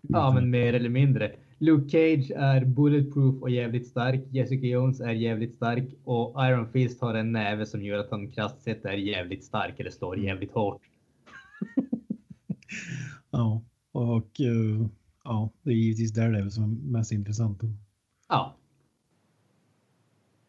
[0.00, 1.32] Ja, men mer eller mindre.
[1.58, 4.20] Luke Cage är bulletproof och jävligt stark.
[4.30, 8.30] Jessica Jones är jävligt stark och Iron Fist har en näve som gör att han
[8.30, 10.80] krasst sett är jävligt stark eller slår jävligt hårt.
[13.30, 14.86] Ja, och uh,
[15.24, 17.60] ja, det är givetvis Daredevil som är mest intressant.
[18.28, 18.56] Ja.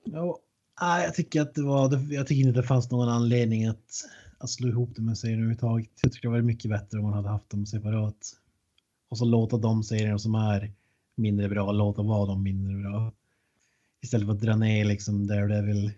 [0.04, 0.40] Ja,
[0.80, 2.14] jag tycker att det var.
[2.14, 3.92] Jag tycker inte det fanns någon anledning att,
[4.38, 5.90] att slå ihop de här serierna överhuvudtaget.
[6.02, 8.36] Jag tycker det var mycket bättre om man hade haft dem separat
[9.10, 10.72] och så låta de serierna som är
[11.16, 13.14] mindre bra låta vara de mindre bra.
[14.02, 15.92] Istället för att dra ner liksom där det är väl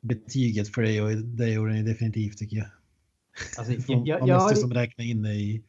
[0.00, 2.68] betyget för det och det gjorde ni definitivt tycker jag.
[3.58, 5.62] Alltså, jag, jag, man måste jag, som räkna in det i.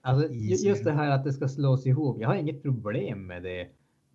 [0.00, 2.20] Alltså, i just det här att det ska slås ihop.
[2.20, 3.68] Jag har inget problem med det.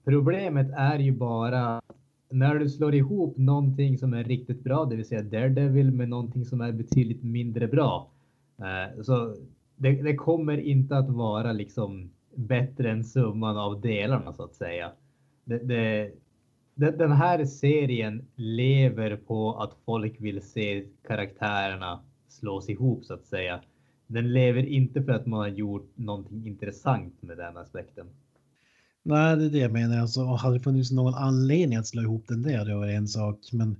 [0.03, 1.81] Problemet är ju bara
[2.29, 6.45] när du slår ihop någonting som är riktigt bra, det vill säga Daredevil med någonting
[6.45, 8.11] som är betydligt mindre bra.
[8.57, 9.35] Eh, så
[9.75, 14.91] det, det, kommer inte att vara liksom bättre än summan av delarna så att säga.
[15.43, 16.11] Det, det,
[16.75, 21.99] den här serien lever på att folk vill se karaktärerna
[22.29, 23.61] slås ihop så att säga.
[24.07, 28.07] Den lever inte för att man har gjort någonting intressant med den aspekten.
[29.03, 29.97] Nej, det är det jag menar.
[29.99, 33.39] Alltså, hade det funnits någon anledning att slå ihop den där, det var en sak.
[33.53, 33.75] Men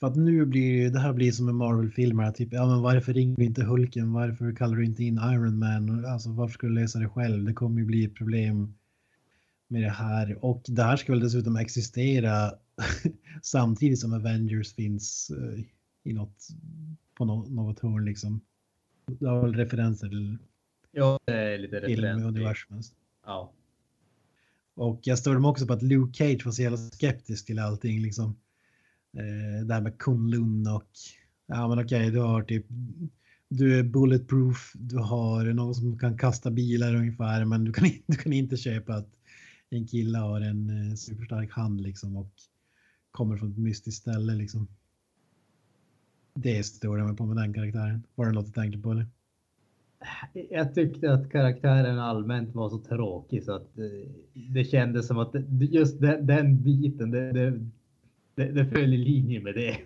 [0.00, 2.30] för att nu blir det här blir som en Marvel-filmer.
[2.30, 4.12] Typ, ja, men varför ringer du inte Hulken?
[4.12, 6.04] Varför kallar du inte in Iron Man?
[6.04, 7.44] Alltså, varför ska du läsa det själv?
[7.44, 8.74] Det kommer ju bli ett problem
[9.72, 10.44] med det här.
[10.44, 12.52] Och det här ska väl dessutom existera
[13.42, 15.60] samtidigt som Avengers finns uh,
[16.04, 16.48] i något,
[17.14, 18.40] på något hörn liksom.
[19.06, 20.38] Det har väl referenser till
[20.92, 22.94] Ja, det är lite referenser.
[23.26, 23.52] Ja.
[24.74, 28.02] Och jag störde mig också på att Luke Cage var så jävla skeptisk till allting
[28.02, 28.36] liksom
[29.16, 30.90] eh, det här med Kunlun och
[31.46, 32.66] ja men okej, du har typ
[33.48, 38.16] du är bulletproof, du har någon som kan kasta bilar ungefär, men du kan, du
[38.16, 39.08] kan inte köpa att
[39.72, 42.30] en kille har en eh, superstark hand liksom och
[43.10, 44.68] kommer från ett mystiskt ställe liksom.
[46.34, 46.62] Det
[46.98, 48.02] jag mig på med den karaktären.
[48.14, 49.06] Var det något du tänkte på eller?
[50.50, 55.18] Jag tyckte att karaktären allmänt var så tråkig så att det, eh, det kändes som
[55.18, 55.34] att
[55.70, 57.50] just den, den biten, det, det,
[58.34, 59.76] det, det följer i linje med det.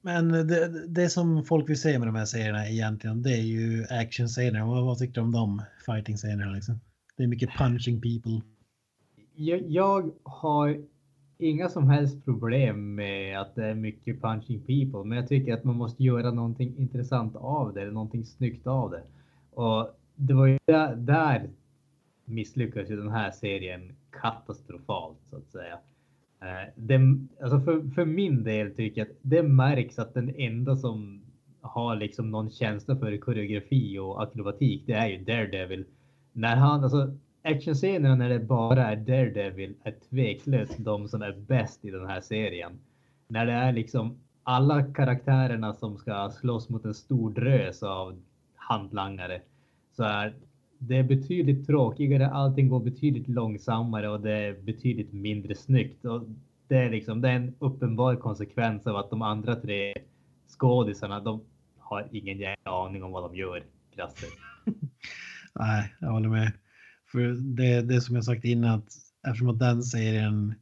[0.00, 3.84] Men det, det som folk vill se med de här serierna egentligen, det är ju
[3.90, 4.64] actionscener.
[4.64, 6.80] Vad, vad tycker du om de fighting-scenerna liksom?
[7.16, 8.55] Det är mycket punching people.
[9.38, 10.78] Jag, jag, har
[11.38, 15.64] inga som helst problem med att det är mycket punching people, men jag tycker att
[15.64, 19.02] man måste göra någonting intressant av det, eller någonting snyggt av det.
[19.50, 21.50] Och det var ju där, där
[22.24, 25.78] misslyckades ju den här serien katastrofalt så att säga.
[26.40, 27.00] Eh, det,
[27.42, 31.22] alltså för, för min del tycker jag att det märks att den enda som
[31.60, 35.84] har liksom någon känsla för koreografi och akrobatik, det är ju Daredevil.
[36.32, 37.16] När han, alltså
[37.46, 42.20] actionscenerna när det bara är Daredevil är tveklöst de som är bäst i den här
[42.20, 42.78] serien.
[43.28, 48.22] När det är liksom alla karaktärerna som ska slåss mot en stor drös av
[48.54, 49.40] handlangare
[49.92, 50.34] så är
[50.78, 56.04] det betydligt tråkigare, allting går betydligt långsammare och det är betydligt mindre snyggt.
[56.04, 56.22] Och
[56.68, 59.94] det, är liksom, det är en uppenbar konsekvens av att de andra tre
[60.58, 61.40] skådisarna, de
[61.78, 63.62] har ingen jävla aning om vad de gör.
[63.94, 64.28] Krasser.
[65.54, 66.52] Nej, jag håller med.
[67.16, 70.54] För det, det som jag sagt innan, att eftersom att den serien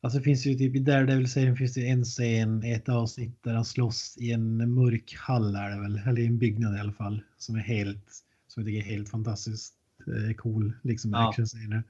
[0.00, 4.16] Alltså finns ju typ i Daredevil-serien finns det en scen, ett avsnitt där han slåss
[4.20, 7.56] i en mörk hall är det väl, eller i en byggnad i alla fall, som
[7.56, 9.74] är helt som jag tycker är helt fantastiskt
[10.06, 11.28] eh, cool, liksom ja.
[11.28, 11.82] actionscener.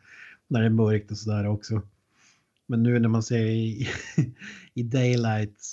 [0.48, 1.82] När det är mörkt och sådär också.
[2.66, 3.88] Men nu när man ser i,
[4.74, 5.64] i Daylight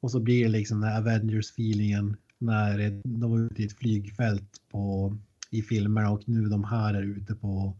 [0.00, 5.16] och så blir det liksom den Avengers-feelingen när de var ute i ett flygfält på,
[5.50, 7.76] i filmerna och nu de här är ute på,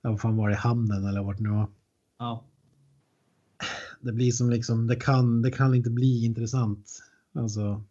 [0.00, 1.68] vad fan var det, hamnen eller vart nu var.
[2.18, 2.44] Ja.
[4.00, 7.02] Det blir som liksom, det kan, det kan inte bli intressant.
[7.32, 7.82] Alltså,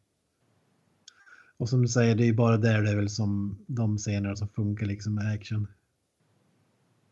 [1.58, 4.48] och som du säger, det är bara där det är väl som de scener som
[4.48, 5.68] funkar liksom med action.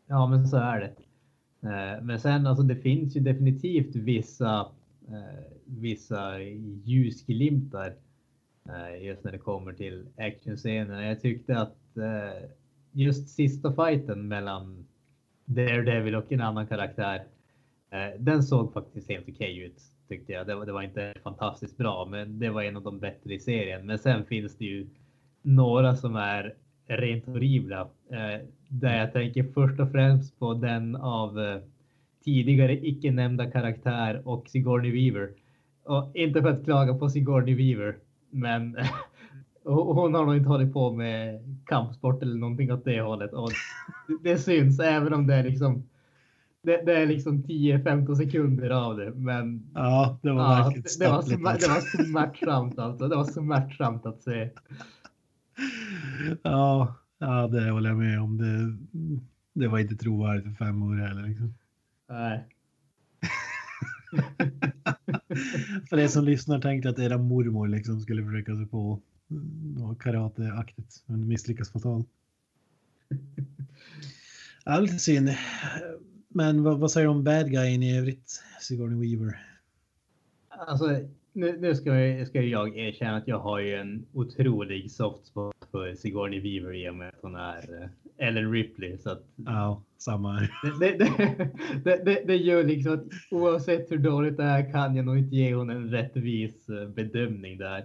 [0.06, 0.96] Ja, men så är det.
[1.68, 4.60] Eh, men sen alltså, det finns ju definitivt vissa,
[5.08, 6.40] eh, vissa
[6.84, 7.94] ljusglimtar
[9.00, 11.06] just när det kommer till actionscenerna.
[11.06, 12.48] Jag tyckte att eh,
[12.92, 14.86] just sista fighten mellan
[15.44, 17.24] Daredevil och en annan karaktär
[17.90, 20.46] eh, den såg faktiskt helt okej ut tyckte jag.
[20.46, 23.40] Det var, det var inte fantastiskt bra, men det var en av de bättre i
[23.40, 23.86] serien.
[23.86, 24.86] Men sen finns det ju
[25.42, 26.54] några som är
[26.86, 27.80] rent horribla.
[28.10, 31.60] Eh, där jag tänker först och främst på den av eh,
[32.24, 35.30] tidigare icke nämnda karaktär och Sigourney Weaver.
[35.84, 37.96] Och inte för att klaga på Sigourney Weaver,
[38.30, 38.76] men
[39.64, 43.32] hon har nog inte hållit på med kampsport eller någonting åt det hållet.
[43.32, 43.50] Och
[44.22, 45.82] det syns även om det är liksom
[46.66, 49.10] det, det är liksom 10-15 sekunder av det.
[49.10, 53.08] Men ja, det var ja, det, det, var, sma- det var smärtsamt alltså.
[53.08, 54.50] Det var smärtsamt att se.
[56.42, 58.38] Ja, ja, det håller jag med om.
[58.38, 58.76] Det,
[59.60, 61.22] det var inte trovärdigt för fem år heller.
[61.22, 61.54] Liksom.
[62.08, 62.44] Nej.
[65.88, 69.00] för er som lyssnar tänkte att era mormor liksom skulle försöka sig på
[69.76, 72.08] något karateaktigt, men misslyckas fatalt.
[74.68, 75.30] Ja, lite synd.
[76.28, 79.46] Men vad, vad säger du om bad guyen i övrigt, Sigourney Weaver?
[80.48, 81.00] Alltså,
[81.32, 85.68] nu, nu ska, jag, ska jag erkänna att jag har ju en otrolig soft spot
[85.70, 87.88] för Sigourney Weaver i och med att hon är eh,
[88.18, 88.98] Ellen Ripley.
[88.98, 90.40] Så att Ja, samma
[90.80, 90.98] det,
[91.84, 95.36] det, det, det, gör liksom att oavsett hur dåligt det är kan jag nog inte
[95.36, 97.78] ge hon en rättvis eh, bedömning där.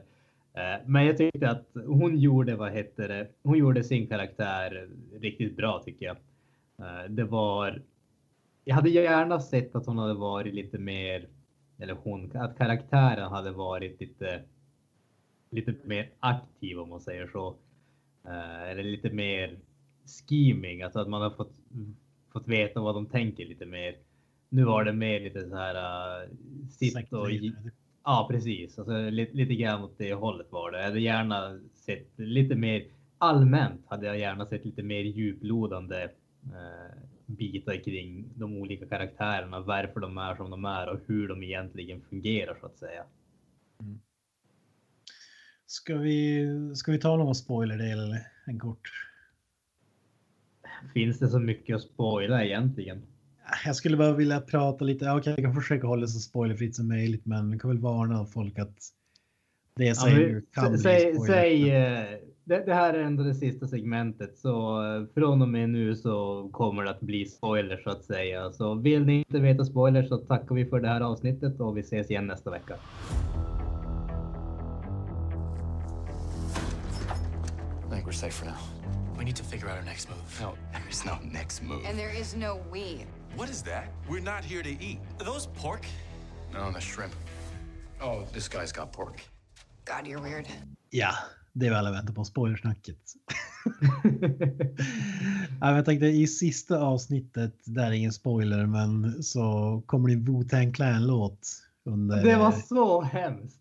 [0.53, 4.90] Eh, Men jag tyckte att hon gjorde, vad heter det, hon gjorde sin karaktär
[5.20, 6.18] riktigt bra tycker jag.
[6.80, 7.82] Eh, Det var,
[8.66, 11.28] jag hade gärna sett att hon hade varit lite mer,
[11.80, 14.41] eller hon, att karaktären hade varit lite,
[15.52, 17.56] lite mer aktiv om man säger så.
[18.68, 19.58] Eller lite mer
[20.11, 21.53] scheming, alltså att man har fått,
[22.33, 23.95] fått veta vad de tänker lite mer.
[24.49, 25.75] Nu var det mer lite så här,
[26.23, 26.29] uh,
[26.69, 27.27] sitt och
[28.03, 28.79] Ja, precis.
[28.79, 30.77] Alltså, lite, lite grann åt det hållet var det.
[30.77, 32.85] Jag hade gärna sett lite mer
[33.21, 36.03] allmänt hade jag gärna sett lite mer djuplodande
[36.43, 41.43] eh, bitar kring de olika karaktärerna, varför de är som de är och hur de
[41.43, 43.03] egentligen fungerar så att säga.
[45.65, 49.10] Ska vi, ska vi ta någon spoilerdel eller en kort?
[50.94, 53.02] Finns det så mycket att spoila egentligen?
[53.66, 55.06] Jag skulle bara vilja prata lite.
[55.06, 57.80] ja, Okej, jag kan försöka hålla det så spoilerfritt som möjligt, men jag kan väl
[57.80, 58.76] varna folk att
[59.76, 61.34] det jag Ja, säger men nu kan bli säg, spoiler.
[61.34, 62.03] säg, eh,
[62.44, 66.49] det, det här är ändå det sista segmentet så eh, från och med nu så
[66.53, 68.52] kommer det att bli spoilers så att säga.
[68.52, 71.82] Så vill ni inte veta spoilers så tackar vi för det här avsnittet och vi
[71.82, 72.74] ses igen nästa vecka.
[77.88, 78.81] I think we're safe for now.
[79.22, 80.41] We need to figure out our next move.
[80.41, 81.85] No, there is no next move.
[81.85, 83.06] And there is no we.
[83.35, 83.91] What is that?
[84.10, 84.98] We're not here to eat.
[85.19, 85.85] Are those pork?
[86.53, 87.14] No, the shrimp.
[88.02, 89.22] Oh, this guy's got pork.
[89.85, 90.48] God, you're weird.
[90.89, 91.14] Ja,
[91.53, 92.98] det är väl alla väntar på spoilersnacket.
[95.61, 100.26] ja, jag tänkte i sista avsnittet, där är ingen spoiler, men så kommer det en
[100.26, 101.48] Wu-Tang Clan-låt.
[101.84, 102.23] Under...
[102.23, 103.60] Det var så hemskt.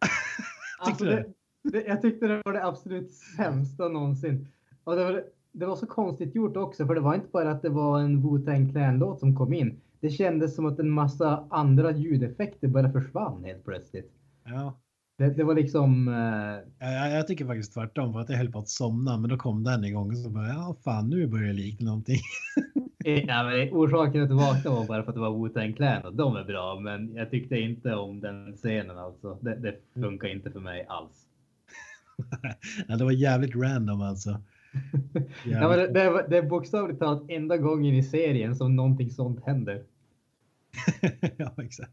[0.78, 1.24] Alltså, det,
[1.62, 4.48] det, jag tyckte det var det absolut sämsta någonsin.
[4.84, 7.62] Och det, var, det var så konstigt gjort också, för det var inte bara att
[7.62, 9.80] det var en Wu-Tang Clan-låt som kom in.
[10.00, 14.12] Det kändes som att en massa andra ljudeffekter bara försvann helt plötsligt.
[14.44, 14.80] Ja,
[15.18, 16.08] Det, det var liksom...
[16.08, 19.36] eh, jag, jag tycker faktiskt tvärtom, för att jag höll på att somna, men då
[19.36, 22.20] kom den igång och så bara, ja fan, nu börjar det likna någonting.
[23.06, 26.36] Ja, men orsaken att vakna var bara för att det var Wu-Tang Clan och de
[26.36, 29.38] är bra, men jag tyckte inte om den scenen alltså.
[29.40, 31.26] Det, det funkar inte för mig alls.
[32.88, 34.40] ja, det var jävligt random alltså.
[35.44, 39.10] Ja, men det, det, är- det är bokstavligt talat enda gången i serien som någonting
[39.10, 39.82] sånt händer.
[41.36, 41.92] ja, exakt.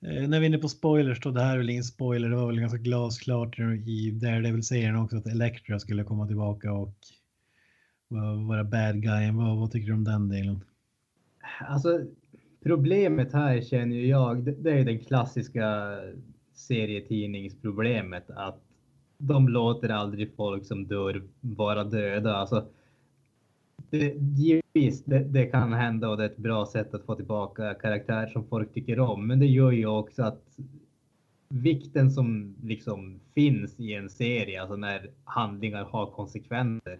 [0.00, 2.36] Eh, när vi är inne på spoilers då, det här är väl ingen spoiler, det
[2.36, 6.94] var väl ganska glasklart i Daredevil-serien också att Elektra skulle komma tillbaka och
[8.08, 9.30] vara- bad guy.
[9.30, 10.64] Vad, vad tycker du om den delen?
[11.60, 12.00] Alltså,
[12.62, 15.96] problemet här känner ju jag, det, det är den klassiska
[16.52, 18.60] serietidningsproblemet att
[19.20, 22.36] de låter aldrig folk som dör vara döda.
[22.36, 22.66] Alltså,
[23.90, 27.74] det, givetvis, det, det kan hända och det är ett bra sätt att få tillbaka
[27.74, 29.26] karaktär som folk tycker om.
[29.26, 30.42] Men det gör ju också att
[31.48, 36.98] vikten som liksom finns i en serie, alltså när handlingar har konsekvenser,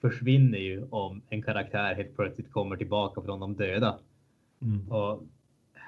[0.00, 3.98] försvinner ju om en karaktär helt plötsligt kommer tillbaka från de döda.
[4.62, 4.92] Mm.
[4.92, 5.22] Och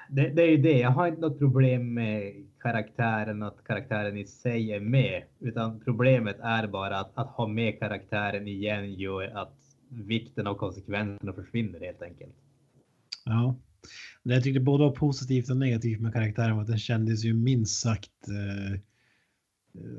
[0.09, 0.79] det, det är ju det.
[0.79, 6.39] Jag har inte något problem med karaktären, att karaktären i sig är med, utan problemet
[6.39, 9.57] är bara att, att ha med karaktären igen gör att
[9.89, 12.35] vikten av konsekvenserna försvinner helt enkelt.
[13.25, 13.55] Ja.
[14.23, 17.33] Det jag tyckte både var positivt och negativt med karaktären var att den kändes ju
[17.33, 18.79] minst sagt eh,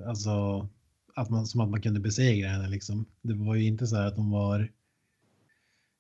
[0.09, 0.69] alltså
[1.15, 3.07] att man, som att man kunde besegra henne liksom.
[3.23, 4.73] Det var ju inte så här att hon var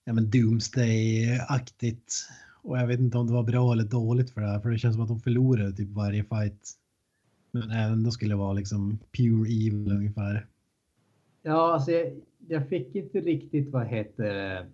[0.05, 2.29] ja, men Doomsday-aktigt
[2.65, 4.79] och jag vet inte om det var bra eller dåligt för det här, för det
[4.79, 6.73] känns som att de förlorade typ varje fight.
[7.51, 10.47] Men ändå skulle det vara liksom pure evil ungefär.
[11.43, 12.13] Ja, alltså jag,
[12.49, 14.67] jag fick inte riktigt vad heter eh,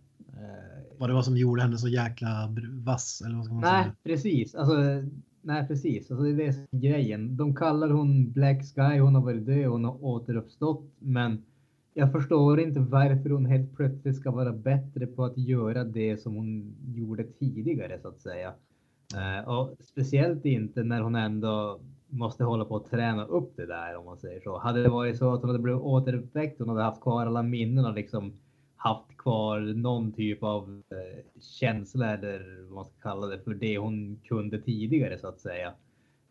[0.98, 3.94] Vad det var som gjorde henne så jäkla vass eller vad ska man Nej, säga?
[4.02, 4.54] precis.
[4.54, 4.74] Alltså,
[5.42, 6.10] nej, precis.
[6.10, 7.36] Alltså, det är det som är grejen.
[7.36, 8.98] De kallar hon Black Sky.
[8.98, 9.66] Hon har varit död.
[9.66, 10.84] Hon har återuppstått.
[10.98, 11.42] Men
[11.94, 16.34] jag förstår inte varför hon helt plötsligt ska vara bättre på att göra det som
[16.34, 18.54] hon gjorde tidigare så att säga.
[19.16, 23.96] Eh, och speciellt inte när hon ändå måste hålla på att träna upp det där
[23.96, 24.58] om man säger så.
[24.58, 27.84] Hade det varit så att hon hade blivit återuppväckt, hon hade haft kvar alla minnen
[27.84, 28.32] och liksom
[28.76, 33.78] haft kvar någon typ av eh, känsla eller vad man ska kalla det för det
[33.78, 35.72] hon kunde tidigare så att säga.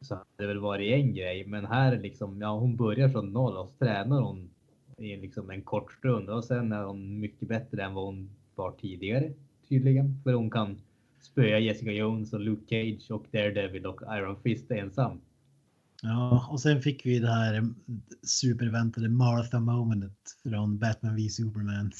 [0.01, 1.45] Så hade det väl varit en grej.
[1.47, 4.49] Men här är liksom, ja hon börjar från noll och så tränar hon
[4.99, 8.71] i liksom en kort stund och sen är hon mycket bättre än vad hon var
[8.71, 9.33] tidigare
[9.69, 10.21] tydligen.
[10.23, 10.81] För hon kan
[11.21, 15.21] spöa Jessica Jones och Luke Cage och Daredevil och Iron Fist ensam.
[16.01, 17.67] Ja, och sen fick vi det här
[18.23, 21.91] superväntade Martha momentet från Batman v Superman.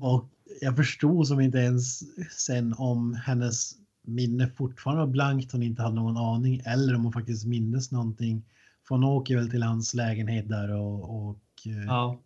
[0.00, 0.28] och
[0.60, 2.00] jag förstod som inte ens
[2.30, 3.72] sen om hennes
[4.02, 8.44] minne fortfarande var blankt, hon inte hade någon aning, eller om hon faktiskt mindes någonting.
[8.88, 12.18] För hon åker väl till hans lägenhet där och, och eh, Ja,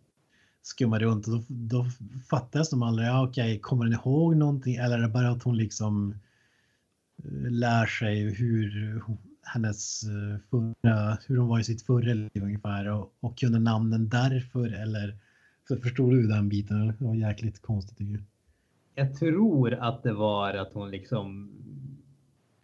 [0.61, 1.85] skummar runt och då, då
[2.29, 5.43] fattar jag som aldrig, ja, okej, kommer hon ihåg någonting eller är det bara att
[5.43, 6.15] hon liksom
[7.23, 9.01] eh, lär sig hur
[9.43, 14.09] hennes eh, förra, hur hon var i sitt förra liv ungefär och, och kunde namnen
[14.09, 15.17] därför eller
[15.67, 16.87] så förstod du den biten?
[16.87, 18.23] Det var jäkligt konstigt tycker jag.
[19.07, 21.51] jag tror att det var att hon liksom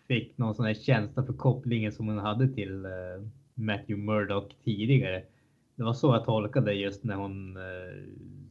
[0.07, 2.85] fick någon sån här känsla för kopplingen som hon hade till
[3.55, 5.23] Matthew Murdock tidigare.
[5.75, 8.03] Det var så jag tolkade det just när hon eh,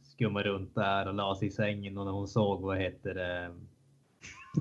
[0.03, 3.51] skummade runt där och la sig i sängen och när hon såg vad heter det?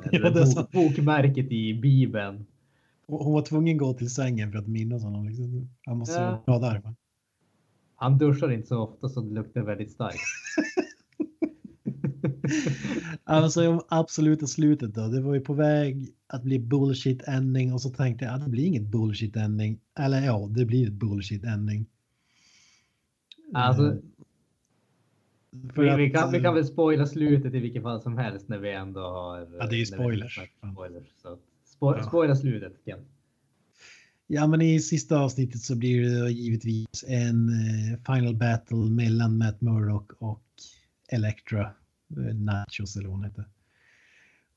[0.12, 2.46] Ja, det bok, bokmärket i Bibeln.
[3.06, 5.28] Hon var tvungen att gå till sängen för att minnas honom.
[5.28, 5.68] Liksom.
[5.86, 6.42] Han måste Ja.
[6.46, 6.80] vara där.
[6.80, 6.94] va?
[7.96, 10.18] Han duschar inte så ofta så det luktar väldigt starkt.
[13.24, 15.08] Alltså om absoluta slutet då.
[15.08, 18.50] Det var ju på väg att bli bullshit ending och så tänkte jag att det
[18.50, 19.80] blir inget bullshit ending.
[19.98, 21.86] Eller ja, det blir ett bullshit ending.
[23.52, 23.96] Alltså,
[25.54, 28.02] Eh, för vi, vi, att, kan, vi eh, kan väl spoila slutet i vilket fall
[28.02, 29.38] som helst när vi ändå har...
[29.38, 30.40] Ja, det är vi spoilers.
[30.72, 32.02] spoilers så spo, Ja.
[32.02, 32.98] Spoila slutet Ken.
[34.26, 39.60] Ja, men i sista avsnittet så blir det givetvis en eh, final battle mellan Matt
[39.60, 40.42] Murdock och
[41.08, 41.70] Elektra.
[42.10, 43.48] Eh, nachos eller vad hon heter.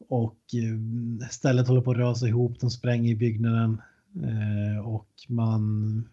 [0.10, 3.82] Och eh, stället håller på att rasa ihop, de spränger i byggnaden.
[4.24, 6.10] Eh, och man,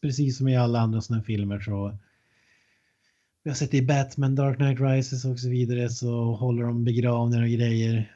[0.00, 1.98] precis som i alla andra sådana filmer så
[3.42, 6.84] vi har sett det i Batman, Dark Knight Rises och så vidare så håller de
[6.84, 8.14] begravningar och grejer.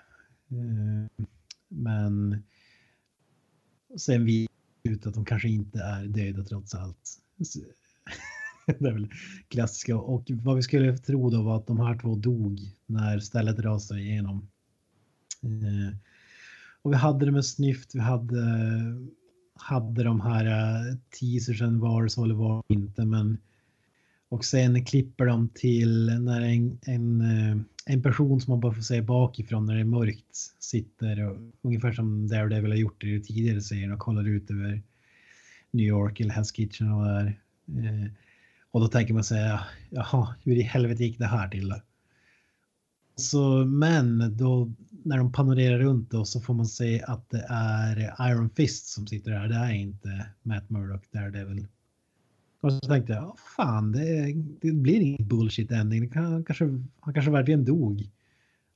[1.68, 2.42] Men
[3.96, 4.48] sen vi
[4.82, 7.18] ut att de kanske inte är döda trots allt.
[8.78, 9.08] Det är väl
[9.48, 9.96] klassiska.
[9.96, 14.00] Och vad vi skulle tro då var att de här två dog när stället rasade
[14.00, 14.48] igenom.
[15.42, 15.96] Eh,
[16.82, 18.42] Och vi hade det med snyft, vi hade,
[19.54, 23.38] hade de här eh, teasersen var så eller var inte men
[24.28, 27.56] och sen klipper de till när en, en, eh,
[27.86, 31.92] en person som man bara får se bakifrån när det är mörkt sitter och, ungefär
[31.92, 34.82] som Daredevil har gjort i det tidigare serien och kollar ut över
[35.70, 37.40] New York eller Hell's Kitchen och där.
[37.68, 38.10] Eh,
[38.72, 41.74] och då tänker man säga, jaha, hur i helvete gick det här till?
[43.16, 44.72] Så, men då
[45.04, 49.06] när de panorerar runt då så får man se att det är Iron Fist som
[49.06, 49.48] sitter där.
[49.48, 51.66] Det är inte Matt Murdock, Daredevil.
[52.60, 56.10] Och så tänkte jag, "Ja, fan, det, det blir ingen bullshit ending.
[56.10, 56.64] Kan, kanske,
[57.00, 58.10] han kanske verkligen dog.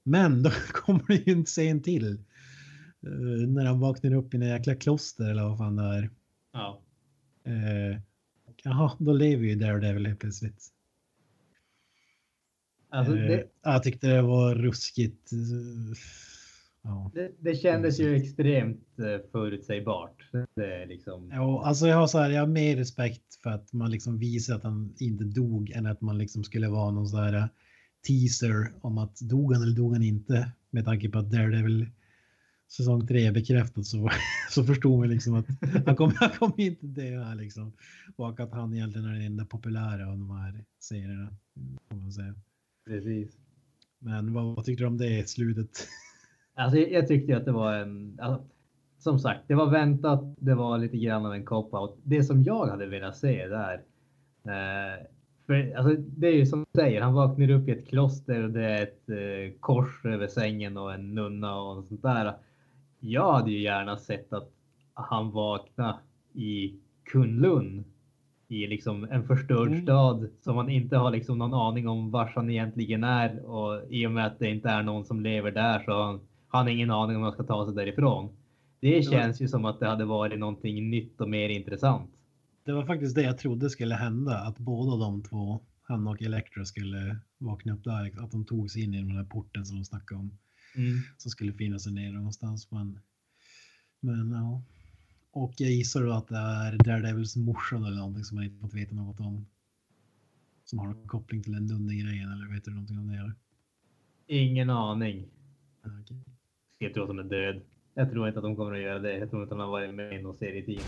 [0.02, 2.12] Men då kommer det ju en scen till.
[3.06, 6.10] Eh, när han vaknar upp i en jäkla kloster eller vad fan det är.
[6.52, 6.80] Ja.
[7.48, 7.98] Uh,
[8.64, 10.72] jaha, då lever ju Daredevil helt plötsligt.
[12.88, 15.32] Alltså, Eh, det, Jag tyckte det var ruskigt.
[15.32, 15.38] eh,
[16.82, 17.10] Ja.
[17.14, 20.30] det, det kändes ju extremt eh, förutsägbart.
[20.54, 21.30] Det liksom...
[21.32, 24.54] Ja, alltså jag har så här, jag har mer respekt för att man liksom visar
[24.56, 27.48] att han inte dog än att man liksom skulle vara någon så här
[28.06, 31.86] teaser om att dog han eller dog han inte med tanke på att Daredevil
[32.68, 34.10] säsong tre är bekräftat så,
[34.50, 35.46] så förstod man liksom att
[35.86, 37.72] han kommer, han kommer inte dö här liksom.
[38.16, 41.28] Och att han egentligen är den enda populära av de här serierna.
[41.88, 42.34] Kan man säga.
[42.86, 43.36] Precis.
[43.98, 45.68] Men vad, vad tyckte du om det slutet?
[46.58, 48.18] Alltså, jag, jag tyckte att det var en...
[48.20, 48.46] Alltså,
[48.98, 50.34] som sagt, det var väntat.
[50.38, 51.96] Det var lite grann av en cop-out.
[52.02, 53.74] Det som jag hade velat se där.
[54.44, 55.06] Eh,
[55.46, 58.50] För, alltså, det är ju som du säger, han vaknar upp i ett kloster och
[58.50, 62.34] det är ett eh, kors över sängen och en nunna och sånt där.
[63.00, 64.50] Jag hade ju gärna sett att
[64.94, 65.98] han vaknade
[66.34, 66.74] i
[67.04, 67.84] Kunlun.
[68.48, 69.82] I liksom en förstörd Mm.
[69.82, 73.44] stad som man inte har liksom någon aning om vars han egentligen är.
[73.46, 76.20] Och i och med att det inte är någon som lever där så har han,
[76.48, 78.36] har han ingen aning om han ska ta sig därifrån.
[78.80, 82.10] Det var- känns ju som att det hade varit någonting nytt och mer intressant.
[82.64, 86.64] Det var faktiskt det jag trodde skulle hända, att båda de två, han och Elektra,
[86.64, 88.12] skulle vakna upp där.
[88.24, 90.30] Att de tog sig in i den där porten som de snackade om.
[90.76, 90.98] Mm.
[91.16, 92.70] Som skulle finnas där nere någonstans.
[92.70, 93.00] Men,
[94.00, 94.62] men ja.
[95.30, 98.74] Och jag gissar då att det är Daredevils morsa eller någonting som man inte fått
[98.74, 99.46] veta något om.
[100.64, 103.18] Som har någon koppling till den Nunne-grejen eller vet du någonting om det?
[103.18, 103.34] Eller?
[104.26, 105.28] Ingen aning.
[105.84, 106.16] Okej.
[106.78, 107.62] Jag tror att de är död.
[107.94, 109.18] Jag tror inte att de kommer att göra det.
[109.18, 110.86] Jag tror inte att de har varit med i någon serietidning.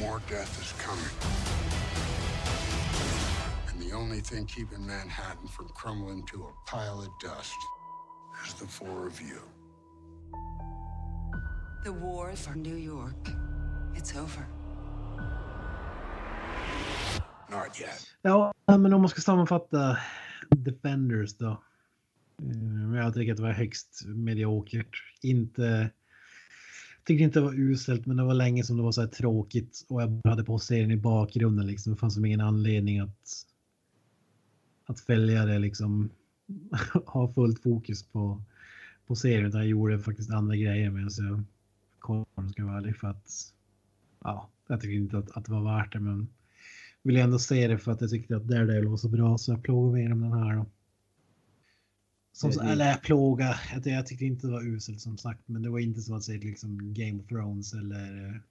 [0.00, 1.14] More death is coming.
[3.68, 7.77] And the only thing keeping Manhattan from crumbling to a pile of dust
[8.46, 9.38] is the four of you.
[11.84, 13.28] The war for New York.
[13.96, 14.46] It's over.
[17.50, 18.06] Not yet.
[18.22, 19.98] Ja, men om man ska sammanfatta
[20.50, 21.62] Defenders då.
[22.42, 25.02] Mm, Jag tycker att det var högst mediokert.
[25.22, 25.90] Inte...
[27.04, 29.84] Tyckte inte det var uselt, men det var länge som det var så här tråkigt
[29.88, 31.92] och jag hade på serien i bakgrunden liksom.
[31.92, 33.44] Det fanns som ingen anledning att
[34.86, 36.10] att följa det liksom
[37.06, 38.42] ha fullt fokus på
[39.08, 41.44] på serien utan jag gjorde faktiskt andra grejer medan jag
[41.98, 43.54] kollade om jag ska vara ärlig för att
[44.20, 46.28] ja, jag tyckte inte att, att det var värt det men
[47.02, 49.62] ville ändå se det för att jag tyckte att Daredevil var så bra så jag
[49.62, 50.56] plågade mig igenom den här.
[50.56, 50.66] Då.
[52.32, 53.54] Som, Det eller jag plåga.
[53.84, 56.40] Jag, tyckte inte det var uselt som sagt men det var inte som att säga
[56.40, 58.42] liksom Game of Thrones eller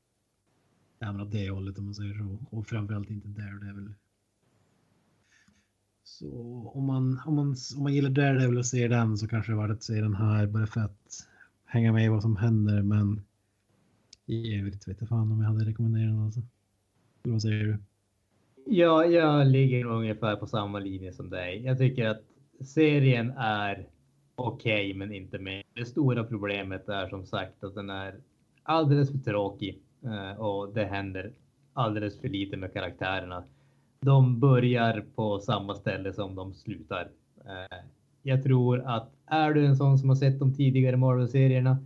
[0.99, 2.37] ja, men åt det hållet om man säger så.
[2.49, 3.93] Och framförallt inte Daredevil.
[6.07, 6.27] Så
[6.75, 9.69] om man, om man, om man gillar Daredevil och ser den så kanske det var
[9.69, 11.27] att se den här bara för att
[11.65, 13.21] hänga med i vad som händer men
[14.25, 16.41] i övrigt vet jag fan om jag hade rekommenderat den alltså.
[17.23, 17.77] Eller Vad säger du?
[18.65, 21.61] Ja, jag ligger ungefär på samma linje som dig.
[21.65, 22.23] Jag tycker att
[22.61, 23.87] serien är
[24.35, 25.63] okej, men inte mer.
[25.73, 28.15] Det stora problemet är som sagt att den är
[28.63, 31.33] alldeles för tråkig eh, och det händer
[31.73, 33.43] alldeles för lite med karaktärerna.
[33.99, 37.09] De börjar på samma ställe som de slutar.
[37.45, 37.77] Eh,
[38.21, 41.77] Jag tror att är du en sån som har sett de tidigare Marvel-serierna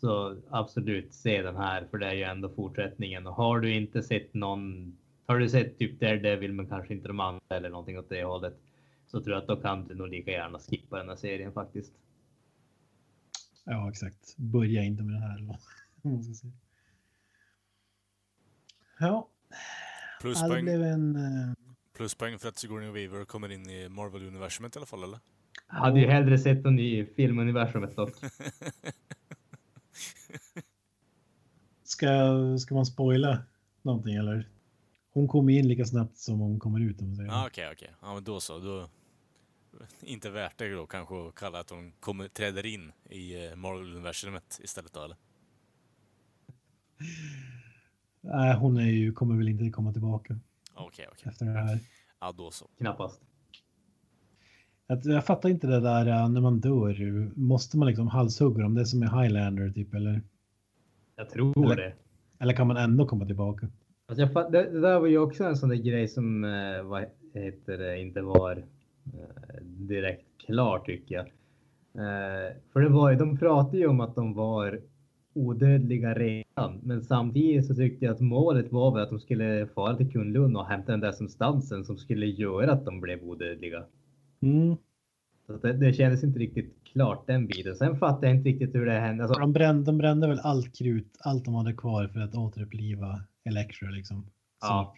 [0.00, 3.26] så absolut se den här för det är ju ändå fortsättningen.
[3.26, 7.20] Och har du inte sett någon, har du sett typ Daredevil men kanske inte de
[7.20, 8.54] andra eller någonting åt det hållet
[9.06, 11.92] så tror jag att då kan du nog lika gärna skippa den här serien faktiskt.
[13.64, 14.36] Ja, exakt.
[14.36, 15.46] Börja inte med det här.
[15.48, 15.58] Ja,
[18.98, 21.55] ja, det Pluspoäng, blev en...
[21.96, 25.18] pluspoäng för att Sigourney Weaver kommer in i Marvel-universumet i alla fall, eller?
[25.66, 28.12] Hade ju hellre sett den i filmuniversumet dock.
[31.84, 32.08] Ska,
[32.58, 33.38] ska man spoila
[33.82, 34.48] någonting eller?
[35.12, 37.30] Hon kommer in lika snabbt som hon kommer ut om man säger.
[37.30, 37.90] Ja, okej, okej.
[38.00, 38.58] Ja, men då så.
[38.58, 38.88] Då...
[40.00, 44.60] Inte värt det då kanske att kalla att hon kommer, träder in i eh, Marvel-universumet
[44.62, 45.16] istället då, eller?
[48.20, 50.38] Nej, hon är ju, kommer väl inte komma tillbaka
[50.76, 51.28] Okej, okej.
[51.30, 51.78] efter det här.
[52.20, 52.66] Ja, då så.
[52.78, 53.22] Knappast.
[54.86, 57.30] Jag, jag fattar inte det där eh, när man dör.
[57.38, 58.74] Måste man liksom halshugga dem?
[58.74, 60.22] Det är som i Highlander typ eller?
[61.16, 61.94] Jag tror Eller- det.
[62.38, 63.68] Eller kan man ändå komma tillbaka?
[64.08, 66.82] Alltså jag, fatt- det, det där var ju också en sån där grej som eh,
[66.82, 67.04] vad
[67.34, 68.56] heter det, inte var
[69.06, 71.26] eh, direkt klar tycker jag.
[71.94, 74.80] Eh, för det var ju, de pratade ju om att de var
[75.34, 76.44] odödliga redan,
[76.82, 80.56] men samtidigt så tyckte jag att målet var väl att de skulle fara till Kunlun
[80.56, 83.84] och hämta den där substansen som skulle göra att de blev odödliga.
[84.40, 84.76] Mm.
[85.46, 87.76] Så det, det kändes inte riktigt klart den biten.
[87.76, 89.24] Sen fattar jag inte riktigt hur det hände.
[89.24, 93.20] Alltså, De brände, de brände väl allt krut, allt de hade kvar för att återuppliva
[93.44, 94.22] Electra liksom.
[94.22, 94.30] Som
[94.60, 94.94] Ja.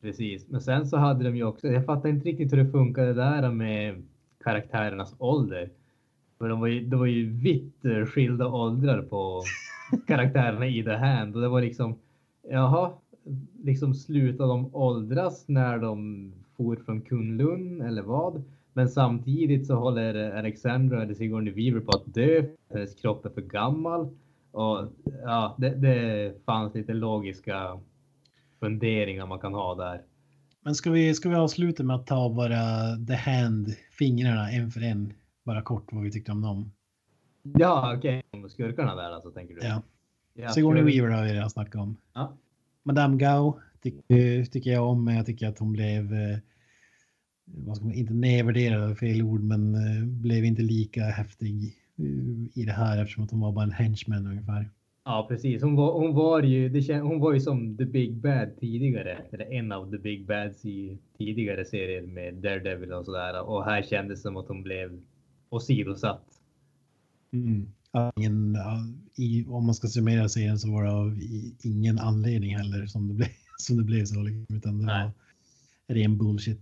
[0.00, 3.14] Precis, men sen så hade de ju också, jag fattar inte riktigt hur det funkade
[3.14, 4.02] där med
[4.44, 5.70] karaktärernas ålder.
[6.38, 9.42] För de var ju, det var ju vitt eh, skilda åldrar på
[10.06, 11.98] karaktärerna i The Hand och det var liksom,
[12.50, 12.92] jaha,
[13.62, 18.42] liksom slutade de åldras när de for från Kunlun eller vad?
[18.72, 23.40] Men samtidigt så håller Alexandra eller Sigourney Weaver på att dö, hennes kropp är för
[23.40, 24.08] gammal.
[24.50, 24.88] Och
[25.22, 27.80] ja, det, det fanns lite logiska
[28.60, 30.02] funderingar man kan ha där.
[30.64, 34.82] Men ska vi, ska vi avsluta med att ta bara The Hand, fingrarna en för
[34.82, 35.12] en?
[35.44, 36.72] Bara kort vad vi tyckte om dem.
[37.42, 38.22] Ja, okej.
[38.30, 39.60] Om Skurkarna där alltså, tänker du?
[39.66, 39.82] Ja.
[40.34, 40.82] Ja, Sigourney.
[40.82, 41.96] Weaver har vi redan snackat om.
[42.14, 42.36] Ja.
[42.82, 46.12] Madame Gao tycker, tycker jag om, men jag tycker att hon blev...
[46.12, 46.38] eh,
[47.44, 52.64] vad ska man, inte nedvärderad fel ord, men eh, blev inte lika häftig eh, i
[52.66, 54.70] det här eftersom att hon var bara en henchman ungefär.
[55.04, 55.62] Ja, precis.
[55.62, 59.18] Hon var, hon var ju, det känd, hon var ju som the big bad tidigare,
[59.32, 63.42] eller en av the big bads i tidigare serier med Daredevil och sådär.
[63.42, 65.00] Och här kändes det som att hon blev
[65.50, 66.24] åsidosatt.
[67.32, 67.72] Mm.
[68.16, 68.56] Ingen,
[69.14, 71.18] i, om man ska summera serien så var det av
[71.62, 73.28] ingen anledning heller som det blev,
[73.58, 74.22] som det blev så.
[74.22, 75.04] Liksom, utan det Nej.
[75.04, 76.60] var ren bullshit.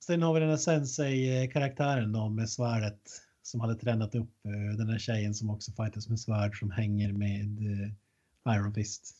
[0.00, 3.00] Sen har vi den här sensei-karaktären då med svärdet
[3.42, 7.12] som hade tränat upp eh, den här tjejen som också fightas med svärd som hänger
[7.12, 9.16] med eh, Iron Fist.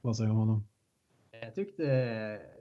[0.00, 0.66] Vad säger du om honom?
[1.42, 1.84] Jag tyckte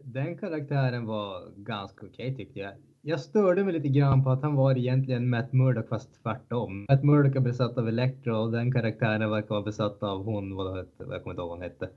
[0.04, 2.74] den karaktären var ganska okej tyckte jag.
[3.08, 6.86] Jag störde mig lite grann på att han var egentligen Matt Murdock fast tvärtom.
[6.90, 10.78] Matt Murdock är besatt av Electro och den karaktären verkar vara besatt av hon, vad
[10.78, 11.90] hette, jag kommer inte ihåg vad hon hette.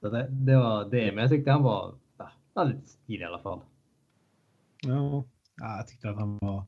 [0.00, 1.94] Så det, det var det, men jag tyckte han var,
[2.54, 3.60] ja, lite stil i alla fall.
[4.82, 5.24] Ja,
[5.56, 6.64] ja, jag tyckte att han var...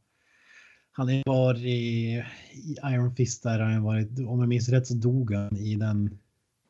[0.92, 2.18] Han är var i,
[2.52, 6.18] i Iron Fist där han varit, om jag minns rätt så dog han i den.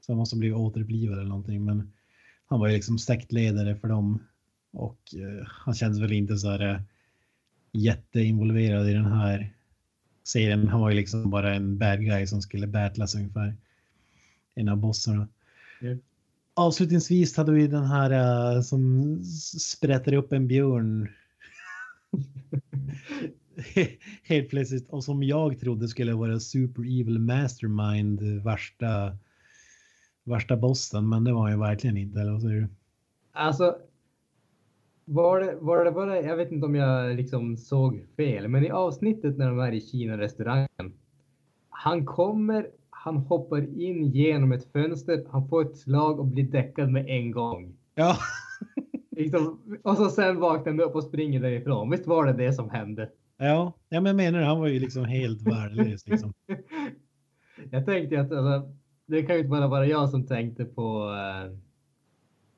[0.01, 1.65] Så han måste bli återupplivad eller någonting.
[1.65, 1.93] Men
[2.47, 4.23] han var ju liksom sektledare för dem.
[4.73, 6.81] Och eh, han kändes väl inte så här eh,
[7.73, 9.53] jätteinvolverad i den här
[10.25, 10.69] serien.
[10.69, 13.57] Han var ju liksom bara en bad guy som skulle battlas ungefär.
[14.55, 15.29] En av bossarna.
[15.81, 15.97] Ja.
[16.55, 19.17] Avslutningsvis hade vi den här eh, som
[19.59, 21.09] sprätter upp en björn
[24.23, 24.89] Helt plötsligt.
[24.89, 29.17] Och som jag trodde skulle vara Super Evil Mastermind, värsta,
[30.25, 31.09] värsta bossen.
[31.09, 32.69] Men det var ju verkligen inte, eller vad säger du?
[33.33, 33.77] Alltså,
[35.13, 38.71] var det, var det bara, jag vet inte om jag liksom såg fel, men i
[38.71, 40.93] avsnittet när de är i Kina-restaurangen.
[41.71, 46.91] Han kommer, han hoppar in genom ett fönster, han får ett slag och blir däckad
[46.91, 47.77] med en gång.
[47.95, 48.17] Ja,
[49.11, 51.91] Liksom, och så sen vaknar han upp och springer därifrån.
[51.91, 53.11] Visst var det det som hände?
[53.39, 56.33] ja, ja men jag menar han var ju liksom helt värdelös liksom.
[57.71, 58.73] Jag tänkte att alltså,
[59.07, 61.59] det kan ju inte bara vara jag som tänkte på uh,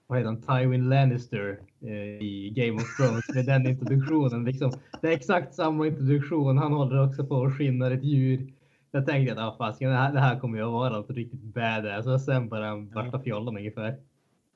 [0.07, 4.45] vad heter han, Tywin Lannister eh, i Game of Thrones med den introduktionen.
[4.45, 6.59] Liksom, det är exakt samma introduktion.
[6.59, 8.53] Han håller också på och skinnar ett djur.
[8.91, 11.41] Jag tänkte att ah, fasiken, det, här, det här kommer ju att vara något riktigt
[11.41, 12.07] badass.
[12.07, 13.99] Och sen bara värsta fjollen ungefär.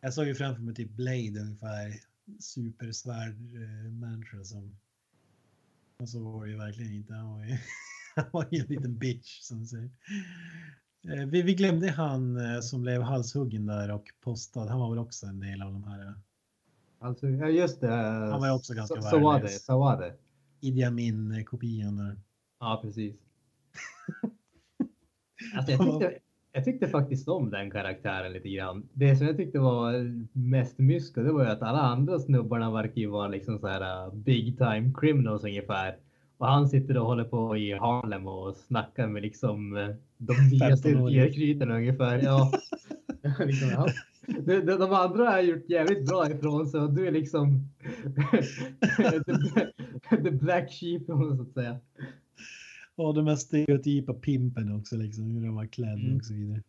[0.01, 1.93] Jag såg ju framför mig typ Blade ungefär.
[2.41, 4.77] Supersvärd eh, människa som...
[5.99, 7.15] Och så var det ju verkligen inte.
[7.15, 7.57] Han var ju,
[8.17, 9.91] han var ju en liten bitch som säger.
[11.05, 14.69] Eh, vi, vi glömde han eh, som blev halshuggen där och postad.
[14.69, 16.15] Han var väl också en del av de här.
[16.99, 17.95] Alltså, ja just det.
[18.31, 19.49] Han var också ganska så, så var det.
[19.49, 20.15] Så var det.
[20.61, 22.17] Idi Amin-kopian där.
[22.61, 23.17] Ja, precis.
[25.57, 26.19] alltså, jag, tyckte,
[26.53, 28.89] jag tyckte faktiskt om den karaktären lite grann.
[28.93, 29.93] Det som jag tyckte var
[30.33, 34.07] mest mysko, det var ju att alla andra snubbarna verkar ju vara liksom så här
[34.07, 35.99] uh, big time criminals ungefär.
[36.39, 40.89] Och han sitter och håller på i Harlem och snackar med liksom uh, de nyaste
[40.89, 41.25] 15-åringar.
[41.25, 42.19] rekryterna ungefär.
[42.25, 42.53] Ja.
[43.47, 43.87] liksom, ja.
[44.27, 47.69] De, de, de andra har gjort jävligt bra ifrån sig och du är liksom
[50.11, 51.77] the, the black sheep så att säga.
[52.97, 56.17] Och de mest stereotypa pimpen också, liksom, hur de var klädda Mm.
[56.17, 56.63] och så vidare.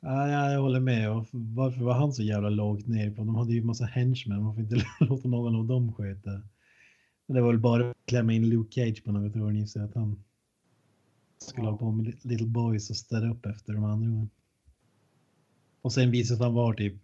[0.00, 1.10] Ja, ja, jag håller med.
[1.10, 3.24] Och varför var han så jävla lågt ner på?
[3.24, 4.42] De hade ju massa henchmen.
[4.42, 6.30] Man får inte låta någon av dem sköta.
[7.28, 10.24] Det var väl bara att klämma in Luke Cage på något hörn så att han
[11.38, 11.70] skulle Ja.
[11.70, 14.28] hålla på med Little Boys och städa upp efter de andra.
[15.80, 16.94] Och sen visade han var typ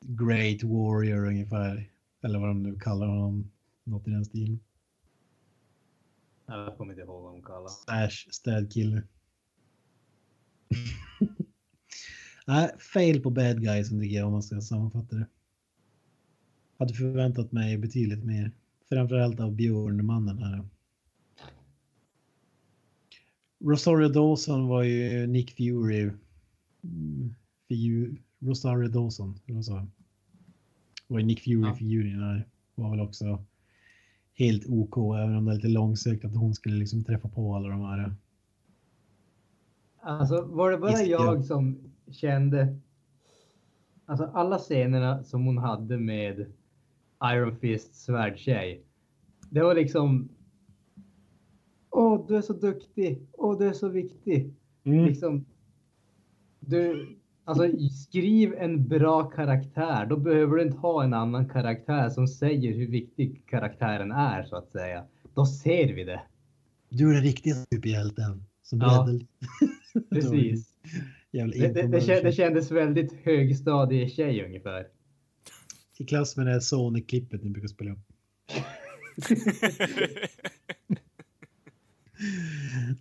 [0.00, 1.90] Great Warrior ungefär.
[2.22, 3.50] Eller vad de nu kallar honom.
[3.84, 4.60] Något i den stilen.
[6.46, 9.02] Jag kommer inte ihåg vad de kallar Slash städkille.
[12.46, 15.26] Nej, fail på bad guysen tycker jag om man ska sammanfatta det.
[16.78, 18.52] Hade förväntat mig betydligt mer.
[18.88, 20.64] Framförallt av Björnmannen här.
[23.64, 26.10] Rosario Dawson var ju Nick Fury.
[26.82, 27.34] Mm,
[27.68, 29.86] Figur, Rosario Dawson, eller?
[31.06, 31.52] Var ju Nick Ja.
[31.52, 32.48] Fury-figuren här.
[32.74, 33.44] Var väl också
[34.34, 37.68] helt OK, även om det är lite långsökt att hon skulle liksom träffa på alla
[37.68, 38.14] de här.
[40.00, 41.24] Alltså var det bara ja.
[41.24, 41.78] jag som
[42.10, 42.78] kände
[44.06, 46.52] Alltså alla scenerna som hon hade med
[47.32, 48.84] Iron Fist svärdtjej.
[49.50, 50.28] Det var liksom
[51.90, 53.26] Åh, du är så duktig.
[53.32, 54.54] Åh, du är så viktig.
[54.84, 55.04] Mm.
[55.04, 55.44] Liksom,
[56.60, 57.08] du,
[57.44, 60.06] alltså skriv en bra karaktär.
[60.06, 64.56] Då behöver du inte ha en annan karaktär som säger hur viktig karaktären är så
[64.56, 65.04] att säga.
[65.34, 66.20] Då ser vi det.
[66.88, 68.44] Du är den riktiga superhjälten.
[68.62, 69.08] Som Ja,
[70.10, 70.74] Precis.
[71.30, 74.86] Det, det, det, kändes väldigt högstadie tjej ungefär.
[75.98, 77.98] I klass med det här Sonic-klippet ni brukar spela upp.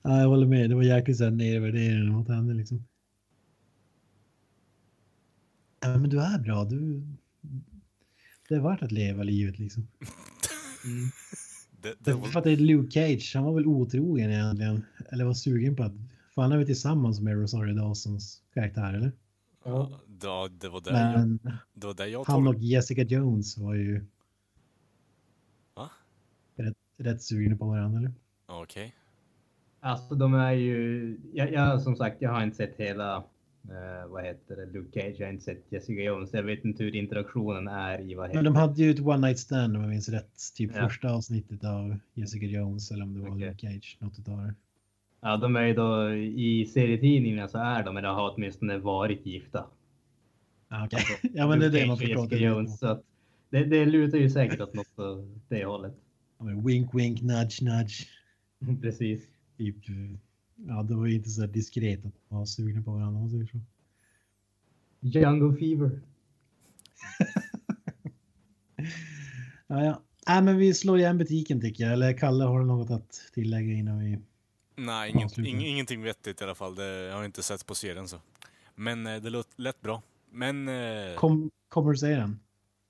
[0.03, 0.69] Ja, jag håller med.
[0.69, 2.83] Det var jäkligt så här nedvärderande mot henne liksom.
[5.81, 6.65] Ja, men du är bra.
[6.65, 7.01] Du...
[8.49, 9.87] Det är värt att leva livet liksom.
[11.81, 13.31] Det, det Det var, för att det är Luke Cage.
[13.35, 14.85] Han var väl otrogen egentligen.
[15.11, 15.93] Eller var sugen på att...
[16.35, 19.11] För han är väl tillsammans med Rosario Dawsons karaktär, eller?
[19.65, 21.39] Ja, det, det var där jag, Men
[21.73, 24.05] det var där jag han och Jessica Jones var ju
[25.75, 25.89] Va?
[26.55, 28.11] rätt, rätt sugna på varandra, eller?
[28.45, 28.95] Okej.
[29.79, 33.15] Alltså de är ju, jag, jag som sagt, jag har inte sett hela,
[33.63, 36.33] eh, vad heter det, Luke Cage, jag har inte sett Jessica Jones.
[36.33, 39.27] Jag vet inte hur interaktionen är i vad heter Men de hade ju ett one
[39.27, 40.33] night stand om jag minns rätt.
[40.55, 40.89] Typ Ja.
[40.89, 43.47] första avsnittet av Jessica Jones eller om det var Okej.
[43.49, 43.97] Luke Cage.
[43.99, 44.53] Något utav det.
[45.23, 49.65] Ja, de är ju då i serietidningarna så är de, eller har åtminstone varit gifta.
[50.67, 50.99] Ah, okej.
[51.33, 52.27] ja men det är det man förstår.
[52.27, 53.03] Det är Jones, så att
[53.49, 55.93] det, det lutar ju säkert åt något åt det hållet.
[56.37, 58.07] Ja, Wink wink nudge nudge.
[58.81, 59.27] Precis.
[59.57, 60.19] Typ, eh,
[60.67, 63.45] ja det var ju inte så diskret att vara sugna på varandra om man säger
[63.45, 63.59] så.
[64.99, 65.91] Django Fever.
[69.67, 70.01] Ja, ja.
[70.27, 71.93] Nej, men vi slår igen butiken tycker jag.
[71.93, 74.19] Eller Kalle, har du något att tillägga innan vi...
[74.75, 76.75] Nej, inget, ing, ingenting vettigt i alla fall.
[76.75, 78.21] Det jag har inte sett på serien så.
[78.75, 80.01] Men eh, det lät, lät bra.
[80.31, 80.67] Men...
[80.67, 82.39] Eh, Kom, kommer du säga den?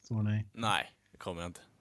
[0.08, 0.48] Så nej.
[0.54, 1.62] nej, det kommer jag inte.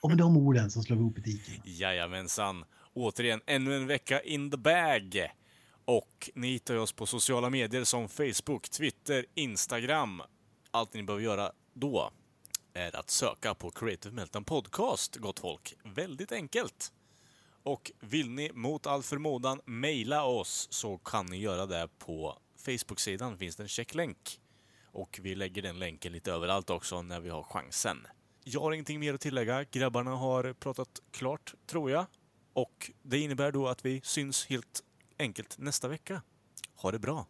[0.00, 1.54] Och med de orden så slår vi ihop butiken.
[1.64, 2.64] Jajamensan.
[2.94, 5.32] Återigen, ännu en vecka in the bag.
[5.84, 10.22] Och ni hittar oss på sociala medier som Facebook, Twitter, Instagram.
[10.70, 12.10] Allt ni behöver göra då
[12.74, 15.74] är att söka på Creative Meltdown Podcast, gott folk.
[15.84, 16.92] Väldigt enkelt.
[17.62, 23.38] Och vill ni mot all förmodan mejla oss så kan ni göra det på Facebook-sidan.
[23.38, 24.40] finns det en checklänk.
[24.92, 28.06] Och vi lägger den länken lite överallt också när vi har chansen.
[28.44, 29.64] Jag har ingenting mer att tillägga.
[29.64, 32.06] Grabbarna har pratat klart, tror jag.
[32.52, 34.82] Och det innebär då att vi syns helt
[35.18, 36.22] enkelt nästa vecka.
[36.76, 37.26] Ha det bra!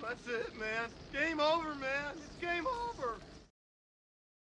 [0.00, 0.90] That's it, man.
[1.12, 2.14] Game over, man.
[2.16, 3.35] It's game over.